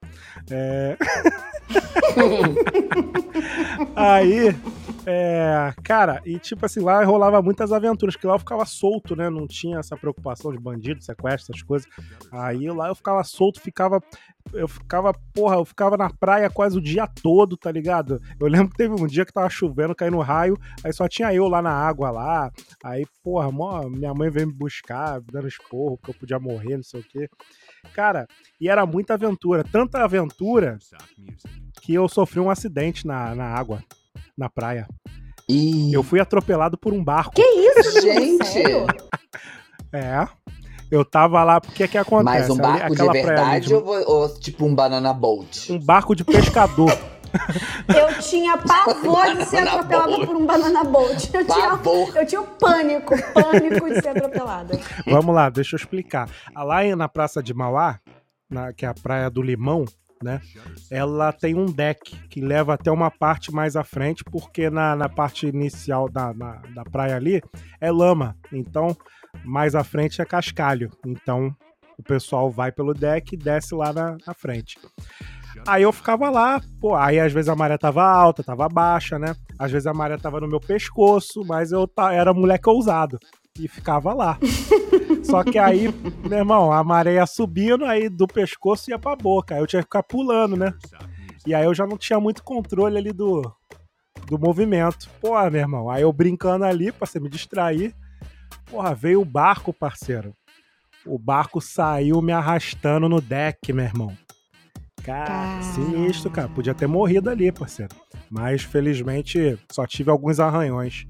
É... 0.50 0.96
Aí, 3.96 4.54
é, 5.04 5.74
cara, 5.82 6.22
e 6.24 6.38
tipo 6.38 6.64
assim, 6.64 6.80
lá 6.80 7.04
rolava 7.04 7.42
muitas 7.42 7.72
aventuras, 7.72 8.14
que 8.14 8.26
lá 8.26 8.34
eu 8.34 8.38
ficava 8.38 8.64
solto, 8.64 9.16
né? 9.16 9.28
Não 9.28 9.46
tinha 9.46 9.78
essa 9.78 9.96
preocupação 9.96 10.52
de 10.52 10.58
bandido, 10.58 11.02
sequestro, 11.02 11.52
essas 11.52 11.62
coisas. 11.62 11.88
Aí 12.30 12.68
lá 12.68 12.88
eu 12.88 12.94
ficava 12.94 13.22
solto, 13.24 13.60
ficava. 13.60 14.00
Eu 14.52 14.66
ficava, 14.66 15.14
porra, 15.32 15.56
eu 15.56 15.64
ficava 15.64 15.96
na 15.96 16.10
praia 16.10 16.50
quase 16.50 16.76
o 16.76 16.80
dia 16.80 17.06
todo, 17.06 17.56
tá 17.56 17.70
ligado? 17.70 18.20
Eu 18.40 18.48
lembro 18.48 18.70
que 18.70 18.76
teve 18.76 18.92
um 18.92 19.06
dia 19.06 19.24
que 19.24 19.32
tava 19.32 19.48
chovendo, 19.48 19.94
caindo 19.94 20.18
raio, 20.18 20.58
aí 20.82 20.92
só 20.92 21.08
tinha 21.08 21.32
eu 21.32 21.48
lá 21.48 21.62
na 21.62 21.70
água 21.70 22.10
lá. 22.10 22.50
Aí, 22.82 23.06
porra, 23.22 23.52
mó, 23.52 23.88
minha 23.88 24.12
mãe 24.12 24.30
veio 24.30 24.48
me 24.48 24.52
buscar, 24.52 25.20
dando 25.20 25.46
esporro, 25.46 25.96
que 25.96 26.10
eu 26.10 26.14
podia 26.14 26.40
morrer, 26.40 26.76
não 26.76 26.82
sei 26.82 27.00
o 27.00 27.04
quê. 27.04 27.28
Cara, 27.94 28.26
e 28.60 28.68
era 28.68 28.84
muita 28.84 29.14
aventura, 29.14 29.62
tanta 29.62 30.02
aventura 30.02 30.76
que 31.80 31.94
eu 31.94 32.08
sofri 32.08 32.40
um 32.40 32.50
acidente 32.50 33.06
na, 33.06 33.34
na 33.36 33.44
água, 33.44 33.82
na 34.36 34.48
praia. 34.48 34.86
Ih, 35.48 35.92
Eu 35.92 36.02
fui 36.02 36.20
atropelado 36.20 36.78
por 36.78 36.92
um 36.92 37.02
barco. 37.02 37.32
Que 37.34 37.42
isso, 37.42 38.00
Gente! 38.00 38.62
É. 39.92 40.26
Eu 40.90 41.04
tava 41.04 41.42
lá, 41.42 41.60
porque 41.60 41.88
que 41.88 41.96
acontece? 41.98 42.48
mas 42.48 42.50
um 42.50 42.52
Ali- 42.54 42.62
barco 42.80 42.94
de 42.96 43.22
verdade 43.22 43.66
de- 43.68 43.74
ou, 43.74 44.10
ou 44.10 44.28
tipo 44.38 44.64
um 44.66 44.74
banana 44.74 45.12
boat? 45.14 45.72
Um 45.72 45.78
barco 45.78 46.14
de 46.14 46.22
pescador. 46.24 46.90
Eu 47.88 48.20
tinha 48.20 48.58
pavor 48.58 49.34
de 49.34 49.44
ser 49.46 49.66
atropelada 49.66 50.08
boat. 50.16 50.26
por 50.26 50.36
um 50.36 50.44
banana 50.44 50.84
boat. 50.84 51.30
Eu 51.34 51.46
tinha, 51.46 51.68
Pavor. 51.70 52.14
eu 52.14 52.26
tinha 52.26 52.40
um 52.42 52.46
pânico, 52.46 53.14
pânico 53.32 53.88
de 53.88 54.02
ser 54.02 54.08
atropelada. 54.10 54.78
Vamos 55.06 55.34
lá, 55.34 55.48
deixa 55.48 55.74
eu 55.74 55.78
explicar. 55.78 56.28
A- 56.54 56.62
Lá 56.62 56.84
na 56.94 57.08
Praça 57.08 57.42
de 57.42 57.54
Mauá, 57.54 57.98
na- 58.50 58.74
que 58.74 58.84
é 58.84 58.88
a 58.90 58.92
Praia 58.94 59.30
do 59.30 59.40
Limão, 59.40 59.86
né? 60.22 60.40
Ela 60.90 61.32
tem 61.32 61.54
um 61.54 61.66
deck 61.66 62.16
que 62.28 62.40
leva 62.40 62.74
até 62.74 62.90
uma 62.90 63.10
parte 63.10 63.52
mais 63.52 63.76
à 63.76 63.84
frente, 63.84 64.22
porque 64.24 64.68
na, 64.70 64.94
na 64.96 65.08
parte 65.08 65.46
inicial 65.46 66.08
da, 66.08 66.32
na- 66.34 66.62
da 66.74 66.84
praia 66.84 67.16
ali 67.16 67.42
é 67.80 67.90
lama. 67.90 68.36
Então, 68.52 68.96
mais 69.44 69.74
à 69.74 69.82
frente 69.84 70.20
é 70.20 70.24
cascalho. 70.24 70.90
Então, 71.06 71.54
o 71.98 72.02
pessoal 72.02 72.50
vai 72.50 72.70
pelo 72.72 72.94
deck 72.94 73.34
e 73.34 73.38
desce 73.38 73.74
lá 73.74 73.92
na, 73.92 74.16
na 74.26 74.34
frente. 74.34 74.78
Aí 75.68 75.82
eu 75.82 75.92
ficava 75.92 76.30
lá, 76.30 76.60
pô, 76.80 76.94
aí 76.94 77.20
às 77.20 77.32
vezes 77.32 77.48
a 77.48 77.54
maré 77.54 77.76
tava 77.76 78.02
alta, 78.02 78.42
tava 78.42 78.66
baixa, 78.68 79.18
né? 79.18 79.34
Às 79.58 79.70
vezes 79.70 79.86
a 79.86 79.92
maré 79.92 80.16
tava 80.16 80.40
no 80.40 80.48
meu 80.48 80.58
pescoço, 80.58 81.44
mas 81.46 81.72
eu 81.72 81.88
era 82.12 82.32
moleque 82.32 82.68
ousado 82.68 83.18
e 83.58 83.68
ficava 83.68 84.12
lá. 84.14 84.38
Só 85.24 85.44
que 85.44 85.58
aí, 85.58 85.88
meu 86.28 86.38
irmão, 86.38 86.72
a 86.72 86.82
maré 86.82 87.14
ia 87.14 87.26
subindo, 87.26 87.84
aí 87.84 88.08
do 88.08 88.26
pescoço 88.26 88.90
ia 88.90 88.98
pra 88.98 89.14
boca. 89.16 89.54
Aí 89.54 89.60
eu 89.60 89.66
tinha 89.66 89.82
que 89.82 89.86
ficar 89.86 90.02
pulando, 90.02 90.56
né? 90.56 90.72
E 91.46 91.54
aí 91.54 91.64
eu 91.64 91.74
já 91.74 91.86
não 91.86 91.98
tinha 91.98 92.18
muito 92.18 92.42
controle 92.42 92.96
ali 92.96 93.12
do, 93.12 93.42
do 94.26 94.38
movimento. 94.38 95.08
Pô, 95.20 95.38
meu 95.50 95.60
irmão, 95.60 95.90
aí 95.90 96.02
eu 96.02 96.12
brincando 96.12 96.64
ali 96.64 96.90
pra 96.92 97.06
você 97.06 97.20
me 97.20 97.28
distrair. 97.28 97.94
Porra, 98.70 98.94
veio 98.94 99.20
o 99.20 99.24
barco, 99.24 99.72
parceiro. 99.72 100.34
O 101.04 101.18
barco 101.18 101.60
saiu 101.60 102.22
me 102.22 102.32
arrastando 102.32 103.08
no 103.08 103.20
deck, 103.20 103.72
meu 103.72 103.84
irmão. 103.84 104.16
Cara, 105.02 105.26
Cara. 105.26 105.62
sinistro, 105.62 106.30
cara. 106.30 106.48
Podia 106.48 106.74
ter 106.74 106.86
morrido 106.86 107.28
ali, 107.28 107.50
parceiro. 107.50 107.94
Mas 108.30 108.62
felizmente 108.62 109.58
só 109.70 109.84
tive 109.84 110.10
alguns 110.10 110.38
arranhões. 110.38 111.06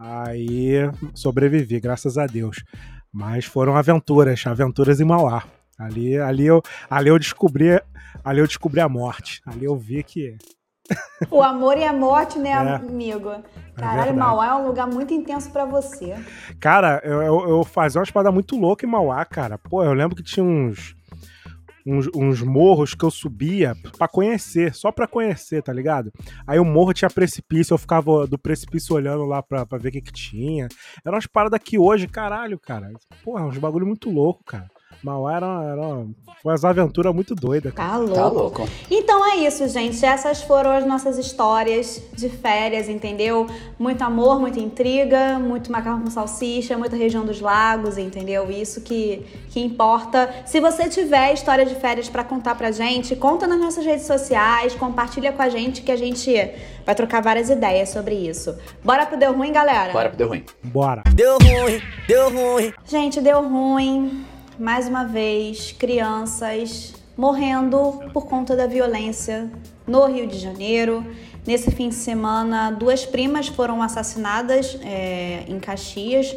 Aí 0.00 0.90
sobrevivi, 1.14 1.78
graças 1.78 2.16
a 2.16 2.26
Deus. 2.26 2.64
Mas 3.12 3.44
foram 3.44 3.76
aventuras, 3.76 4.42
aventuras 4.46 4.98
em 4.98 5.04
Mauá. 5.04 5.44
Ali, 5.78 6.18
ali, 6.18 6.46
eu, 6.46 6.62
ali 6.88 7.08
eu 7.10 7.18
descobri, 7.18 7.80
ali 8.24 8.40
eu 8.40 8.46
descobri 8.46 8.80
a 8.80 8.88
morte. 8.88 9.42
Ali 9.44 9.66
eu 9.66 9.76
vi 9.76 10.02
que 10.02 10.38
O 11.30 11.42
amor 11.42 11.76
e 11.76 11.84
a 11.84 11.92
morte, 11.92 12.38
né, 12.38 12.50
É. 12.52 12.74
amigo? 12.76 13.30
Caralho, 13.74 13.96
verdade. 14.04 14.18
Mauá 14.18 14.46
é 14.46 14.54
um 14.54 14.66
lugar 14.66 14.86
muito 14.86 15.12
intenso 15.12 15.50
pra 15.50 15.64
você. 15.66 16.14
Cara, 16.58 17.00
eu, 17.04 17.22
eu, 17.22 17.48
eu 17.48 17.64
fazia 17.64 18.00
umas 18.00 18.10
paradas 18.10 18.32
muito 18.32 18.56
loucas 18.58 18.88
em 18.88 18.90
Mauá, 18.90 19.24
cara. 19.24 19.58
Pô, 19.58 19.84
eu 19.84 19.92
lembro 19.92 20.16
que 20.16 20.22
tinha 20.22 20.44
uns. 20.44 20.94
Uns, 21.86 22.08
uns 22.14 22.42
morros 22.42 22.94
que 22.94 23.04
eu 23.04 23.10
subia 23.10 23.74
pra 23.96 24.08
conhecer, 24.08 24.74
só 24.74 24.92
pra 24.92 25.06
conhecer, 25.06 25.62
tá 25.62 25.72
ligado? 25.72 26.12
Aí 26.46 26.58
o 26.58 26.64
morro 26.64 26.92
tinha 26.92 27.10
precipício, 27.10 27.74
eu 27.74 27.78
ficava 27.78 28.26
do 28.26 28.38
precipício 28.38 28.94
olhando 28.94 29.24
lá 29.24 29.42
pra, 29.42 29.64
pra 29.66 29.78
ver 29.78 29.88
o 29.88 29.92
que 29.92 30.00
que 30.00 30.12
tinha. 30.12 30.68
Eram 31.04 31.16
umas 31.16 31.26
paradas 31.26 31.60
que 31.62 31.78
hoje, 31.78 32.06
caralho, 32.06 32.58
cara, 32.58 32.92
porra, 33.24 33.46
uns 33.46 33.58
bagulho 33.58 33.86
muito 33.86 34.10
louco, 34.10 34.44
cara. 34.44 34.68
Mauá 35.02 35.36
era, 35.36 35.46
era 35.72 36.06
foi 36.42 36.52
umas 36.52 36.64
aventuras 36.64 37.14
muito 37.14 37.34
doidas. 37.34 37.72
cara. 37.74 37.90
Tá 37.90 37.96
louco. 37.98 38.14
Tá 38.14 38.28
louco. 38.28 38.68
Então 38.90 39.30
é 39.30 39.36
isso, 39.36 39.68
gente. 39.68 40.02
Essas 40.02 40.42
foram 40.42 40.70
as 40.70 40.86
nossas 40.86 41.18
histórias 41.18 42.02
de 42.14 42.30
férias, 42.30 42.88
entendeu? 42.88 43.46
Muito 43.78 44.02
amor, 44.02 44.40
muita 44.40 44.58
intriga, 44.58 45.38
muito 45.38 45.70
macarrão 45.70 46.00
com 46.00 46.10
salsicha, 46.10 46.78
muita 46.78 46.96
região 46.96 47.26
dos 47.26 47.40
lagos, 47.42 47.98
entendeu? 47.98 48.50
Isso 48.50 48.80
que, 48.80 49.26
que 49.50 49.60
importa. 49.60 50.30
Se 50.46 50.60
você 50.60 50.88
tiver 50.88 51.34
história 51.34 51.66
de 51.66 51.74
férias 51.74 52.08
pra 52.08 52.24
contar 52.24 52.54
pra 52.54 52.70
gente, 52.70 53.14
conta 53.16 53.46
nas 53.46 53.60
nossas 53.60 53.84
redes 53.84 54.06
sociais, 54.06 54.74
compartilha 54.74 55.32
com 55.32 55.42
a 55.42 55.48
gente 55.50 55.82
que 55.82 55.92
a 55.92 55.96
gente 55.96 56.32
vai 56.86 56.94
trocar 56.94 57.20
várias 57.20 57.50
ideias 57.50 57.90
sobre 57.90 58.14
isso. 58.14 58.56
Bora 58.82 59.04
pro 59.04 59.18
Deu 59.18 59.34
Ruim, 59.34 59.52
galera? 59.52 59.92
Bora 59.92 60.08
pro 60.08 60.16
deu 60.16 60.28
ruim. 60.28 60.44
Bora. 60.64 61.02
Deu 61.14 61.36
ruim, 61.38 61.82
deu 62.08 62.30
ruim. 62.30 62.72
Gente, 62.86 63.20
deu 63.20 63.46
ruim. 63.46 64.24
Mais 64.60 64.86
uma 64.86 65.04
vez, 65.04 65.72
crianças 65.72 66.92
morrendo 67.16 67.98
por 68.12 68.26
conta 68.26 68.54
da 68.54 68.66
violência 68.66 69.50
no 69.86 70.04
Rio 70.04 70.26
de 70.26 70.38
Janeiro. 70.38 71.02
Nesse 71.46 71.70
fim 71.70 71.88
de 71.88 71.94
semana, 71.94 72.70
duas 72.70 73.06
primas 73.06 73.48
foram 73.48 73.80
assassinadas 73.80 74.78
é, 74.82 75.44
em 75.48 75.58
Caxias. 75.58 76.36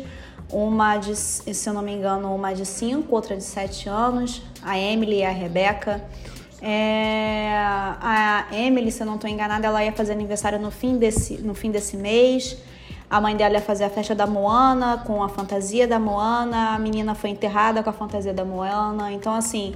Uma 0.49 0.95
de, 0.95 1.13
se 1.17 1.69
eu 1.69 1.73
não 1.73 1.81
me 1.81 1.91
engano, 1.91 2.33
uma 2.33 2.53
de 2.53 2.65
5, 2.65 3.13
outra 3.13 3.35
de 3.35 3.43
7 3.43 3.89
anos, 3.89 4.41
a 4.61 4.79
Emily 4.79 5.17
e 5.17 5.25
a 5.25 5.29
Rebeca. 5.29 6.01
É, 6.61 7.49
a 7.53 8.47
Emily, 8.53 8.89
se 8.89 9.03
eu 9.03 9.05
não 9.05 9.15
estou 9.15 9.29
enganada, 9.29 9.67
ela 9.67 9.83
ia 9.83 9.91
fazer 9.91 10.13
aniversário 10.13 10.57
no 10.59 10.71
fim 10.71 10.97
desse, 10.97 11.39
no 11.39 11.53
fim 11.53 11.71
desse 11.71 11.97
mês. 11.97 12.57
A 13.13 13.21
mãe 13.21 13.35
dela 13.35 13.53
ia 13.53 13.61
fazer 13.61 13.83
a 13.83 13.91
festa 13.91 14.15
da 14.15 14.25
Moana 14.25 15.03
com 15.05 15.21
a 15.21 15.29
fantasia 15.29 15.87
da 15.87 15.99
Moana. 15.99 16.73
A 16.73 16.79
menina 16.79 17.13
foi 17.13 17.29
enterrada 17.29 17.83
com 17.83 17.89
a 17.91 17.93
fantasia 17.93 18.33
da 18.33 18.43
Moana. 18.43 19.11
Então, 19.11 19.35
assim, 19.35 19.75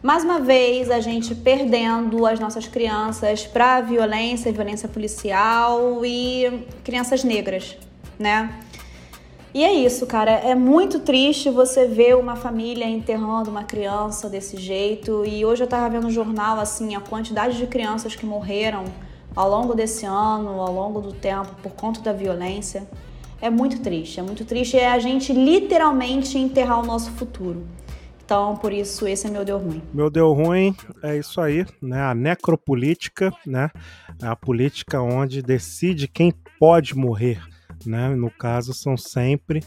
mais 0.00 0.22
uma 0.22 0.38
vez 0.38 0.88
a 0.88 1.00
gente 1.00 1.34
perdendo 1.34 2.24
as 2.24 2.38
nossas 2.38 2.68
crianças 2.68 3.44
para 3.44 3.80
violência, 3.80 4.52
violência 4.52 4.88
policial 4.88 6.06
e 6.06 6.64
crianças 6.84 7.24
negras, 7.24 7.76
né? 8.16 8.60
E 9.52 9.64
é 9.64 9.72
isso, 9.72 10.06
cara. 10.06 10.30
É 10.30 10.54
muito 10.54 11.00
triste 11.00 11.50
você 11.50 11.88
ver 11.88 12.16
uma 12.16 12.36
família 12.36 12.84
enterrando 12.84 13.50
uma 13.50 13.64
criança 13.64 14.28
desse 14.28 14.56
jeito. 14.56 15.24
E 15.26 15.44
hoje 15.44 15.64
eu 15.64 15.66
tava 15.66 15.88
vendo 15.88 16.04
no 16.04 16.10
jornal, 16.12 16.60
assim, 16.60 16.94
a 16.94 17.00
quantidade 17.00 17.58
de 17.58 17.66
crianças 17.66 18.14
que 18.14 18.24
morreram 18.24 18.84
ao 19.34 19.48
longo 19.48 19.74
desse 19.74 20.06
ano, 20.06 20.60
ao 20.60 20.72
longo 20.72 21.00
do 21.00 21.12
tempo, 21.12 21.54
por 21.62 21.72
conta 21.72 22.00
da 22.00 22.12
violência. 22.12 22.86
É 23.40 23.48
muito 23.48 23.80
triste, 23.80 24.20
é 24.20 24.22
muito 24.22 24.44
triste. 24.44 24.76
É 24.76 24.90
a 24.90 24.98
gente 24.98 25.32
literalmente 25.32 26.36
enterrar 26.38 26.80
o 26.80 26.86
nosso 26.86 27.10
futuro. 27.12 27.66
Então, 28.24 28.56
por 28.56 28.72
isso, 28.72 29.08
esse 29.08 29.26
é 29.26 29.30
meu 29.30 29.44
deu 29.44 29.58
ruim. 29.58 29.82
Meu 29.92 30.08
deu 30.08 30.32
ruim 30.32 30.72
é 31.02 31.16
isso 31.16 31.40
aí, 31.40 31.66
né? 31.82 32.00
A 32.00 32.14
necropolítica, 32.14 33.32
né? 33.44 33.70
É 34.22 34.26
a 34.26 34.36
política 34.36 35.00
onde 35.00 35.42
decide 35.42 36.06
quem 36.06 36.32
pode 36.58 36.94
morrer, 36.94 37.42
né? 37.84 38.08
No 38.10 38.30
caso, 38.30 38.72
são 38.72 38.96
sempre 38.96 39.64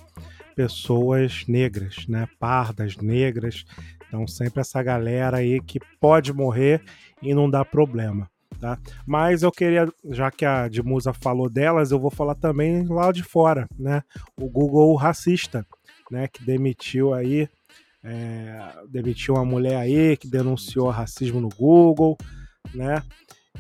pessoas 0.56 1.44
negras, 1.46 2.06
né? 2.08 2.26
Pardas, 2.40 2.96
negras. 2.96 3.66
Então, 4.08 4.26
sempre 4.28 4.62
essa 4.62 4.82
galera 4.82 5.38
aí 5.38 5.60
que 5.60 5.80
pode 6.00 6.32
morrer 6.32 6.82
e 7.22 7.34
não 7.34 7.50
dá 7.50 7.66
problema. 7.66 8.30
Tá? 8.64 8.80
Mas 9.06 9.44
eu 9.44 9.52
queria, 9.52 9.92
já 10.06 10.32
que 10.32 10.46
a 10.46 10.70
de 10.70 10.82
Musa 10.82 11.12
falou 11.12 11.50
delas, 11.50 11.92
eu 11.92 12.00
vou 12.00 12.10
falar 12.10 12.34
também 12.34 12.88
lá 12.88 13.12
de 13.12 13.22
fora, 13.22 13.68
né? 13.78 14.02
O 14.38 14.48
Google 14.50 14.96
racista, 14.96 15.66
né? 16.10 16.30
Que 16.30 16.46
demitiu 16.46 17.14
aí 17.14 17.50
é, 18.02 18.58
demitiu 18.88 19.34
uma 19.34 19.44
mulher 19.44 19.76
aí 19.76 20.16
que 20.16 20.30
denunciou 20.30 20.90
racismo 20.90 21.42
no 21.42 21.50
Google, 21.50 22.18
né? 22.74 23.04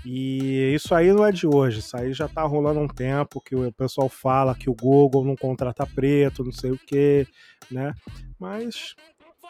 E 0.05 0.73
isso 0.73 0.95
aí 0.95 1.11
não 1.11 1.25
é 1.25 1.33
de 1.33 1.45
hoje, 1.45 1.79
isso 1.79 1.97
aí 1.97 2.13
já 2.13 2.29
tá 2.29 2.43
rolando 2.43 2.79
um 2.79 2.87
tempo 2.87 3.41
que 3.41 3.57
o 3.57 3.73
pessoal 3.73 4.07
fala 4.07 4.55
que 4.55 4.69
o 4.69 4.73
Google 4.73 5.25
não 5.25 5.35
contrata 5.35 5.85
preto, 5.85 6.45
não 6.45 6.53
sei 6.53 6.71
o 6.71 6.77
que, 6.77 7.27
né? 7.69 7.93
Mas 8.39 8.95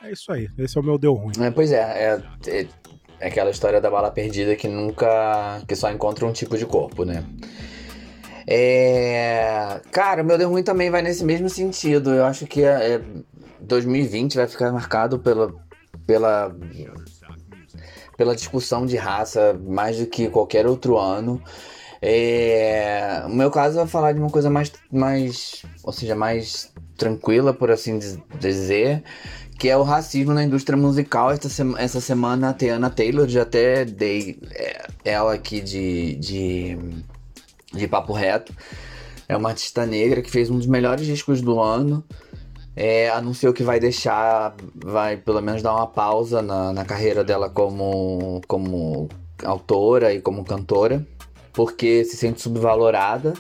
é 0.02 0.12
isso 0.12 0.32
aí, 0.32 0.50
esse 0.58 0.76
é 0.80 0.82
o 0.82 0.84
meu 0.84 0.98
deu 0.98 1.14
ruim. 1.14 1.34
É, 1.40 1.52
pois 1.52 1.72
é, 1.72 1.78
é, 1.78 2.24
é, 2.48 2.68
é 3.20 3.28
aquela 3.28 3.50
história 3.50 3.80
da 3.80 3.90
bala 3.90 4.12
perdida 4.12 4.56
que 4.56 4.68
nunca. 4.68 5.62
que 5.68 5.76
só 5.76 5.92
encontra 5.92 6.26
um 6.26 6.34
tipo 6.34 6.58
de 6.58 6.66
corpo, 6.66 7.06
né? 7.06 7.24
É. 8.48 9.80
Cara, 9.92 10.22
o 10.22 10.26
meu 10.26 10.38
deu 10.38 10.50
ruim 10.50 10.64
também 10.64 10.90
vai 10.90 11.02
nesse 11.02 11.24
mesmo 11.24 11.50
sentido. 11.50 12.14
Eu 12.14 12.26
acho 12.26 12.46
que 12.46 12.64
é, 12.64 12.96
é 12.96 13.02
2020 13.62 14.36
vai 14.36 14.48
ficar 14.48 14.72
marcado 14.72 15.20
pela, 15.20 15.54
pela, 16.06 16.56
pela 18.18 18.36
discussão 18.36 18.86
de 18.86 18.98
raça 18.98 19.60
mais 19.66 19.98
do 19.98 20.06
que 20.06 20.28
qualquer 20.30 20.68
outro 20.68 20.98
ano. 20.98 21.42
É, 22.02 23.24
o 23.26 23.30
meu 23.30 23.50
caso 23.50 23.78
vai 23.78 23.88
falar 23.88 24.12
de 24.12 24.20
uma 24.20 24.30
coisa 24.30 24.50
mais, 24.50 24.74
mais, 24.92 25.64
ou 25.82 25.94
seja, 25.94 26.14
mais 26.14 26.74
tranquila, 26.98 27.54
por 27.54 27.72
assim 27.72 27.98
diz- 27.98 28.20
dizer, 28.42 29.02
que 29.58 29.70
é 29.70 29.78
o 29.78 29.84
racismo 29.84 30.34
na 30.34 30.44
indústria 30.44 30.78
musical. 30.78 31.32
Essa, 31.32 31.50
sema- 31.50 31.80
essa 31.80 32.02
semana 32.02 32.50
a 32.50 32.54
Tiana 32.54 32.90
Taylor, 32.90 33.28
já 33.28 33.44
até 33.44 33.86
dei 33.86 34.40
é, 34.52 34.86
ela 35.06 35.34
aqui 35.34 35.62
de, 35.62 36.16
de, 36.16 36.78
de 37.74 37.88
papo 37.88 38.14
reto. 38.14 38.54
É 39.28 39.38
uma 39.38 39.50
artista 39.50 39.86
negra 39.86 40.22
que 40.22 40.30
fez 40.30 40.50
um 40.50 40.58
dos 40.58 40.68
melhores 40.68 41.06
discos 41.06 41.42
do 41.42 41.60
ano. 41.60 42.04
É, 42.76 43.10
anunciou 43.10 43.54
que 43.54 43.64
vai 43.64 43.80
deixar, 43.80 44.56
vai 44.76 45.16
pelo 45.16 45.42
menos 45.42 45.62
dar 45.62 45.74
uma 45.76 45.88
pausa 45.88 46.42
na, 46.42 46.74
na 46.74 46.84
carreira 46.84 47.24
dela 47.24 47.50
como, 47.50 48.42
como 48.48 49.08
autora 49.44 50.12
e 50.14 50.20
como 50.20 50.44
cantora, 50.44 51.06
porque 51.54 52.04
se 52.04 52.18
sente 52.18 52.42
subvalorada. 52.42 53.34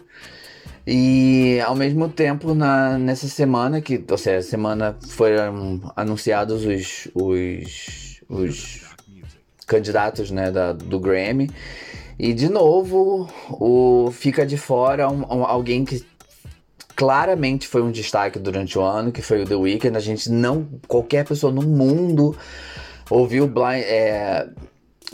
E 0.85 1.61
ao 1.65 1.75
mesmo 1.75 2.09
tempo, 2.09 2.53
na, 2.53 2.97
nessa 2.97 3.27
semana, 3.27 3.79
que, 3.81 4.03
ou 4.09 4.17
seja, 4.17 4.41
semana 4.41 4.97
foram 5.07 5.79
anunciados 5.95 6.65
os, 6.65 7.07
os, 7.15 8.21
os 8.27 8.81
candidatos 9.65 10.29
né, 10.29 10.51
da, 10.51 10.73
do 10.73 10.99
Grammy. 10.99 11.49
E 12.19 12.33
de 12.33 12.49
novo, 12.49 13.29
o, 13.49 14.11
fica 14.11 14.45
de 14.45 14.57
fora 14.57 15.09
um- 15.09 15.21
um- 15.23 15.45
alguém 15.45 15.85
que 15.85 16.05
claramente 16.95 17.67
foi 17.67 17.81
um 17.81 17.91
destaque 17.91 18.37
durante 18.37 18.77
o 18.77 18.81
ano, 18.81 19.11
que 19.11 19.21
foi 19.21 19.41
o 19.41 19.45
The 19.45 19.55
Weeknd. 19.55 19.97
A 19.97 20.01
gente 20.01 20.29
não. 20.29 20.67
Qualquer 20.87 21.25
pessoa 21.25 21.51
no 21.51 21.61
mundo 21.63 22.35
ouviu 23.09 23.47
Blind, 23.47 23.83
é, 23.85 24.47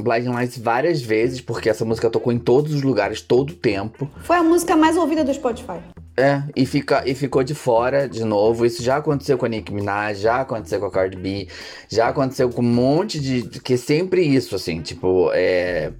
Blinding 0.03 0.29
Lights 0.29 0.57
várias 0.57 1.01
vezes, 1.01 1.41
porque 1.41 1.69
essa 1.69 1.85
música 1.85 2.09
tocou 2.09 2.31
em 2.31 2.39
todos 2.39 2.73
os 2.73 2.81
lugares, 2.81 3.21
todo 3.21 3.51
o 3.51 3.55
tempo. 3.55 4.09
Foi 4.23 4.37
a 4.37 4.43
música 4.43 4.75
mais 4.75 4.97
ouvida 4.97 5.23
do 5.23 5.33
Spotify. 5.33 5.79
É, 6.17 6.43
e, 6.53 6.65
fica, 6.65 7.03
e 7.05 7.15
ficou 7.15 7.43
de 7.43 7.55
fora 7.55 8.07
de 8.09 8.25
novo. 8.25 8.65
Isso 8.65 8.83
já 8.83 8.97
aconteceu 8.97 9.37
com 9.37 9.45
a 9.45 9.49
Nicki 9.49 9.73
Minaj, 9.73 10.19
já 10.19 10.41
aconteceu 10.41 10.79
com 10.79 10.85
a 10.87 10.91
Cardi 10.91 11.15
B, 11.15 11.47
já 11.87 12.09
aconteceu 12.09 12.49
com 12.49 12.61
um 12.61 12.65
monte 12.65 13.19
de. 13.19 13.43
Que 13.61 13.75
é 13.75 13.77
sempre 13.77 14.21
isso, 14.21 14.55
assim, 14.55 14.81
tipo, 14.81 15.29
é. 15.33 15.91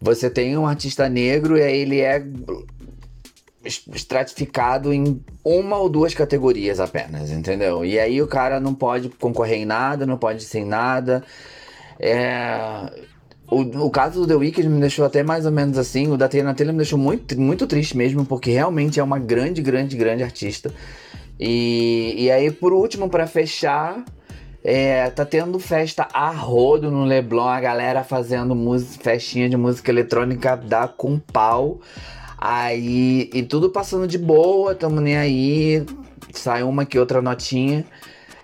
Você 0.00 0.30
tem 0.30 0.56
um 0.56 0.66
artista 0.66 1.08
negro 1.08 1.58
e 1.58 1.62
aí 1.62 1.78
ele 1.78 2.00
é 2.00 2.22
es- 3.64 3.82
estratificado 3.92 4.92
em 4.92 5.20
uma 5.44 5.76
ou 5.76 5.88
duas 5.88 6.14
categorias 6.14 6.78
apenas, 6.78 7.30
entendeu? 7.30 7.84
E 7.84 7.98
aí 7.98 8.22
o 8.22 8.26
cara 8.26 8.60
não 8.60 8.74
pode 8.74 9.08
concorrer 9.08 9.58
em 9.58 9.64
nada, 9.64 10.06
não 10.06 10.18
pode 10.18 10.44
ser 10.44 10.60
em 10.60 10.64
nada. 10.66 11.24
É. 11.98 12.90
O, 13.48 13.60
o 13.86 13.90
caso 13.90 14.20
do 14.20 14.26
The 14.26 14.34
Weeknd 14.34 14.68
me 14.68 14.80
deixou 14.80 15.04
até 15.04 15.22
mais 15.22 15.46
ou 15.46 15.52
menos 15.52 15.78
assim. 15.78 16.08
O 16.08 16.16
da 16.16 16.28
Taylor 16.28 16.54
Taylor 16.54 16.74
me 16.74 16.78
deixou 16.78 16.98
muito, 16.98 17.38
muito 17.40 17.66
triste 17.66 17.96
mesmo, 17.96 18.24
porque 18.24 18.50
realmente 18.50 18.98
é 18.98 19.02
uma 19.02 19.18
grande, 19.18 19.62
grande, 19.62 19.96
grande 19.96 20.22
artista. 20.22 20.72
E, 21.38 22.14
e 22.18 22.30
aí, 22.30 22.50
por 22.50 22.72
último, 22.72 23.08
pra 23.08 23.26
fechar, 23.26 24.04
é, 24.64 25.08
tá 25.10 25.24
tendo 25.24 25.58
festa 25.60 26.08
a 26.12 26.30
rodo 26.30 26.90
no 26.90 27.04
Leblon, 27.04 27.46
a 27.46 27.60
galera 27.60 28.02
fazendo 28.02 28.54
música, 28.54 29.04
festinha 29.04 29.48
de 29.48 29.56
música 29.56 29.90
eletrônica 29.92 30.56
dá 30.56 30.88
com 30.88 31.18
pau. 31.18 31.80
Aí, 32.36 33.30
e 33.32 33.42
tudo 33.44 33.70
passando 33.70 34.08
de 34.08 34.18
boa, 34.18 34.74
tamo 34.74 35.00
nem 35.00 35.16
aí, 35.16 35.86
sai 36.32 36.62
uma 36.62 36.84
que 36.84 36.98
outra 36.98 37.22
notinha. 37.22 37.84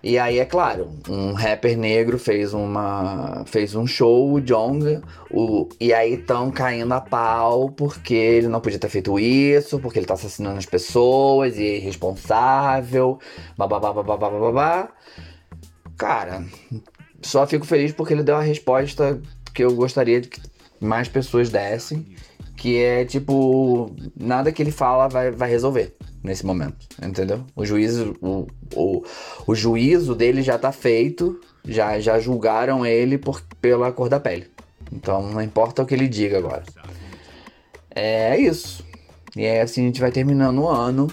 E 0.03 0.19
aí, 0.19 0.39
é 0.39 0.45
claro, 0.45 0.91
um 1.09 1.33
rapper 1.33 1.79
negro 1.79 2.19
fez 2.19 2.53
uma 2.53 3.45
fez 3.47 3.75
um 3.75 3.87
show, 3.87 4.33
o 4.33 4.41
Jong, 4.41 5.01
o, 5.31 5.69
e 5.81 5.93
aí 5.95 6.15
estão 6.15 6.51
caindo 6.51 6.93
a 6.93 7.01
pau 7.01 7.71
porque 7.71 8.15
ele 8.15 8.49
não 8.49 8.61
podia 8.61 8.79
ter 8.81 8.89
feito 8.89 9.19
isso, 9.19 9.79
porque 9.79 9.99
ele 9.99 10.07
tá 10.07 10.15
assassinando 10.15 10.59
as 10.59 10.67
pessoas 10.67 11.57
e 11.57 11.65
é 11.65 11.77
irresponsável, 11.77 13.19
babá, 13.57 13.79
babá, 13.79 14.03
babá. 14.17 14.89
Cara, 15.97 16.45
Só 17.23 17.47
fico 17.47 17.65
feliz 17.65 17.93
porque 17.93 18.13
ele 18.13 18.23
deu 18.25 18.37
a 18.37 18.43
resposta 18.43 19.21
que 19.55 19.63
eu 19.63 19.75
gostaria 19.75 20.21
que 20.21 20.41
mais 20.83 21.09
pessoas 21.09 21.51
dessem. 21.51 22.07
Que 22.57 22.83
é 22.83 23.05
tipo, 23.05 23.91
nada 24.17 24.53
que 24.53 24.63
ele 24.63 24.71
fala 24.71 25.09
vai, 25.09 25.31
vai 25.31 25.51
resolver 25.51 25.97
nesse 26.23 26.47
momento, 26.47 26.87
entendeu? 27.03 27.45
O 27.57 27.65
juízo, 27.65 28.15
o, 28.21 28.47
o, 28.75 29.03
o 29.47 29.55
juízo 29.55 30.15
dele 30.15 30.43
já 30.43 30.57
tá 30.59 30.71
feito, 30.71 31.41
já, 31.65 31.99
já 31.99 32.21
julgaram 32.21 32.87
ele 32.87 33.19
por, 33.19 33.43
pela 33.61 33.91
cor 33.91 34.09
da 34.09 34.21
pele. 34.21 34.47
Então 34.93 35.23
não 35.23 35.43
importa 35.43 35.83
o 35.83 35.87
que 35.87 35.95
ele 35.95 36.07
diga 36.07 36.39
agora. 36.39 36.63
É 37.95 38.39
isso. 38.39 38.85
E 39.35 39.45
é 39.45 39.63
assim 39.63 39.83
a 39.83 39.87
gente 39.87 40.01
vai 40.01 40.13
terminando 40.13 40.61
o 40.61 40.69
ano, 40.69 41.09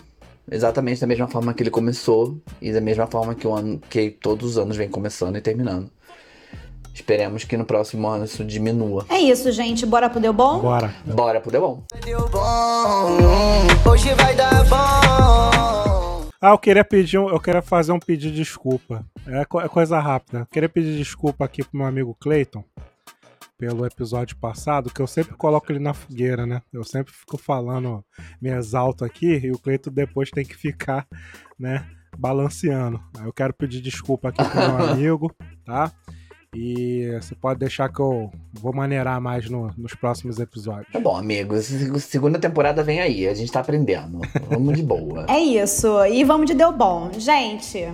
exatamente 0.51 1.01
da 1.01 1.07
mesma 1.07 1.27
forma 1.27 1.53
que 1.53 1.63
ele 1.63 1.69
começou 1.69 2.37
e 2.61 2.71
da 2.71 2.81
mesma 2.81 3.07
forma 3.07 3.33
que 3.33 3.47
o 3.47 3.53
ano 3.53 3.81
que 3.89 4.09
todos 4.11 4.51
os 4.51 4.57
anos 4.57 4.77
vem 4.77 4.89
começando 4.89 5.37
e 5.37 5.41
terminando. 5.41 5.89
Esperemos 7.03 7.45
que 7.45 7.55
no 7.55 7.63
próximo 7.63 8.07
ano 8.09 8.25
isso 8.25 8.43
diminua. 8.43 9.05
É 9.09 9.17
isso, 9.17 9.49
gente. 9.53 9.85
Bora 9.85 10.09
pro 10.09 10.19
Deu 10.19 10.33
Bom? 10.33 10.59
Bora. 10.59 10.93
Bora 11.05 11.39
pro 11.39 11.49
Deu 11.49 11.61
Bom. 11.61 11.83
Deu 12.03 12.27
bom, 12.29 13.89
hoje 13.89 14.13
vai 14.15 14.35
dar 14.35 14.65
bom. 14.65 16.27
Ah, 16.41 16.49
eu 16.51 16.57
queria 16.57 16.83
pedir, 16.83 17.17
um- 17.17 17.29
eu 17.29 17.39
queria 17.39 17.61
fazer 17.61 17.93
um 17.93 17.99
pedido 17.99 18.31
de 18.33 18.39
desculpa. 18.39 19.05
É, 19.25 19.45
co- 19.45 19.61
é 19.61 19.69
coisa 19.69 19.97
rápida. 19.97 20.39
Eu 20.39 20.45
queria 20.47 20.67
pedir 20.67 20.97
desculpa 20.97 21.45
aqui 21.45 21.63
pro 21.63 21.77
meu 21.77 21.87
amigo 21.87 22.15
Clayton 22.19 22.63
pelo 23.57 23.85
episódio 23.85 24.35
passado, 24.37 24.89
que 24.93 25.01
eu 25.01 25.07
sempre 25.07 25.35
coloco 25.35 25.71
ele 25.71 25.79
na 25.79 25.93
fogueira, 25.93 26.45
né? 26.45 26.61
Eu 26.71 26.83
sempre 26.83 27.13
fico 27.13 27.37
falando, 27.37 28.03
me 28.41 28.49
exalto 28.49 29.05
aqui 29.05 29.37
e 29.45 29.51
o 29.51 29.57
Clayton 29.57 29.91
depois 29.91 30.29
tem 30.29 30.45
que 30.45 30.55
ficar, 30.55 31.07
né, 31.57 31.85
balanceando. 32.17 33.01
Aí 33.17 33.25
eu 33.25 33.33
quero 33.33 33.53
pedir 33.53 33.79
desculpa 33.81 34.29
aqui 34.29 34.43
pro 34.43 34.59
meu 34.59 34.77
amigo, 34.91 35.35
tá? 35.65 35.91
E 36.55 37.11
você 37.21 37.35
pode 37.35 37.59
deixar 37.59 37.89
que 37.89 37.99
eu 37.99 38.31
vou 38.53 38.73
maneirar 38.73 39.21
mais 39.21 39.47
no- 39.49 39.71
nos 39.77 39.93
próximos 39.93 40.39
episódios. 40.39 40.91
Tá 40.91 40.99
bom, 40.99 41.15
amigos. 41.15 41.65
se- 41.65 41.99
Segunda 42.01 42.39
temporada 42.39 42.81
vem 42.83 42.99
aí. 42.99 43.27
A 43.27 43.33
gente 43.35 43.51
tá 43.51 43.59
aprendendo. 43.59 44.19
Vamos 44.49 44.75
de 44.75 44.81
boa. 44.83 45.25
É 45.29 45.39
isso. 45.39 45.87
E 46.05 46.23
vamos 46.23 46.47
de 46.47 46.55
Deu 46.55 46.71
Bom. 46.71 47.11
Gente, 47.13 47.87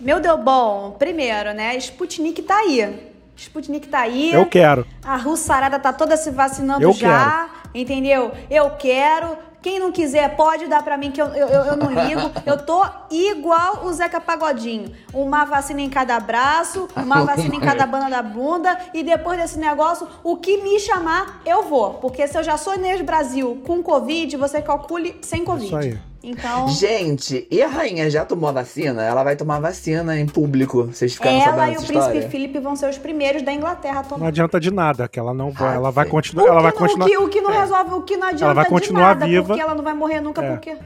meu 0.00 0.20
Deu 0.20 0.38
Bom, 0.38 0.92
primeiro, 0.96 1.52
né? 1.52 1.76
Sputnik 1.78 2.42
tá 2.42 2.56
aí. 2.58 3.10
Sputnik 3.36 3.88
tá 3.88 4.00
aí. 4.00 4.32
Eu 4.32 4.46
quero. 4.46 4.86
A 5.04 5.16
russarada 5.16 5.78
tá 5.78 5.92
toda 5.92 6.16
se 6.16 6.30
vacinando 6.30 6.82
Eu 6.82 6.92
já, 6.92 7.50
entendeu? 7.74 8.30
Eu 8.48 8.70
quero. 8.70 9.36
Quem 9.66 9.80
não 9.80 9.90
quiser, 9.90 10.36
pode 10.36 10.68
dar 10.68 10.80
pra 10.84 10.96
mim 10.96 11.10
que 11.10 11.20
eu, 11.20 11.26
eu, 11.26 11.48
eu- 11.48 11.64
eu 11.64 11.76
não 11.76 11.90
ligo. 11.90 12.30
Eu 12.46 12.64
tô 12.64 12.84
igual 13.10 13.84
o 13.84 13.92
Zeca 13.92 14.20
Pagodinho. 14.20 14.92
Uma 15.12 15.44
vacina 15.44 15.80
em 15.80 15.90
cada 15.90 16.20
braço, 16.20 16.86
uma 16.94 17.24
vacina 17.26 17.56
em 17.56 17.58
cada 17.60 17.84
banda 17.84 18.08
da 18.08 18.22
bunda. 18.22 18.78
E 18.94 19.02
depois 19.02 19.36
desse 19.40 19.58
negócio, 19.58 20.06
o 20.22 20.36
que 20.36 20.58
me 20.62 20.78
chamar, 20.78 21.40
eu 21.44 21.64
vou. 21.64 21.94
Porque 21.94 22.28
se 22.28 22.38
eu 22.38 22.44
já 22.44 22.56
sou 22.56 22.76
Inês 22.76 23.00
Brasil 23.00 23.60
com 23.66 23.82
Covid, 23.82 24.36
você 24.36 24.62
calcule 24.62 25.18
sem 25.20 25.44
Covid. 25.44 25.66
Isso 25.66 25.76
aí. 25.76 25.98
Então, 26.28 26.68
Gente, 26.68 27.46
e 27.50 27.62
a 27.62 27.68
rainha 27.68 28.10
já 28.10 28.24
tomou 28.24 28.48
a 28.48 28.52
vacina? 28.52 29.00
Ela 29.02 29.22
vai 29.22 29.36
tomar 29.36 29.60
vacina 29.60 30.18
em 30.18 30.26
público. 30.26 30.84
Vocês 30.86 31.14
ficaram 31.14 31.38
sabendo 31.38 31.54
ela 31.54 31.68
e 31.68 31.70
o 31.70 31.74
dessa 31.74 31.86
príncipe 31.86 32.12
história? 32.14 32.28
Felipe 32.30 32.58
vão 32.58 32.74
ser 32.74 32.90
os 32.90 32.98
primeiros 32.98 33.42
da 33.42 33.52
Inglaterra 33.52 34.00
a 34.00 34.02
Não 34.02 34.08
tomar. 34.08 34.26
adianta 34.28 34.58
de 34.58 34.72
nada, 34.72 35.06
que 35.08 35.18
ela 35.20 35.32
não 35.32 35.52
vai, 35.52 35.72
Ah, 35.72 35.74
ela 35.76 35.90
vai 35.92 36.04
continuar, 36.06 36.44
O 36.44 36.48
ela 36.48 36.56
que 36.56 36.62
vai 36.62 36.72
não- 36.72 36.78
continuar. 36.78 37.06
O 37.06 37.08
que, 37.10 37.18
o 37.18 37.28
que 37.28 37.40
não 37.40 37.50
resolve, 37.52 37.94
o 37.94 38.02
que 38.02 38.16
não 38.16 38.26
adianta 38.28 38.54
vai 38.54 38.64
de 38.64 38.70
continuar 38.70 39.14
nada, 39.14 39.26
viva. 39.26 39.46
porque 39.46 39.60
ela 39.60 39.74
não 39.74 39.84
vai 39.84 39.94
morrer 39.94 40.20
nunca, 40.20 40.42
É. 40.44 40.50
porque... 40.50 40.76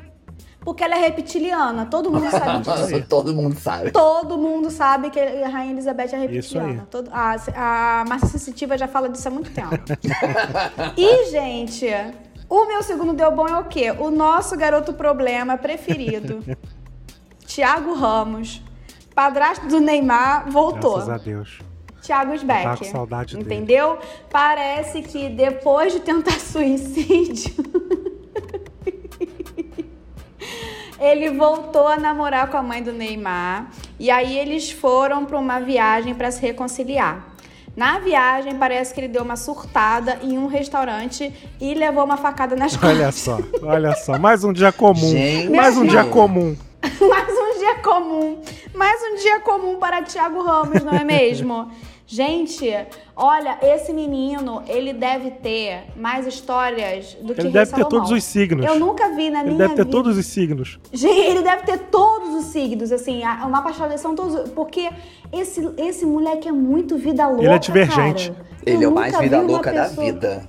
Porque 0.62 0.84
ela 0.84 0.94
é 0.94 0.98
reptiliana, 0.98 1.86
todo 1.86 2.10
mundo 2.10 2.28
sabe 2.30 2.58
disso. 2.58 2.70
Nossa, 2.70 3.00
todo 3.08 3.32
mundo 3.34 3.58
sabe. 3.58 3.90
Todo 3.92 4.36
mundo 4.36 4.70
sabe 4.70 5.08
que 5.08 5.18
a 5.18 5.48
Rainha 5.48 5.72
Elizabeth 5.72 6.02
é 6.02 6.06
Isso 6.06 6.58
aí. 6.58 6.66
reptiliana. 6.66 6.86
Todo, 6.90 7.08
a, 7.10 7.36
a 7.56 8.04
Márcia 8.06 8.28
Sensitiva 8.28 8.76
já 8.76 8.86
fala 8.86 9.08
disso 9.08 9.26
há 9.26 9.30
muito 9.30 9.50
tempo. 9.52 9.70
e, 10.98 11.30
gente, 11.30 11.86
o 12.50 12.66
meu 12.66 12.82
segundo 12.82 13.12
deu 13.12 13.30
bom 13.30 13.46
é 13.46 13.56
o 13.58 13.64
quê? 13.64 13.92
O 13.92 14.10
nosso 14.10 14.56
garoto 14.56 14.92
problema 14.92 15.56
preferido, 15.56 16.44
Thiago 17.46 17.94
Ramos, 17.94 18.60
padrasto 19.14 19.66
do 19.68 19.80
Neymar, 19.80 20.50
voltou. 20.50 20.94
Graças 20.94 21.08
a 21.08 21.16
Deus. 21.16 21.60
Thiago 22.02 22.34
Sbeck. 22.34 22.64
Tá 22.64 22.76
com 22.76 22.84
saudade 22.84 23.36
dele. 23.36 23.44
Entendeu? 23.46 23.98
Parece 24.30 25.02
que 25.02 25.28
depois 25.28 25.92
de 25.92 26.00
tentar 26.00 26.32
suicídio, 26.40 27.54
ele 30.98 31.30
voltou 31.30 31.86
a 31.86 31.96
namorar 31.96 32.50
com 32.50 32.56
a 32.56 32.62
mãe 32.62 32.82
do 32.82 32.92
Neymar. 32.92 33.70
E 33.98 34.10
aí 34.10 34.38
eles 34.38 34.70
foram 34.70 35.24
para 35.24 35.38
uma 35.38 35.60
viagem 35.60 36.14
para 36.14 36.30
se 36.30 36.40
reconciliar. 36.40 37.29
Na 37.80 37.98
viagem, 37.98 38.56
parece 38.56 38.92
que 38.92 39.00
ele 39.00 39.08
deu 39.08 39.22
uma 39.22 39.36
surtada 39.36 40.18
em 40.22 40.36
um 40.36 40.46
restaurante 40.46 41.32
e 41.58 41.72
levou 41.72 42.04
uma 42.04 42.18
facada 42.18 42.54
nas 42.54 42.76
costas. 42.76 42.90
Olha 42.90 43.10
só, 43.10 43.38
olha 43.62 43.94
só. 43.94 44.18
Mais 44.18 44.44
um 44.44 44.52
dia 44.52 44.70
comum. 44.70 45.08
Gente. 45.08 45.48
Mais 45.48 45.78
um 45.78 45.86
dia 45.86 46.04
comum. 46.04 46.54
Mais 47.00 47.30
um 47.30 47.58
dia 47.58 47.74
comum. 47.76 48.42
Mais 48.74 49.00
um 49.02 49.16
dia 49.16 49.40
comum 49.40 49.76
para 49.76 50.02
Thiago 50.02 50.42
Ramos, 50.42 50.84
não 50.84 50.92
é 50.92 51.02
mesmo? 51.04 51.70
Gente, 52.12 52.68
olha, 53.14 53.56
esse 53.62 53.92
menino, 53.92 54.64
ele 54.66 54.92
deve 54.92 55.30
ter 55.30 55.84
mais 55.94 56.26
histórias 56.26 57.16
do 57.22 57.32
que 57.32 57.40
Ele 57.40 57.50
deve 57.50 57.72
ter 57.72 57.84
todos 57.84 58.10
os 58.10 58.24
signos. 58.24 58.66
Eu 58.66 58.80
nunca 58.80 59.10
vi 59.14 59.30
na 59.30 59.42
Ele 59.42 59.50
minha 59.50 59.58
deve 59.58 59.74
ter 59.76 59.84
vida. 59.84 59.96
todos 59.96 60.18
os 60.18 60.26
signos. 60.26 60.80
Gente, 60.92 61.20
ele 61.20 61.40
deve 61.40 61.62
ter 61.62 61.78
todos 61.78 62.34
os 62.34 62.46
signos, 62.46 62.90
assim, 62.90 63.22
o 63.22 63.48
mapa 63.48 63.70
astral 63.70 63.96
são 63.96 64.16
todos. 64.16 64.50
Porque 64.50 64.90
esse, 65.32 65.64
esse 65.78 66.04
moleque 66.04 66.48
é 66.48 66.52
muito 66.52 66.98
vida 66.98 67.28
louca. 67.28 67.44
Ele 67.44 67.54
é 67.54 67.58
divergente. 67.60 68.32
cara. 68.32 68.46
Eu 68.66 68.74
Ele 68.74 68.84
é 68.84 68.88
o 68.88 68.92
mais 68.92 69.16
vida 69.16 69.40
louca 69.40 69.72
da 69.72 69.84
pessoa- 69.84 70.04
vida. 70.06 70.48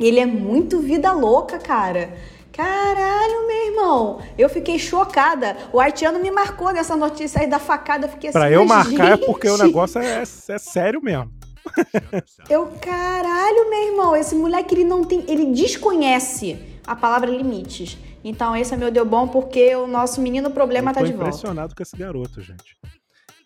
Ele 0.00 0.18
é 0.20 0.24
muito 0.26 0.80
vida 0.80 1.12
louca, 1.12 1.58
cara. 1.58 2.14
Caralho, 2.56 3.46
meu 3.46 3.66
irmão. 3.66 4.20
Eu 4.38 4.48
fiquei 4.48 4.78
chocada. 4.78 5.56
O 5.72 5.78
haitiano 5.78 6.18
me 6.18 6.30
marcou 6.30 6.72
nessa 6.72 6.96
notícia 6.96 7.40
aí 7.42 7.46
da 7.46 7.58
facada. 7.58 8.06
Eu 8.06 8.10
fiquei 8.10 8.30
assim, 8.30 8.38
Pra 8.38 8.50
eu 8.50 8.64
mas, 8.64 8.88
marcar 8.88 9.12
é 9.12 9.16
porque 9.16 9.48
o 9.48 9.56
gente, 9.56 9.66
negócio 9.66 10.00
é, 10.00 10.22
é 10.22 10.58
sério 10.58 11.02
mesmo. 11.02 11.30
Eu, 12.48 12.68
caralho, 12.80 13.68
meu 13.68 13.88
irmão. 13.88 14.16
Esse 14.16 14.34
moleque, 14.34 14.74
ele 14.74 14.84
não 14.84 15.04
tem. 15.04 15.24
Ele 15.28 15.46
desconhece 15.46 16.56
a 16.86 16.94
palavra 16.94 17.28
limites. 17.28 17.98
Então, 18.24 18.56
esse 18.56 18.72
é 18.72 18.76
meu 18.76 18.90
deu 18.90 19.04
bom 19.04 19.28
porque 19.28 19.74
o 19.76 19.86
nosso 19.86 20.20
menino 20.20 20.50
problema 20.50 20.90
eu 20.90 20.94
tá 20.94 21.00
tô 21.00 21.06
de 21.06 21.12
volta. 21.12 21.28
impressionado 21.28 21.74
com 21.74 21.82
esse 21.82 21.96
garoto, 21.96 22.40
gente. 22.40 22.76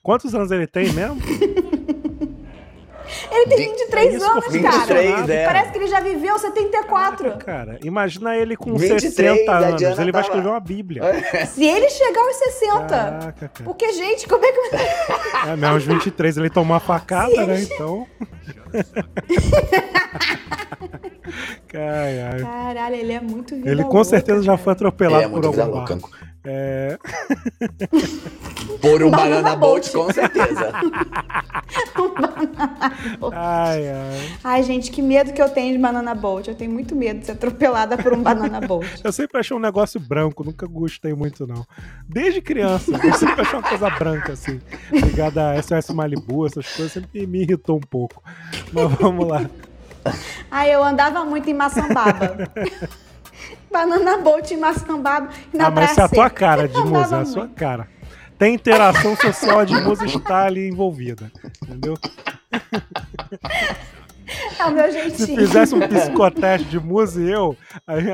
Quantos 0.03 0.35
anos 0.35 0.51
ele 0.51 0.67
tem 0.67 0.93
mesmo? 0.93 1.17
Ele 3.31 3.47
tem 3.47 3.57
Vi- 3.59 3.65
23 3.69 4.05
É 4.05 4.09
isso 4.17 4.19
que 4.19 4.25
eu 4.25 4.31
anos, 4.33 4.45
fico 4.47 4.63
cara. 4.65 4.77
impressionado. 4.83 5.33
é. 5.33 5.45
Parece 5.45 5.71
que 5.73 5.79
ele 5.79 5.87
já 5.87 6.01
viveu 6.01 6.39
74. 6.39 7.37
Cara, 7.39 7.79
imagina 7.85 8.37
ele 8.37 8.57
com 8.57 8.75
23, 8.75 9.03
60 9.15 9.53
a 9.53 9.59
anos. 9.59 9.99
Ele 9.99 10.13
vai 10.13 10.23
escrever 10.23 10.49
uma 10.49 10.61
bíblia. 10.61 11.03
Se 11.47 11.65
ele 11.65 11.89
chegar 11.91 12.21
aos 12.21 12.37
60. 12.37 12.87
Caraca, 12.89 13.33
cara. 13.33 13.51
Porque, 13.65 13.93
gente, 13.93 14.27
como 14.29 14.45
é 14.45 14.53
que. 14.53 14.59
É, 15.49 15.57
mesmo 15.57 15.67
aos 15.75 15.85
23 15.85 16.37
ele 16.39 16.51
tomou 16.51 16.75
uma 16.75 16.81
facada, 16.81 17.47
né? 17.47 17.61
Então. 17.63 18.07
Caralho, 21.69 22.97
ele 22.97 23.13
é 23.13 23.21
muito 23.21 23.55
vida 23.55 23.71
Ele 23.71 23.83
com 23.85 23.91
louca, 23.95 24.05
certeza 24.05 24.43
já 24.43 24.53
cara. 24.53 24.59
foi 24.59 24.73
atropelado 24.73 25.25
Ele 25.25 25.27
é 25.27 25.29
por 25.41 25.47
algum 25.47 25.73
barco. 25.87 26.11
É, 26.45 26.99
Por 28.81 29.03
um 29.03 29.11
Banana 29.11 29.43
banana 29.43 29.57
boat. 29.57 29.91
com 29.93 30.11
certeza. 30.11 30.73
ai, 33.33 33.89
ai. 33.89 34.39
Ai, 34.43 34.63
gente, 34.63 34.91
que 34.91 35.03
medo 35.03 35.33
que 35.35 35.43
eu 35.43 35.51
tenho 35.51 35.73
de 35.73 35.79
banana 35.79 36.15
boat. 36.15 36.49
Eu 36.49 36.55
tenho 36.55 36.71
muito 36.71 36.97
medo 36.97 37.21
de 37.21 37.27
ser 37.27 37.33
atropelada 37.33 37.99
por 37.99 38.15
um 38.15 38.23
banana 38.23 38.61
boat. 38.67 38.89
Eu 39.05 39.13
sempre 39.13 39.39
achei 39.39 39.55
um 39.55 39.61
negócio 39.61 40.01
branco, 40.01 40.43
nunca 40.43 40.67
gostei 40.67 41.13
muito, 41.13 41.47
não. 41.47 41.67
Desde 42.09 42.41
criança, 42.41 42.91
eu 42.93 43.13
sempre 43.15 43.43
achei 43.43 43.59
uma 43.59 43.69
coisa 43.69 43.91
branca, 43.91 44.33
assim. 44.33 44.61
Ligada 44.91 45.51
a 45.53 45.63
SOS 45.63 45.91
Malibu, 45.91 46.47
essas 46.47 46.67
coisas, 46.75 46.93
sempre 46.93 47.27
me 47.27 47.43
irritou 47.43 47.77
um 47.77 47.81
pouco. 47.81 48.23
Mas 48.73 48.91
vamos 48.95 49.29
lá. 49.29 49.49
Ai, 50.51 50.75
eu 50.75 50.83
andava 50.83 51.23
muito 51.25 51.51
em 51.51 51.55
Maçambaba. 51.55 52.51
Banana 53.71 54.19
boat 54.19 54.53
e 54.53 54.57
Na 54.57 54.69
ah, 55.67 55.71
mas 55.71 55.91
isso 55.93 56.01
é 56.01 56.05
a 56.05 56.09
tua 56.09 56.31
cara, 56.31 56.63
Eu 56.63 56.69
de 56.69 56.79
musa, 56.79 56.89
andava 56.99 57.17
é 57.17 57.21
a 57.21 57.25
sua 57.25 57.49
cara. 57.49 57.89
Tem 58.39 58.55
interação 58.55 59.17
social, 59.17 59.59
a 59.61 59.65
de 59.65 59.75
musa 59.81 60.07
está 60.07 60.47
ali 60.47 60.69
envolvida. 60.69 61.31
Entendeu? 61.63 61.97
É 64.59 64.65
o 64.65 64.71
meu 64.71 64.85
Se 64.85 64.93
jeitinho. 64.93 65.39
fizesse 65.39 65.75
um 65.75 65.81
psicoteste 65.81 66.69
de 66.69 66.79
musa 66.79 67.21
e 67.21 67.31
eu, 67.31 67.57
aí, 67.87 68.05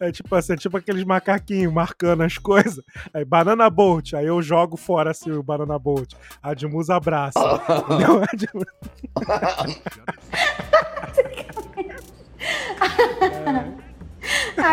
é 0.00 0.10
tipo 0.10 0.34
assim, 0.34 0.54
é 0.54 0.56
tipo 0.56 0.76
aqueles 0.76 1.04
macaquinhos 1.04 1.72
marcando 1.72 2.22
as 2.22 2.36
coisas. 2.36 2.82
Aí, 3.14 3.24
banana 3.24 3.70
boat, 3.70 4.16
aí 4.16 4.26
eu 4.26 4.42
jogo 4.42 4.76
fora 4.76 5.12
assim 5.12 5.30
o 5.30 5.42
banana 5.42 5.78
boat. 5.78 6.16
A 6.42 6.54
de 6.54 6.66
musa 6.66 6.96
abraça. 6.96 7.38
entendeu? 8.32 8.66
A 12.79 12.79
de 12.79 12.79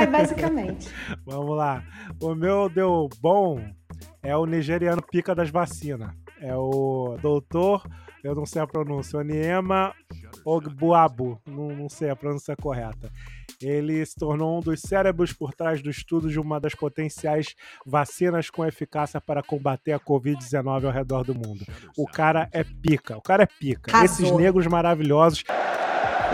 basicamente. 0.05 0.89
Vamos 1.25 1.57
lá. 1.57 1.83
O 2.21 2.35
meu 2.35 2.69
deu 2.69 3.09
bom 3.21 3.59
é 4.21 4.35
o 4.35 4.45
nigeriano 4.45 5.01
pica 5.01 5.33
das 5.33 5.49
vacinas. 5.49 6.13
É 6.39 6.55
o 6.55 7.17
doutor, 7.21 7.83
eu 8.23 8.35
não 8.35 8.45
sei 8.45 8.61
a 8.61 8.67
pronúncia, 8.67 9.17
Oniema 9.19 9.93
Ogbuabu, 10.45 11.41
não, 11.45 11.69
não 11.69 11.89
sei 11.89 12.09
a 12.09 12.15
pronúncia 12.15 12.55
correta. 12.55 13.11
Ele 13.61 14.05
se 14.05 14.15
tornou 14.15 14.57
um 14.57 14.61
dos 14.61 14.81
cérebros 14.81 15.33
por 15.33 15.53
trás 15.53 15.81
do 15.81 15.89
estudo 15.89 16.29
de 16.29 16.39
uma 16.39 16.59
das 16.59 16.75
potenciais 16.75 17.55
vacinas 17.85 18.49
com 18.49 18.65
eficácia 18.65 19.19
para 19.19 19.41
combater 19.41 19.93
a 19.93 19.99
Covid-19 19.99 20.85
ao 20.85 20.91
redor 20.91 21.23
do 21.23 21.33
mundo. 21.33 21.65
O 21.97 22.05
cara 22.05 22.47
é 22.51 22.63
pica, 22.63 23.17
o 23.17 23.21
cara 23.21 23.43
é 23.43 23.47
pica. 23.47 24.03
Esses 24.05 24.31
negros 24.31 24.67
maravilhosos 24.67 25.43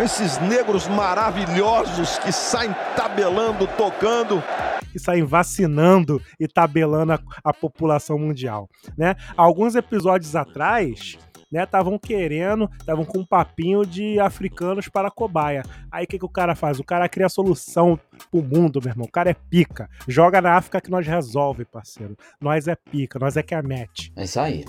Esses 0.01 0.39
negros 0.39 0.87
maravilhosos 0.87 2.17
que 2.17 2.31
saem 2.31 2.75
tabelando, 2.95 3.67
tocando. 3.67 4.43
que 4.91 4.99
saem 4.99 5.23
vacinando 5.23 6.21
e 6.39 6.47
tabelando 6.47 7.13
a, 7.13 7.19
a 7.43 7.53
população 7.53 8.17
mundial, 8.17 8.67
né? 8.97 9.15
Alguns 9.37 9.75
episódios 9.75 10.35
atrás, 10.35 11.17
né, 11.51 11.63
estavam 11.63 11.97
querendo, 11.99 12.69
estavam 12.79 13.05
com 13.05 13.19
um 13.19 13.25
papinho 13.25 13.85
de 13.85 14.19
africanos 14.19 14.87
para 14.89 15.11
cobaia. 15.11 15.63
Aí 15.91 16.05
o 16.05 16.07
que, 16.07 16.19
que 16.19 16.25
o 16.25 16.29
cara 16.29 16.55
faz? 16.55 16.79
O 16.79 16.83
cara 16.83 17.07
cria 17.07 17.27
a 17.27 17.29
solução 17.29 17.99
pro 18.31 18.41
mundo, 18.43 18.79
meu 18.83 18.91
irmão. 18.91 19.05
O 19.05 19.11
cara 19.11 19.29
é 19.29 19.35
pica. 19.49 19.87
Joga 20.07 20.41
na 20.41 20.55
África 20.57 20.81
que 20.81 20.89
nós 20.91 21.07
resolve, 21.07 21.65
parceiro. 21.65 22.17
Nós 22.41 22.67
é 22.67 22.75
pica, 22.75 23.19
nós 23.19 23.37
é 23.37 23.43
que 23.43 23.53
é 23.53 23.57
a 23.57 23.63
match. 23.63 24.09
É 24.15 24.23
isso 24.23 24.39
aí. 24.39 24.65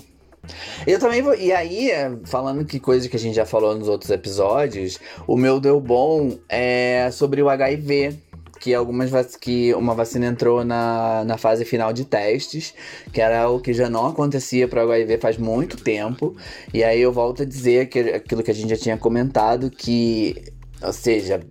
Eu 0.85 0.99
também 0.99 1.21
vou. 1.21 1.35
E 1.35 1.51
aí, 1.51 1.91
é, 1.91 2.11
falando 2.25 2.65
que 2.65 2.79
coisa 2.79 3.07
que 3.09 3.15
a 3.15 3.19
gente 3.19 3.35
já 3.35 3.45
falou 3.45 3.75
nos 3.75 3.87
outros 3.87 4.09
episódios, 4.11 4.99
o 5.27 5.37
meu 5.37 5.59
deu 5.59 5.79
bom 5.79 6.37
é 6.49 7.09
sobre 7.11 7.41
o 7.41 7.49
HIV. 7.49 8.17
Que 8.59 8.73
algumas 8.73 9.35
que 9.35 9.73
uma 9.75 9.93
vacina 9.93 10.25
entrou 10.25 10.63
na, 10.63 11.23
na 11.25 11.37
fase 11.37 11.65
final 11.65 11.91
de 11.91 12.05
testes, 12.05 12.73
que 13.11 13.21
era 13.21 13.47
o 13.49 13.59
que 13.59 13.73
já 13.73 13.89
não 13.89 14.07
acontecia 14.07 14.67
para 14.67 14.83
o 14.83 14.91
HIV 14.91 15.17
faz 15.19 15.37
muito 15.37 15.77
tempo. 15.77 16.35
E 16.73 16.83
aí 16.83 17.01
eu 17.01 17.11
volto 17.11 17.43
a 17.43 17.45
dizer 17.45 17.89
que, 17.89 17.99
aquilo 17.99 18.41
que 18.41 18.49
a 18.49 18.53
gente 18.53 18.69
já 18.69 18.77
tinha 18.77 18.97
comentado, 18.97 19.69
que, 19.69 20.51
ou 20.81 20.93
seja, 20.93 21.41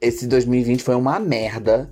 esse 0.00 0.26
2020 0.26 0.82
foi 0.82 0.94
uma 0.94 1.18
merda, 1.18 1.90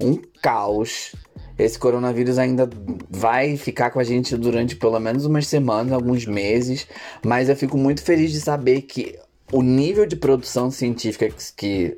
um 0.00 0.16
caos. 0.42 1.12
Esse 1.58 1.78
coronavírus 1.78 2.38
ainda 2.38 2.68
vai 3.08 3.56
ficar 3.56 3.90
com 3.90 3.98
a 3.98 4.04
gente 4.04 4.36
durante 4.36 4.76
pelo 4.76 4.98
menos 5.00 5.24
umas 5.24 5.46
semanas, 5.46 5.92
alguns 5.92 6.26
meses, 6.26 6.86
mas 7.24 7.48
eu 7.48 7.56
fico 7.56 7.78
muito 7.78 8.02
feliz 8.02 8.30
de 8.32 8.40
saber 8.40 8.82
que 8.82 9.18
o 9.52 9.62
nível 9.62 10.06
de 10.06 10.16
produção 10.16 10.70
científica 10.70 11.28
que 11.56 11.96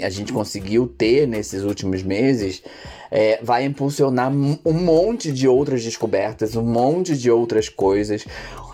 a 0.00 0.10
gente 0.10 0.32
conseguiu 0.32 0.86
ter 0.86 1.26
nesses 1.26 1.62
últimos 1.62 2.02
meses 2.02 2.62
é, 3.10 3.38
vai 3.42 3.64
impulsionar 3.64 4.32
um 4.32 4.72
monte 4.72 5.30
de 5.30 5.46
outras 5.46 5.82
descobertas, 5.84 6.56
um 6.56 6.64
monte 6.64 7.16
de 7.16 7.30
outras 7.30 7.68
coisas. 7.68 8.24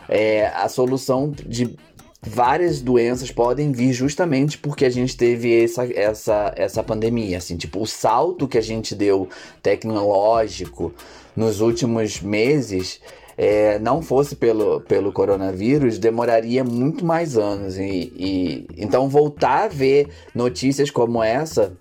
É, 0.09 0.49
a 0.49 0.69
solução 0.69 1.31
de 1.31 1.77
várias 2.25 2.81
doenças 2.81 3.31
podem 3.31 3.73
vir 3.73 3.93
justamente 3.93 4.57
porque 4.59 4.85
a 4.85 4.91
gente 4.91 5.17
teve 5.17 5.65
essa, 5.65 5.85
essa, 5.93 6.53
essa 6.57 6.83
pandemia. 6.83 7.39
Assim, 7.39 7.57
tipo, 7.57 7.81
o 7.81 7.87
salto 7.87 8.47
que 8.47 8.59
a 8.59 8.63
gente 8.63 8.95
deu 8.95 9.29
tecnológico 9.63 10.93
nos 11.37 11.61
últimos 11.61 12.21
meses. 12.21 13.01
é, 13.37 13.79
não 13.79 14.03
fosse 14.03 14.37
pelo, 14.37 14.81
pelo 14.83 15.11
coronavírus, 15.11 15.99
demoraria 15.99 16.63
muito 16.63 17.05
mais 17.05 17.37
anos. 17.37 17.79
E, 17.79 18.13
e- 18.15 18.67
então 18.77 19.09
voltar 19.09 19.65
a 19.65 19.69
ver 19.69 20.09
notícias 20.35 20.91
como 20.91 21.23
essa 21.23 21.73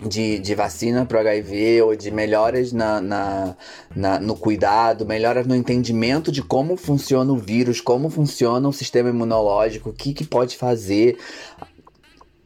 de, 0.00 0.38
de 0.40 0.54
vacina 0.54 1.06
para 1.06 1.20
HIV 1.20 1.82
ou 1.82 1.96
de 1.96 2.10
melhoras 2.10 2.72
na, 2.72 3.00
na, 3.00 3.56
na- 3.94 4.18
no 4.20 4.36
cuidado, 4.36 5.06
melhoras 5.06 5.46
no 5.46 5.54
entendimento 5.54 6.32
de 6.32 6.42
como 6.42 6.76
funciona 6.76 7.32
o 7.32 7.36
vírus, 7.36 7.80
como 7.80 8.10
funciona 8.10 8.68
o 8.68 8.72
sistema 8.72 9.08
imunológico, 9.10 9.90
o 9.90 9.92
que, 9.92 10.12
que 10.12 10.24
pode 10.24 10.56
fazer. 10.56 11.16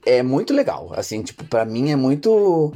É 0.05 0.22
muito 0.22 0.55
legal. 0.55 0.90
Assim, 0.94 1.22
tipo, 1.22 1.44
para 1.44 1.64
mim 1.64 1.90
é 1.90 1.96
muito. 1.96 2.72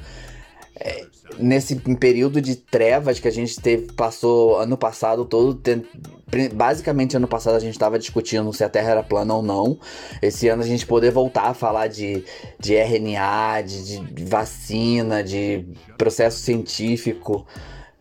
é, 0.76 1.06
nesse 1.38 1.76
período 1.76 2.40
de 2.40 2.56
trevas 2.56 3.18
que 3.20 3.28
a 3.28 3.32
gente 3.32 3.60
teve, 3.60 3.92
passou 3.92 4.58
ano 4.58 4.76
passado 4.76 5.24
todo. 5.24 5.54
Basicamente, 6.54 7.16
ano 7.16 7.28
passado 7.28 7.56
a 7.56 7.60
gente 7.60 7.74
estava 7.74 7.98
discutindo 7.98 8.50
se 8.54 8.64
a 8.64 8.68
Terra 8.68 8.92
era 8.92 9.02
plana 9.02 9.34
ou 9.34 9.42
não. 9.42 9.78
Esse 10.22 10.48
ano 10.48 10.62
a 10.62 10.66
gente 10.66 10.86
poder 10.86 11.10
voltar 11.10 11.48
a 11.48 11.54
falar 11.54 11.88
de, 11.88 12.24
de 12.58 12.74
RNA, 12.74 13.62
de, 13.62 13.98
de 13.98 14.24
vacina, 14.24 15.22
de 15.22 15.66
processo 15.98 16.38
científico. 16.38 17.46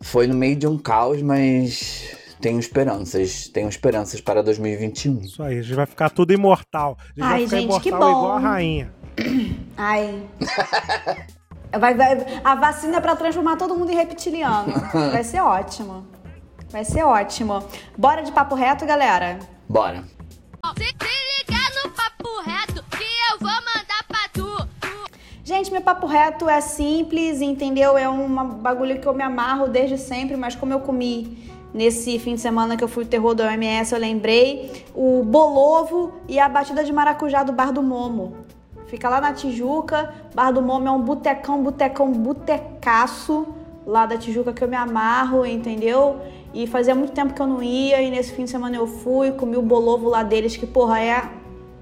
Foi 0.00 0.26
no 0.26 0.34
meio 0.34 0.56
de 0.56 0.66
um 0.66 0.78
caos, 0.78 1.20
mas 1.20 2.16
tenho 2.40 2.58
esperanças. 2.58 3.48
Tenho 3.48 3.68
esperanças 3.68 4.20
para 4.20 4.42
2021. 4.42 5.20
Isso 5.20 5.42
aí, 5.42 5.58
a 5.58 5.62
gente 5.62 5.74
vai 5.74 5.86
ficar 5.86 6.08
tudo 6.08 6.32
imortal. 6.32 6.96
A 6.98 7.04
gente 7.04 7.22
Ai, 7.22 7.30
vai 7.30 7.46
ficar 7.46 7.56
gente, 7.60 7.80
que 7.82 7.88
imortal 7.90 8.12
bom. 8.12 8.18
igual 8.18 8.32
a 8.32 8.40
rainha. 8.40 8.94
Ai. 9.76 10.22
Vai, 11.78 11.94
vai, 11.94 12.40
a 12.44 12.54
vacina 12.54 12.96
é 12.96 13.00
pra 13.00 13.16
transformar 13.16 13.56
todo 13.56 13.74
mundo 13.74 13.90
em 13.90 13.94
reptiliano. 13.94 14.72
Vai 15.10 15.24
ser 15.24 15.40
ótimo. 15.40 16.06
Vai 16.72 16.86
ser 16.86 17.04
ótimo. 17.04 17.62
Bora 17.98 18.22
de 18.22 18.32
papo 18.32 18.54
reto, 18.54 18.86
galera? 18.86 19.38
Bora. 19.68 20.04
Se, 20.78 20.84
se 20.84 21.44
ligar 21.44 21.70
no 21.84 21.90
papo 21.90 22.40
reto 22.40 22.82
que 22.90 23.04
eu 23.30 23.38
vou 23.38 23.50
mandar 23.50 24.02
pra 24.08 24.28
tu. 24.32 24.68
Gente, 25.44 25.70
meu 25.70 25.82
papo 25.82 26.06
reto 26.06 26.48
é 26.48 26.62
simples, 26.62 27.42
entendeu? 27.42 27.98
É 27.98 28.08
um 28.08 28.48
bagulho 28.56 28.98
que 28.98 29.06
eu 29.06 29.12
me 29.12 29.22
amarro 29.22 29.68
desde 29.68 29.98
sempre, 29.98 30.34
mas 30.34 30.54
como 30.54 30.72
eu 30.72 30.80
comi 30.80 31.46
nesse 31.74 32.18
fim 32.18 32.36
de 32.36 32.40
semana 32.40 32.74
que 32.74 32.82
eu 32.82 32.88
fui 32.88 33.04
o 33.04 33.06
terror 33.06 33.34
do 33.34 33.42
OMS, 33.42 33.92
eu 33.92 34.00
lembrei 34.00 34.86
o 34.94 35.22
bolovo 35.22 36.14
e 36.26 36.40
a 36.40 36.48
batida 36.48 36.82
de 36.82 36.92
maracujá 36.92 37.42
do 37.42 37.52
Bar 37.52 37.70
do 37.70 37.82
Momo. 37.82 38.46
Fica 38.86 39.10
lá 39.10 39.20
na 39.20 39.34
Tijuca. 39.34 40.14
Bar 40.34 40.52
do 40.52 40.62
Momo 40.62 40.88
é 40.88 40.90
um 40.90 41.02
botecão, 41.02 41.62
botecão, 41.62 42.10
botecaço 42.10 43.46
lá 43.86 44.06
da 44.06 44.16
Tijuca 44.16 44.52
que 44.52 44.62
eu 44.62 44.68
me 44.68 44.76
amarro, 44.76 45.44
entendeu? 45.44 46.20
E 46.54 46.66
fazia 46.66 46.94
muito 46.94 47.12
tempo 47.12 47.34
que 47.34 47.40
eu 47.40 47.46
não 47.46 47.62
ia, 47.62 48.02
e 48.02 48.10
nesse 48.10 48.32
fim 48.32 48.44
de 48.44 48.50
semana 48.50 48.76
eu 48.76 48.86
fui, 48.86 49.32
comi 49.32 49.56
o 49.56 49.62
bolovo 49.62 50.08
lá 50.08 50.22
deles, 50.22 50.56
que 50.56 50.66
porra 50.66 51.00
é 51.00 51.22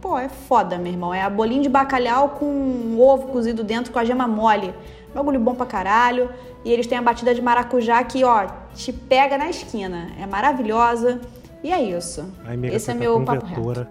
Pô, 0.01 0.19
é 0.19 0.29
foda, 0.29 0.79
meu 0.79 0.93
irmão. 0.93 1.13
É 1.13 1.23
a 1.23 1.29
bolinho 1.29 1.63
de 1.63 1.69
bacalhau 1.69 2.31
com 2.31 2.47
um 2.47 2.99
ovo 3.01 3.29
cozido 3.29 3.63
dentro 3.63 3.93
com 3.93 3.99
a 3.99 4.05
gema 4.05 4.27
mole. 4.27 4.73
Bagulho 5.15 5.39
bom 5.39 5.55
pra 5.55 5.67
caralho. 5.67 6.31
E 6.65 6.73
eles 6.73 6.87
têm 6.87 6.97
a 6.97 7.03
batida 7.03 7.35
de 7.35 7.43
maracujá 7.43 8.03
que, 8.03 8.25
ó, 8.25 8.47
te 8.75 8.93
pega 8.93 9.37
na 9.37 9.51
esquina. 9.51 10.09
É 10.19 10.27
maravilhosa. 10.27 11.21
E 11.63 11.71
é 11.71 11.83
isso. 11.83 12.25
Ai, 12.47 12.55
amiga, 12.55 12.75
Esse 12.75 12.91
é 12.91 12.95
tá 12.95 12.99
meu 12.99 13.23
papo 13.23 13.45
reto. 13.45 13.87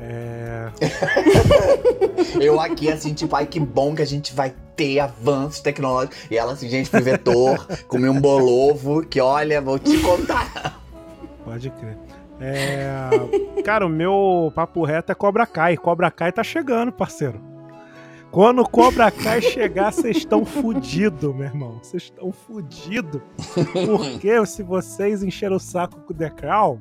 É... 0.00 0.70
Eu 2.40 2.58
aqui, 2.58 2.90
assim, 2.90 3.12
tipo, 3.12 3.36
ai 3.36 3.44
que 3.44 3.60
bom 3.60 3.94
que 3.94 4.00
a 4.00 4.06
gente 4.06 4.34
vai 4.34 4.54
ter 4.80 4.98
avanços 4.98 5.60
tecnológicos. 5.60 6.16
E 6.30 6.38
ela, 6.38 6.54
assim, 6.54 6.66
gente, 6.66 6.88
fui 6.88 7.02
vetor, 7.02 7.66
comi 7.86 8.08
um 8.08 8.18
bolovo, 8.18 9.04
que 9.04 9.20
olha, 9.20 9.60
vou 9.60 9.78
te 9.78 9.98
contar. 9.98 10.80
Pode 11.44 11.68
crer. 11.68 11.98
É, 12.40 13.10
Cara, 13.62 13.84
o 13.84 13.90
meu 13.90 14.50
papo 14.54 14.82
reto 14.82 15.12
é 15.12 15.14
Cobra 15.14 15.44
Kai. 15.44 15.76
Cobra 15.76 16.10
Kai 16.10 16.32
tá 16.32 16.42
chegando, 16.42 16.90
parceiro. 16.90 17.38
Quando 18.30 18.62
o 18.62 18.68
Cobra 18.68 19.10
Kai 19.10 19.42
chegar, 19.42 19.92
vocês 19.92 20.16
estão 20.16 20.46
fudidos, 20.46 21.34
meu 21.34 21.44
irmão. 21.44 21.78
Vocês 21.82 22.04
estão 22.04 22.32
fudidos. 22.32 23.20
Porque 23.86 24.46
se 24.46 24.62
vocês 24.62 25.22
encheram 25.22 25.56
o 25.56 25.60
saco 25.60 26.00
com 26.00 26.14
o 26.14 26.16
The 26.16 26.30
Crown, 26.30 26.80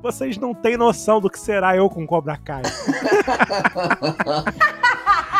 vocês 0.00 0.38
não 0.38 0.54
têm 0.54 0.78
noção 0.78 1.20
do 1.20 1.28
que 1.28 1.38
será 1.38 1.76
eu 1.76 1.90
com 1.90 2.06
Cobra 2.06 2.38
Kai. 2.38 2.62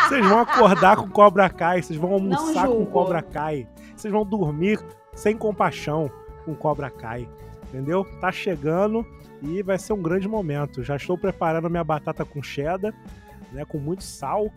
Vocês 0.07 0.25
vão 0.25 0.39
acordar 0.39 0.95
com 0.97 1.09
Cobra 1.09 1.49
Kai, 1.49 1.81
vocês 1.81 1.99
vão 1.99 2.13
almoçar 2.13 2.67
com. 2.67 2.85
Cobra 2.85 3.21
Kai, 3.21 3.67
vocês 3.95 4.11
vão 4.11 4.25
dormir 4.25 4.79
sem 5.13 5.35
compaixão 5.35 6.09
com 6.45 6.55
Cobra 6.55 6.89
Kai. 6.89 7.27
Entendeu? 7.67 8.05
Tá 8.21 8.31
chegando 8.31 9.05
e 9.41 9.61
vai 9.61 9.77
ser 9.77 9.93
um 9.93 10.01
grande 10.01 10.27
momento. 10.27 10.83
Já 10.83 10.95
estou 10.95 11.17
preparando 11.17 11.69
minha 11.69 11.83
batata 11.83 12.23
com 12.23 12.41
cheddar, 12.41 12.93
né, 13.51 13.65
com 13.65 13.77
muito 13.77 14.03
sal, 14.03 14.49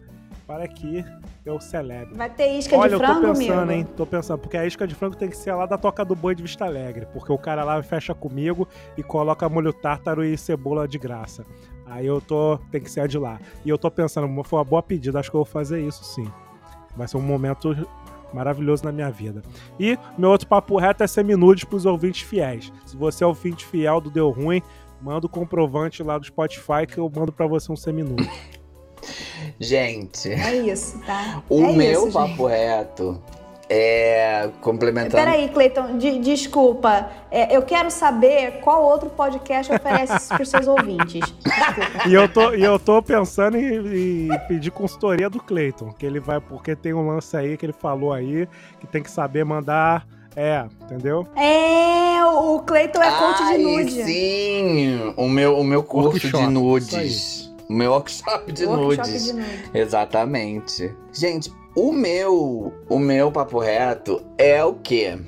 para 0.47 0.67
que 0.69 1.05
eu 1.45 1.61
celebre. 1.61 2.15
Vai 2.17 2.31
ter 2.31 2.59
isca 2.59 2.77
Olha, 2.77 2.89
de 2.89 2.95
eu 2.95 2.99
frango, 3.01 3.21
tô 3.21 3.27
pensando, 3.35 3.59
amigo? 3.59 3.73
hein? 3.73 3.89
Tô 3.97 4.07
pensando, 4.07 4.39
porque 4.39 4.57
a 4.57 4.67
isca 4.67 4.87
de 4.87 4.95
frango 4.95 5.17
tem 5.17 5.29
que 5.29 5.37
ser 5.37 5.53
lá 5.53 5.67
da 5.67 5.79
Toca 5.79 6.05
do 6.05 6.15
Boi 6.15 6.35
de 6.35 6.43
Vista 6.43 6.65
Alegre, 6.65 7.07
porque 7.13 7.33
o 7.33 7.39
cara 7.39 7.65
lá 7.65 7.83
fecha 7.83 8.15
comigo 8.15 8.69
e 8.97 9.03
coloca 9.03 9.49
molho 9.49 9.73
tártaro 9.73 10.25
e 10.25 10.37
cebola 10.37 10.87
de 10.89 10.99
graça. 10.99 11.45
Aí 11.91 12.07
eu 12.07 12.21
tô, 12.21 12.57
tem 12.71 12.81
que 12.81 12.91
ser 12.91 13.01
a 13.01 13.07
de 13.07 13.19
lá. 13.19 13.41
E 13.65 13.69
eu 13.69 13.77
tô 13.77 13.91
pensando, 13.91 14.29
foi 14.45 14.59
uma 14.59 14.65
boa 14.65 14.83
pedida, 14.83 15.19
acho 15.19 15.29
que 15.29 15.37
eu 15.37 15.45
vou 15.45 15.53
fazer 15.53 15.81
isso 15.83 16.05
sim. 16.05 16.31
Vai 16.97 17.09
ser 17.09 17.17
um 17.17 17.23
momento 17.23 17.77
maravilhoso 18.33 18.85
na 18.85 18.93
minha 18.93 19.11
vida. 19.11 19.43
E 19.79 19.99
meu 20.17 20.31
outro 20.31 20.47
papo 20.47 20.79
reto 20.79 21.03
é 21.03 21.07
seminudes 21.09 21.65
pros 21.65 21.85
ouvintes 21.85 22.23
fiéis. 22.23 22.73
Se 22.87 22.97
você 22.97 23.25
é 23.25 23.27
ouvinte 23.27 23.67
fiel 23.67 24.01
do 24.01 24.09
Deu 24.09 24.31
Ruim, 24.31 24.63
manda 25.03 25.27
o 25.27 25.29
comprovante 25.29 26.03
lá 26.03 26.17
do 26.17 26.25
Spotify 26.25 26.87
que 26.87 26.99
eu 26.99 27.11
mando 27.13 27.33
pra 27.33 27.47
você 27.47 27.73
um 27.73 27.77
seminude. 27.77 28.31
Gente, 29.59 30.31
É 30.31 30.55
isso, 30.57 31.01
tá? 31.01 31.43
o 31.49 31.65
é 31.65 31.73
meu 31.73 32.07
isso, 32.07 32.13
papo 32.13 32.47
reto 32.47 33.21
É, 33.73 34.51
complementando. 34.61 35.15
Peraí, 35.15 35.49
Cleiton, 35.49 35.97
de- 35.97 36.19
desculpa. 36.19 37.09
É, 37.31 37.57
eu 37.57 37.63
quero 37.63 37.89
saber 37.89 38.61
qual 38.63 38.83
outro 38.83 39.09
podcast 39.11 39.73
oferece 39.73 40.17
isso 40.17 40.29
para 40.29 40.43
os 40.43 40.49
seus 40.49 40.67
ouvintes. 40.67 41.21
Desculpa. 41.21 42.09
E 42.09 42.13
eu 42.13 42.29
tô, 42.29 42.53
e 42.53 42.65
eu 42.65 42.81
tô 42.81 43.01
pensando 43.01 43.57
em, 43.57 44.27
em 44.27 44.39
pedir 44.49 44.73
consultoria 44.73 45.31
do 45.31 45.41
Cleiton, 45.41 45.93
que 45.93 46.05
ele 46.05 46.19
vai, 46.19 46.41
porque 46.41 46.75
tem 46.75 46.93
um 46.93 47.07
lance 47.07 47.37
aí 47.37 47.57
que 47.57 47.65
ele 47.65 47.73
falou 47.73 48.13
aí, 48.13 48.49
que 48.81 48.89
tem 48.89 49.05
que 49.05 49.11
saber 49.11 49.45
mandar. 49.45 50.05
É, 50.35 50.65
entendeu? 50.83 51.27
É, 51.37 52.25
o 52.25 52.59
Cleiton 52.61 53.01
é 53.03 53.11
coach 53.19 53.53
de 53.53 53.59
nude. 53.59 54.03
Sim, 54.05 55.15
o 55.17 55.29
meu, 55.29 55.57
o 55.59 55.63
meu 55.65 55.83
curso 55.85 56.09
Workshop, 56.11 56.45
de 56.45 56.51
nudes. 56.53 57.53
O 57.69 57.73
meu 57.73 57.93
workshop 57.93 58.51
de 58.53 58.65
Workshop 58.65 58.97
nudes. 59.09 59.25
de 59.27 59.33
nude. 59.33 59.71
Exatamente. 59.75 60.93
Gente, 61.13 61.53
o 61.75 61.93
meu, 61.93 62.73
o 62.89 62.99
meu 62.99 63.31
papo 63.33 63.59
reto 63.59 64.23
é 64.37 64.65
o 64.65 64.75
quê? 64.75 65.19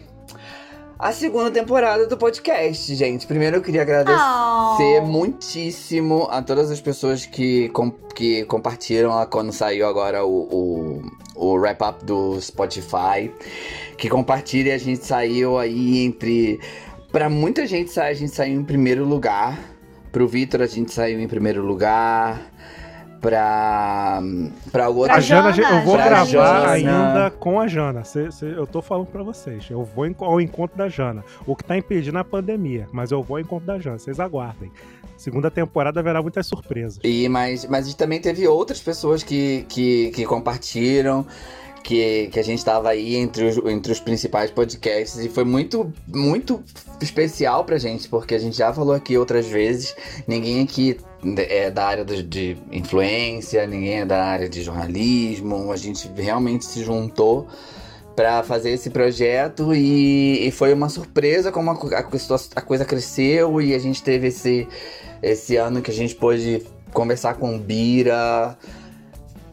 A 0.99 1.11
segunda 1.13 1.51
temporada 1.51 2.07
do 2.07 2.17
podcast, 2.17 2.95
gente. 2.95 3.27
Primeiro 3.27 3.57
eu 3.57 3.61
queria 3.63 3.83
agradecer 3.83 5.01
Oh. 5.03 5.05
muitíssimo 5.07 6.29
a 6.31 6.41
todas 6.43 6.71
as 6.71 6.81
pessoas 6.81 7.27
que, 7.27 7.69
com- 7.71 7.91
que 7.91 8.45
compartilham 8.45 9.13
a- 9.13 9.27
quando 9.27 9.53
saiu 9.53 9.85
agora 9.87 10.25
o, 10.25 10.43
o, 10.53 11.03
o 11.35 11.55
wrap-up 11.57 12.05
do 12.05 12.41
Spotify. 12.41 13.33
Que 13.99 14.09
compartilha, 14.09 14.77
a 14.77 14.79
gente 14.79 15.05
saiu 15.05 15.59
aí 15.59 16.05
entre. 16.05 16.61
Pra 17.11 17.29
muita 17.29 17.67
gente 17.67 17.99
a 17.99 18.15
gente 18.15 18.33
saiu 18.33 18.61
em 18.61 18.65
primeiro 18.65 19.05
lugar. 19.05 19.59
Pro 20.13 20.29
Vitor 20.29 20.63
a 20.63 20.67
gente 20.67 20.93
saiu 20.93 21.19
em 21.19 21.27
primeiro 21.27 21.65
lugar. 21.65 22.52
Pra. 23.23 24.21
Pra 24.73 24.89
outra. 24.89 25.15
A 25.15 25.21
Jana, 25.21 25.53
Jana, 25.53 25.79
eu 25.79 25.85
vou 25.85 25.97
Jana. 25.97 26.09
gravar 26.09 26.27
Jana. 26.27 26.71
ainda 26.73 27.31
com 27.31 27.61
a 27.61 27.69
Jana. 27.69 28.05
Cê- 28.05 28.31
cê- 28.33 28.53
eu 28.55 28.67
tô 28.67 28.83
falando 28.83 29.07
pra 29.07 29.23
vocês. 29.23 29.65
Eu 29.71 29.85
vou 29.85 30.05
ao 30.19 30.41
encontro 30.41 30.77
da 30.77 30.89
Jana. 30.89 31.25
O 31.47 31.55
que 31.55 31.63
tá 31.65 31.79
impedindo 31.79 32.19
é 32.19 32.21
a 32.21 32.25
pandemia, 32.25 32.89
mas 32.93 33.13
eu 33.13 33.23
vou 33.23 33.37
ao 33.37 33.41
encontro 33.41 33.67
da 33.67 33.79
Jana. 33.79 33.99
Vocês 33.99 34.19
aguardem. 34.21 34.71
Segunda 35.17 35.51
temporada 35.53 36.01
haverá 36.01 36.21
muitas 36.21 36.47
surpresas. 36.49 36.99
E, 37.05 37.29
mas, 37.29 37.65
mas 37.67 37.95
também 37.95 38.21
teve 38.21 38.47
outras 38.49 38.81
pessoas 38.81 39.23
que, 39.23 39.65
que, 39.69 40.11
que 40.11 40.27
compartilham. 40.27 41.25
Que, 41.85 42.29
que 42.29 42.39
a 42.39 42.45
gente 42.45 42.65
tava 42.65 42.91
aí 42.91 43.17
entre 43.17 43.45
os, 43.45 43.57
entre 43.67 43.91
os 43.91 43.99
principais 43.99 44.53
podcasts 44.53 45.19
e 45.19 45.29
foi 45.29 45.43
muito, 45.43 45.93
muito 46.07 46.63
especial 47.01 47.65
pra 47.65 47.77
gente, 47.77 48.09
porque 48.09 48.37
a 48.37 48.39
gente 48.39 48.57
já 48.57 48.73
falou 48.73 48.95
aqui 48.95 49.19
outras 49.19 49.49
vezes, 49.49 49.93
ninguém 50.29 50.63
aqui 50.63 50.97
é 51.37 51.71
da 51.71 51.85
área 51.85 52.05
do- 52.05 52.23
de 52.23 52.57
influência, 52.71 53.67
ninguém 53.67 54.01
é 54.01 54.05
da 54.05 54.25
área 54.25 54.49
de 54.49 54.63
jornalismo, 54.63 55.71
a 55.73 55.77
gente 55.77 56.11
realmente 56.17 56.65
se 56.65 56.83
juntou 56.85 57.47
pra 58.17 58.43
fazer 58.43 58.71
esse 58.71 58.91
projeto 58.91 59.75
e, 59.75 60.47
e 60.47 60.51
foi 60.51 60.73
uma 60.75 60.89
surpresa 60.89 61.51
como 61.51 61.71
a, 61.71 61.75
a 61.75 62.03
coisa- 62.03 62.37
a 62.57 62.61
coisa 62.61 62.85
cresceu 62.85 63.61
e 63.61 63.75
a 63.75 63.79
gente 63.79 64.03
teve 64.03 64.27
esse, 64.29 64.69
esse 65.23 65.57
ano 65.57 65.81
que 65.81 65.91
a 65.91 65.95
gente 65.95 66.15
pôde 66.15 66.63
conversar 66.93 67.35
com 67.35 67.57
o 67.57 67.59
Bira, 67.59 68.59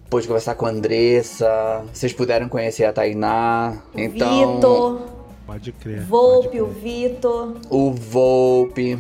pôde 0.09 0.28
conversar 0.28 0.55
com 0.55 0.65
a 0.65 0.70
Andressa, 0.72 1.86
vocês 1.93 2.11
puderam 2.11 2.49
conhecer 2.49 2.84
a 2.84 2.91
Tainá, 2.91 3.78
então 3.95 4.55
Vitor, 4.55 5.01
Pode 5.45 5.72
crer. 5.72 6.01
Volpe, 6.01 6.59
pode 6.59 6.61
o 6.61 6.67
crer. 6.67 6.82
Vitor. 7.09 7.55
o 7.70 7.91
Volpe. 7.91 8.99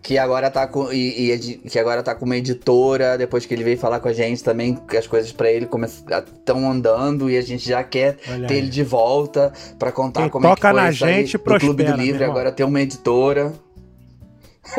Que 0.00 0.16
agora 0.16 0.50
tá 0.50 0.66
com. 0.66 0.92
E, 0.92 1.32
e 1.32 1.38
que 1.68 1.78
agora 1.78 2.02
tá 2.02 2.14
com 2.14 2.24
uma 2.24 2.36
editora, 2.36 3.18
depois 3.18 3.44
que 3.44 3.52
ele 3.52 3.64
veio 3.64 3.76
falar 3.76 4.00
com 4.00 4.08
a 4.08 4.12
gente 4.12 4.42
também, 4.42 4.74
que 4.88 4.96
as 4.96 5.06
coisas 5.06 5.32
pra 5.32 5.50
ele 5.50 5.68
estão 6.34 6.70
andando 6.70 7.28
e 7.28 7.36
a 7.36 7.42
gente 7.42 7.68
já 7.68 7.82
quer 7.82 8.16
Olha 8.30 8.46
ter 8.46 8.54
aí. 8.54 8.58
ele 8.60 8.68
de 8.70 8.82
volta 8.84 9.52
pra 9.78 9.90
contar 9.92 10.22
Quem 10.22 10.30
como 10.30 10.46
é 10.46 10.50
que 10.50 10.56
toca 10.56 10.70
foi 10.72 10.80
na 10.80 10.90
gente, 10.90 11.36
do 11.36 11.42
Clube 11.42 11.66
do 11.66 11.74
prospera, 11.74 11.96
Livre, 11.96 12.24
agora 12.24 12.52
ter 12.52 12.64
uma 12.64 12.80
editora. 12.80 13.52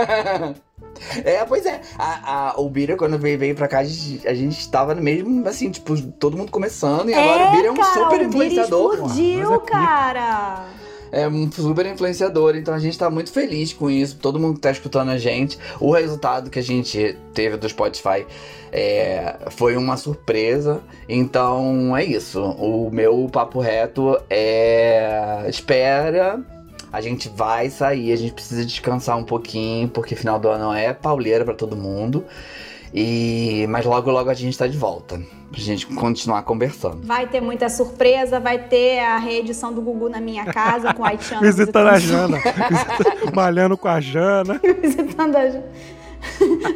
é, 1.23 1.43
pois 1.45 1.65
é. 1.65 1.81
A, 1.97 2.49
a- 2.51 2.59
o 2.59 2.69
Bira, 2.69 2.95
quando 2.95 3.17
veio, 3.17 3.37
veio 3.37 3.55
pra 3.55 3.67
cá, 3.67 3.79
a 3.79 3.83
gente, 3.83 4.27
a 4.27 4.33
gente 4.33 4.69
tava 4.69 4.95
no 4.95 5.01
mesmo, 5.01 5.47
assim, 5.47 5.69
tipo, 5.69 5.99
todo 6.13 6.37
mundo 6.37 6.51
começando, 6.51 7.09
e 7.09 7.13
agora 7.13 7.47
o 7.47 7.51
Bira 7.51 7.67
é 7.67 7.71
um 7.71 7.75
cara, 7.75 7.87
super 7.93 8.05
o 8.05 8.09
Bira 8.09 8.23
influenciador. 8.25 8.93
explodiu, 8.93 9.49
mas 9.51 9.59
é 9.61 9.65
cara. 9.65 10.65
É 11.11 11.27
um 11.27 11.51
super 11.51 11.85
influenciador, 11.85 12.55
então 12.55 12.73
a 12.73 12.79
gente 12.79 12.97
tá 12.97 13.09
muito 13.09 13.31
feliz 13.31 13.73
com 13.73 13.89
isso. 13.89 14.17
Todo 14.17 14.39
mundo 14.39 14.55
que 14.55 14.61
tá 14.61 14.71
escutando 14.71 15.09
a 15.09 15.17
gente. 15.17 15.57
O 15.79 15.91
resultado 15.91 16.49
que 16.49 16.59
a 16.59 16.63
gente 16.63 17.17
teve 17.33 17.57
do 17.57 17.67
Spotify 17.67 18.25
é, 18.71 19.37
foi 19.49 19.75
uma 19.75 19.97
surpresa. 19.97 20.81
Então 21.07 21.95
é 21.95 22.03
isso. 22.03 22.41
O 22.41 22.89
meu 22.91 23.27
papo 23.31 23.59
reto 23.59 24.17
é. 24.29 25.45
Espera. 25.47 26.39
A 26.91 27.01
gente 27.01 27.29
vai 27.29 27.69
sair, 27.69 28.11
a 28.11 28.15
gente 28.15 28.33
precisa 28.33 28.65
descansar 28.65 29.15
um 29.15 29.23
pouquinho, 29.23 29.87
porque 29.89 30.15
final 30.15 30.39
do 30.39 30.49
ano 30.49 30.73
é 30.73 30.91
pauleira 30.91 31.45
pra 31.45 31.53
todo 31.53 31.75
mundo. 31.75 32.25
E 32.93 33.65
mas 33.69 33.85
logo 33.85 34.09
logo 34.11 34.29
a 34.29 34.33
gente 34.33 34.57
tá 34.57 34.65
de 34.67 34.77
volta. 34.77 35.19
Pra 35.51 35.59
gente 35.59 35.85
continuar 35.87 36.43
conversando. 36.43 37.05
Vai 37.05 37.25
ter 37.27 37.41
muita 37.41 37.69
surpresa, 37.69 38.39
vai 38.39 38.59
ter 38.59 38.99
a 38.99 39.17
reedição 39.17 39.73
do 39.73 39.81
Gugu 39.81 40.07
na 40.09 40.19
minha 40.21 40.45
casa 40.45 40.93
com 40.93 41.03
a 41.03 41.09
Haitiana 41.09 41.41
Visitando 41.45 41.87
a 41.87 41.99
Jana. 41.99 42.37
Malhando 43.33 43.75
com 43.77 43.87
a 43.87 43.99
Jana. 43.99 44.59
visitando 44.81 45.35
a 45.35 45.49
Jana. 45.49 45.65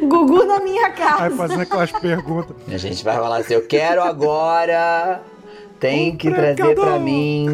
Gugu 0.08 0.44
na 0.44 0.58
minha 0.60 0.86
Aí 0.86 0.92
casa. 0.92 1.36
fazendo 1.36 1.60
aquelas 1.60 1.92
perguntas. 1.92 2.56
A 2.68 2.78
gente 2.78 3.04
vai 3.04 3.14
falar 3.14 3.36
assim, 3.38 3.54
eu 3.54 3.66
quero 3.66 4.02
agora. 4.02 5.20
Tem 5.78 6.12
Um 6.12 6.16
que 6.16 6.30
trazer 6.30 6.54
pra 6.56 6.66
pregador. 6.66 7.00
mim 7.00 7.46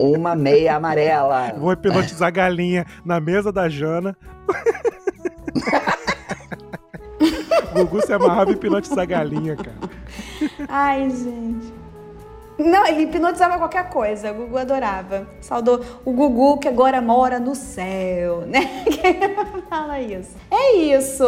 uma 0.00 0.34
meia 0.34 0.74
amarela. 0.76 1.52
Vou 1.56 1.72
hipnotizar 1.72 2.28
a 2.28 2.30
galinha 2.30 2.84
na 3.04 3.20
mesa 3.20 3.52
da 3.52 3.68
Jana. 3.68 4.16
Gugu 7.76 8.04
se 8.04 8.12
amarrava 8.12 8.50
e 8.50 8.54
hipnotizar 8.54 9.00
a 9.00 9.04
galinha, 9.04 9.56
cara. 9.56 9.76
Ai, 10.68 11.10
gente. 11.10 11.74
Não, 12.58 12.86
ele 12.86 13.02
hipnotizava 13.02 13.58
qualquer 13.58 13.90
coisa. 13.90 14.32
O 14.32 14.34
Gugu 14.34 14.58
adorava. 14.58 15.26
Saudou 15.40 15.84
o 16.04 16.12
Gugu 16.12 16.58
que 16.58 16.68
agora 16.68 17.00
mora 17.00 17.38
no 17.38 17.54
céu, 17.54 18.42
né? 18.48 18.84
Quem 18.84 19.62
fala 19.68 20.00
isso? 20.00 20.36
É 20.50 20.76
isso. 20.76 21.24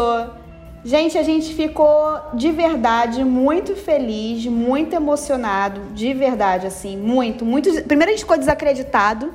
Gente, 0.84 1.18
a 1.18 1.22
gente 1.22 1.54
ficou 1.54 2.18
de 2.34 2.50
verdade 2.52 3.24
muito 3.24 3.74
feliz, 3.74 4.46
muito 4.46 4.94
emocionado, 4.94 5.80
de 5.92 6.14
verdade, 6.14 6.66
assim, 6.66 6.96
muito, 6.96 7.44
muito. 7.44 7.82
Primeiro 7.82 8.10
a 8.10 8.14
gente 8.14 8.24
ficou 8.24 8.38
desacreditado, 8.38 9.34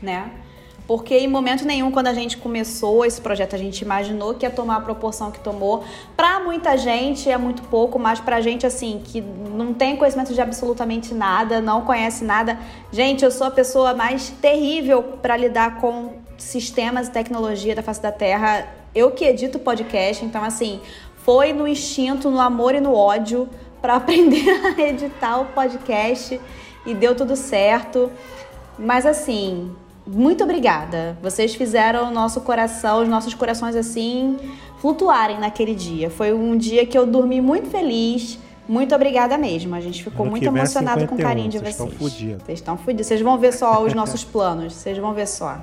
né? 0.00 0.30
Porque 0.88 1.18
em 1.18 1.28
momento 1.28 1.66
nenhum, 1.66 1.90
quando 1.92 2.06
a 2.06 2.14
gente 2.14 2.38
começou 2.38 3.04
esse 3.04 3.20
projeto, 3.20 3.54
a 3.54 3.58
gente 3.58 3.82
imaginou 3.82 4.32
que 4.32 4.46
ia 4.46 4.50
tomar 4.50 4.76
a 4.76 4.80
proporção 4.80 5.30
que 5.30 5.38
tomou. 5.38 5.84
Pra 6.16 6.40
muita 6.40 6.78
gente 6.78 7.30
é 7.30 7.36
muito 7.36 7.62
pouco, 7.64 7.98
mas 7.98 8.20
pra 8.20 8.40
gente, 8.40 8.66
assim, 8.66 9.02
que 9.04 9.20
não 9.20 9.74
tem 9.74 9.98
conhecimento 9.98 10.32
de 10.32 10.40
absolutamente 10.40 11.12
nada, 11.12 11.60
não 11.60 11.82
conhece 11.82 12.24
nada. 12.24 12.58
Gente, 12.90 13.22
eu 13.22 13.30
sou 13.30 13.46
a 13.46 13.50
pessoa 13.50 13.92
mais 13.92 14.30
terrível 14.40 15.02
pra 15.20 15.36
lidar 15.36 15.78
com 15.78 16.14
sistemas 16.38 17.08
e 17.08 17.10
tecnologia 17.10 17.74
da 17.74 17.82
face 17.82 18.00
da 18.00 18.10
Terra. 18.10 18.66
Eu 18.94 19.10
que 19.10 19.26
edito 19.26 19.58
podcast, 19.58 20.24
então, 20.24 20.42
assim, 20.42 20.80
foi 21.18 21.52
no 21.52 21.68
instinto, 21.68 22.30
no 22.30 22.40
amor 22.40 22.74
e 22.74 22.80
no 22.80 22.94
ódio 22.94 23.46
pra 23.82 23.96
aprender 24.00 24.48
a 24.48 24.80
editar 24.80 25.38
o 25.38 25.44
podcast 25.44 26.40
e 26.86 26.94
deu 26.94 27.14
tudo 27.14 27.36
certo. 27.36 28.10
Mas 28.78 29.04
assim, 29.04 29.70
muito 30.08 30.42
obrigada. 30.42 31.16
Vocês 31.22 31.54
fizeram 31.54 32.08
o 32.08 32.10
nosso 32.10 32.40
coração, 32.40 33.02
os 33.02 33.08
nossos 33.08 33.34
corações 33.34 33.76
assim, 33.76 34.36
flutuarem 34.80 35.38
naquele 35.38 35.74
dia. 35.74 36.08
Foi 36.08 36.32
um 36.32 36.56
dia 36.56 36.86
que 36.86 36.96
eu 36.96 37.06
dormi 37.06 37.40
muito 37.40 37.68
feliz. 37.68 38.38
Muito 38.66 38.94
obrigada 38.94 39.36
mesmo. 39.38 39.74
A 39.74 39.80
gente 39.80 40.02
ficou 40.02 40.22
Ano 40.22 40.30
muito 40.30 40.44
é 40.44 40.48
emocionado 40.48 41.06
com 41.06 41.14
o 41.14 41.18
51, 41.18 41.26
carinho 41.26 41.48
de 41.48 41.58
vocês 41.58 41.76
vocês. 41.76 41.90
estão 41.90 42.08
fudidos. 42.08 42.42
Vocês 42.44 42.58
estão 42.58 42.76
fudidos. 42.76 43.06
Vocês 43.06 43.20
vão 43.20 43.38
ver 43.38 43.52
só 43.52 43.82
os 43.84 43.94
nossos 43.94 44.24
planos. 44.24 44.74
Vocês 44.74 44.96
vão 44.98 45.12
ver 45.14 45.26
só. 45.26 45.58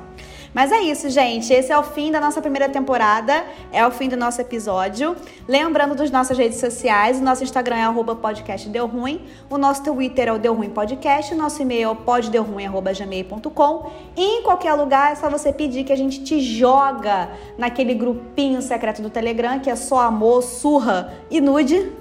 Mas 0.56 0.72
é 0.72 0.80
isso, 0.80 1.10
gente. 1.10 1.52
Esse 1.52 1.70
é 1.70 1.78
o 1.78 1.84
fim 1.84 2.10
da 2.14 2.22
nossa 2.22 2.42
primeira 2.42 2.70
temporada. 2.70 3.44
É 3.74 3.86
o 3.86 3.92
fim 3.92 4.08
do 4.08 4.16
nosso 4.16 4.40
episódio. 4.40 5.14
Lembrando 5.46 5.96
das 5.96 6.10
nossas 6.10 6.38
redes 6.38 6.62
sociais. 6.62 7.20
O 7.20 7.24
nosso 7.24 7.44
Instagram 7.44 7.76
é 7.76 7.84
arroba 7.84 8.16
podcast 8.16 8.70
Deu 8.70 8.88
Ruim. 8.88 9.20
O 9.50 9.58
nosso 9.58 9.84
Twitter 9.84 10.30
é 10.30 10.32
o 10.32 10.40
Deu 10.40 10.54
Ruim 10.54 10.70
Podcast. 10.70 11.34
O 11.34 11.38
nosso 11.38 11.62
e-mail 11.62 11.90
é 11.90 11.90
o 11.90 11.96
poddeuruim.gmail.com. 11.98 13.92
E 14.16 14.24
em 14.24 14.44
qualquer 14.44 14.72
lugar 14.76 15.12
é 15.12 15.16
só 15.16 15.30
você 15.30 15.52
pedir 15.52 15.84
que 15.84 15.92
a 15.92 15.98
gente 15.98 16.24
te 16.24 16.40
joga 16.40 17.32
naquele 17.58 17.94
grupinho 17.94 18.62
secreto 18.62 19.02
do 19.02 19.10
Telegram, 19.10 19.60
que 19.60 19.70
é 19.70 19.76
só 19.76 20.00
amor, 20.00 20.42
surra 20.42 21.14
e 21.30 21.42
nude. 21.42 21.92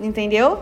Entendeu? 0.00 0.60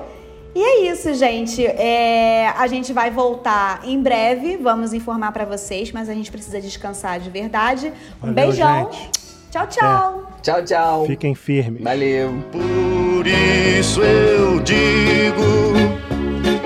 E 0.55 0.63
é 0.63 0.91
isso, 0.93 1.15
gente. 1.15 1.65
É, 1.65 2.49
a 2.57 2.67
gente 2.67 2.93
vai 2.93 3.11
voltar 3.11 3.81
em 3.85 4.03
breve. 4.03 4.57
Vamos 4.59 4.93
informar 4.93 5.33
pra 5.33 5.45
vocês, 5.45 5.91
mas 5.93 6.09
a 6.09 6.15
gente 6.15 6.31
precisa 6.31 6.61
descansar 6.61 7.19
de 7.19 7.31
verdade. 7.31 7.93
Um 8.23 8.33
Valeu, 8.33 8.35
beijão. 8.35 8.91
gente. 8.93 9.11
Tchau, 9.51 9.67
tchau. 9.67 10.33
Tchau, 10.43 10.65
tchau. 10.65 11.07
Fiquem 11.07 11.35
firmes. 11.35 11.83
Valeu. 11.83 12.33
Por 12.51 13.27
isso 13.27 14.01
eu 14.03 14.61
digo: 14.61 15.43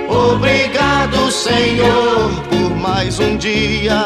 Obrigado, 0.08 1.30
Senhor, 1.30 2.30
por 2.48 2.70
mais 2.76 3.18
um 3.20 3.36
dia. 3.36 4.02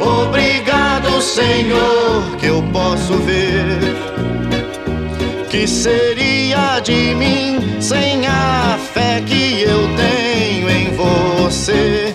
Obrigado, 0.00 1.20
Senhor, 1.20 2.36
que 2.38 2.46
eu 2.46 2.62
posso 2.72 3.14
ver. 3.18 4.09
Que 5.50 5.66
seria 5.66 6.78
de 6.78 7.12
mim 7.16 7.58
sem 7.80 8.24
a 8.24 8.78
fé 8.94 9.20
que 9.26 9.62
eu 9.62 9.80
tenho 9.96 10.70
em 10.70 10.90
você? 10.94 12.14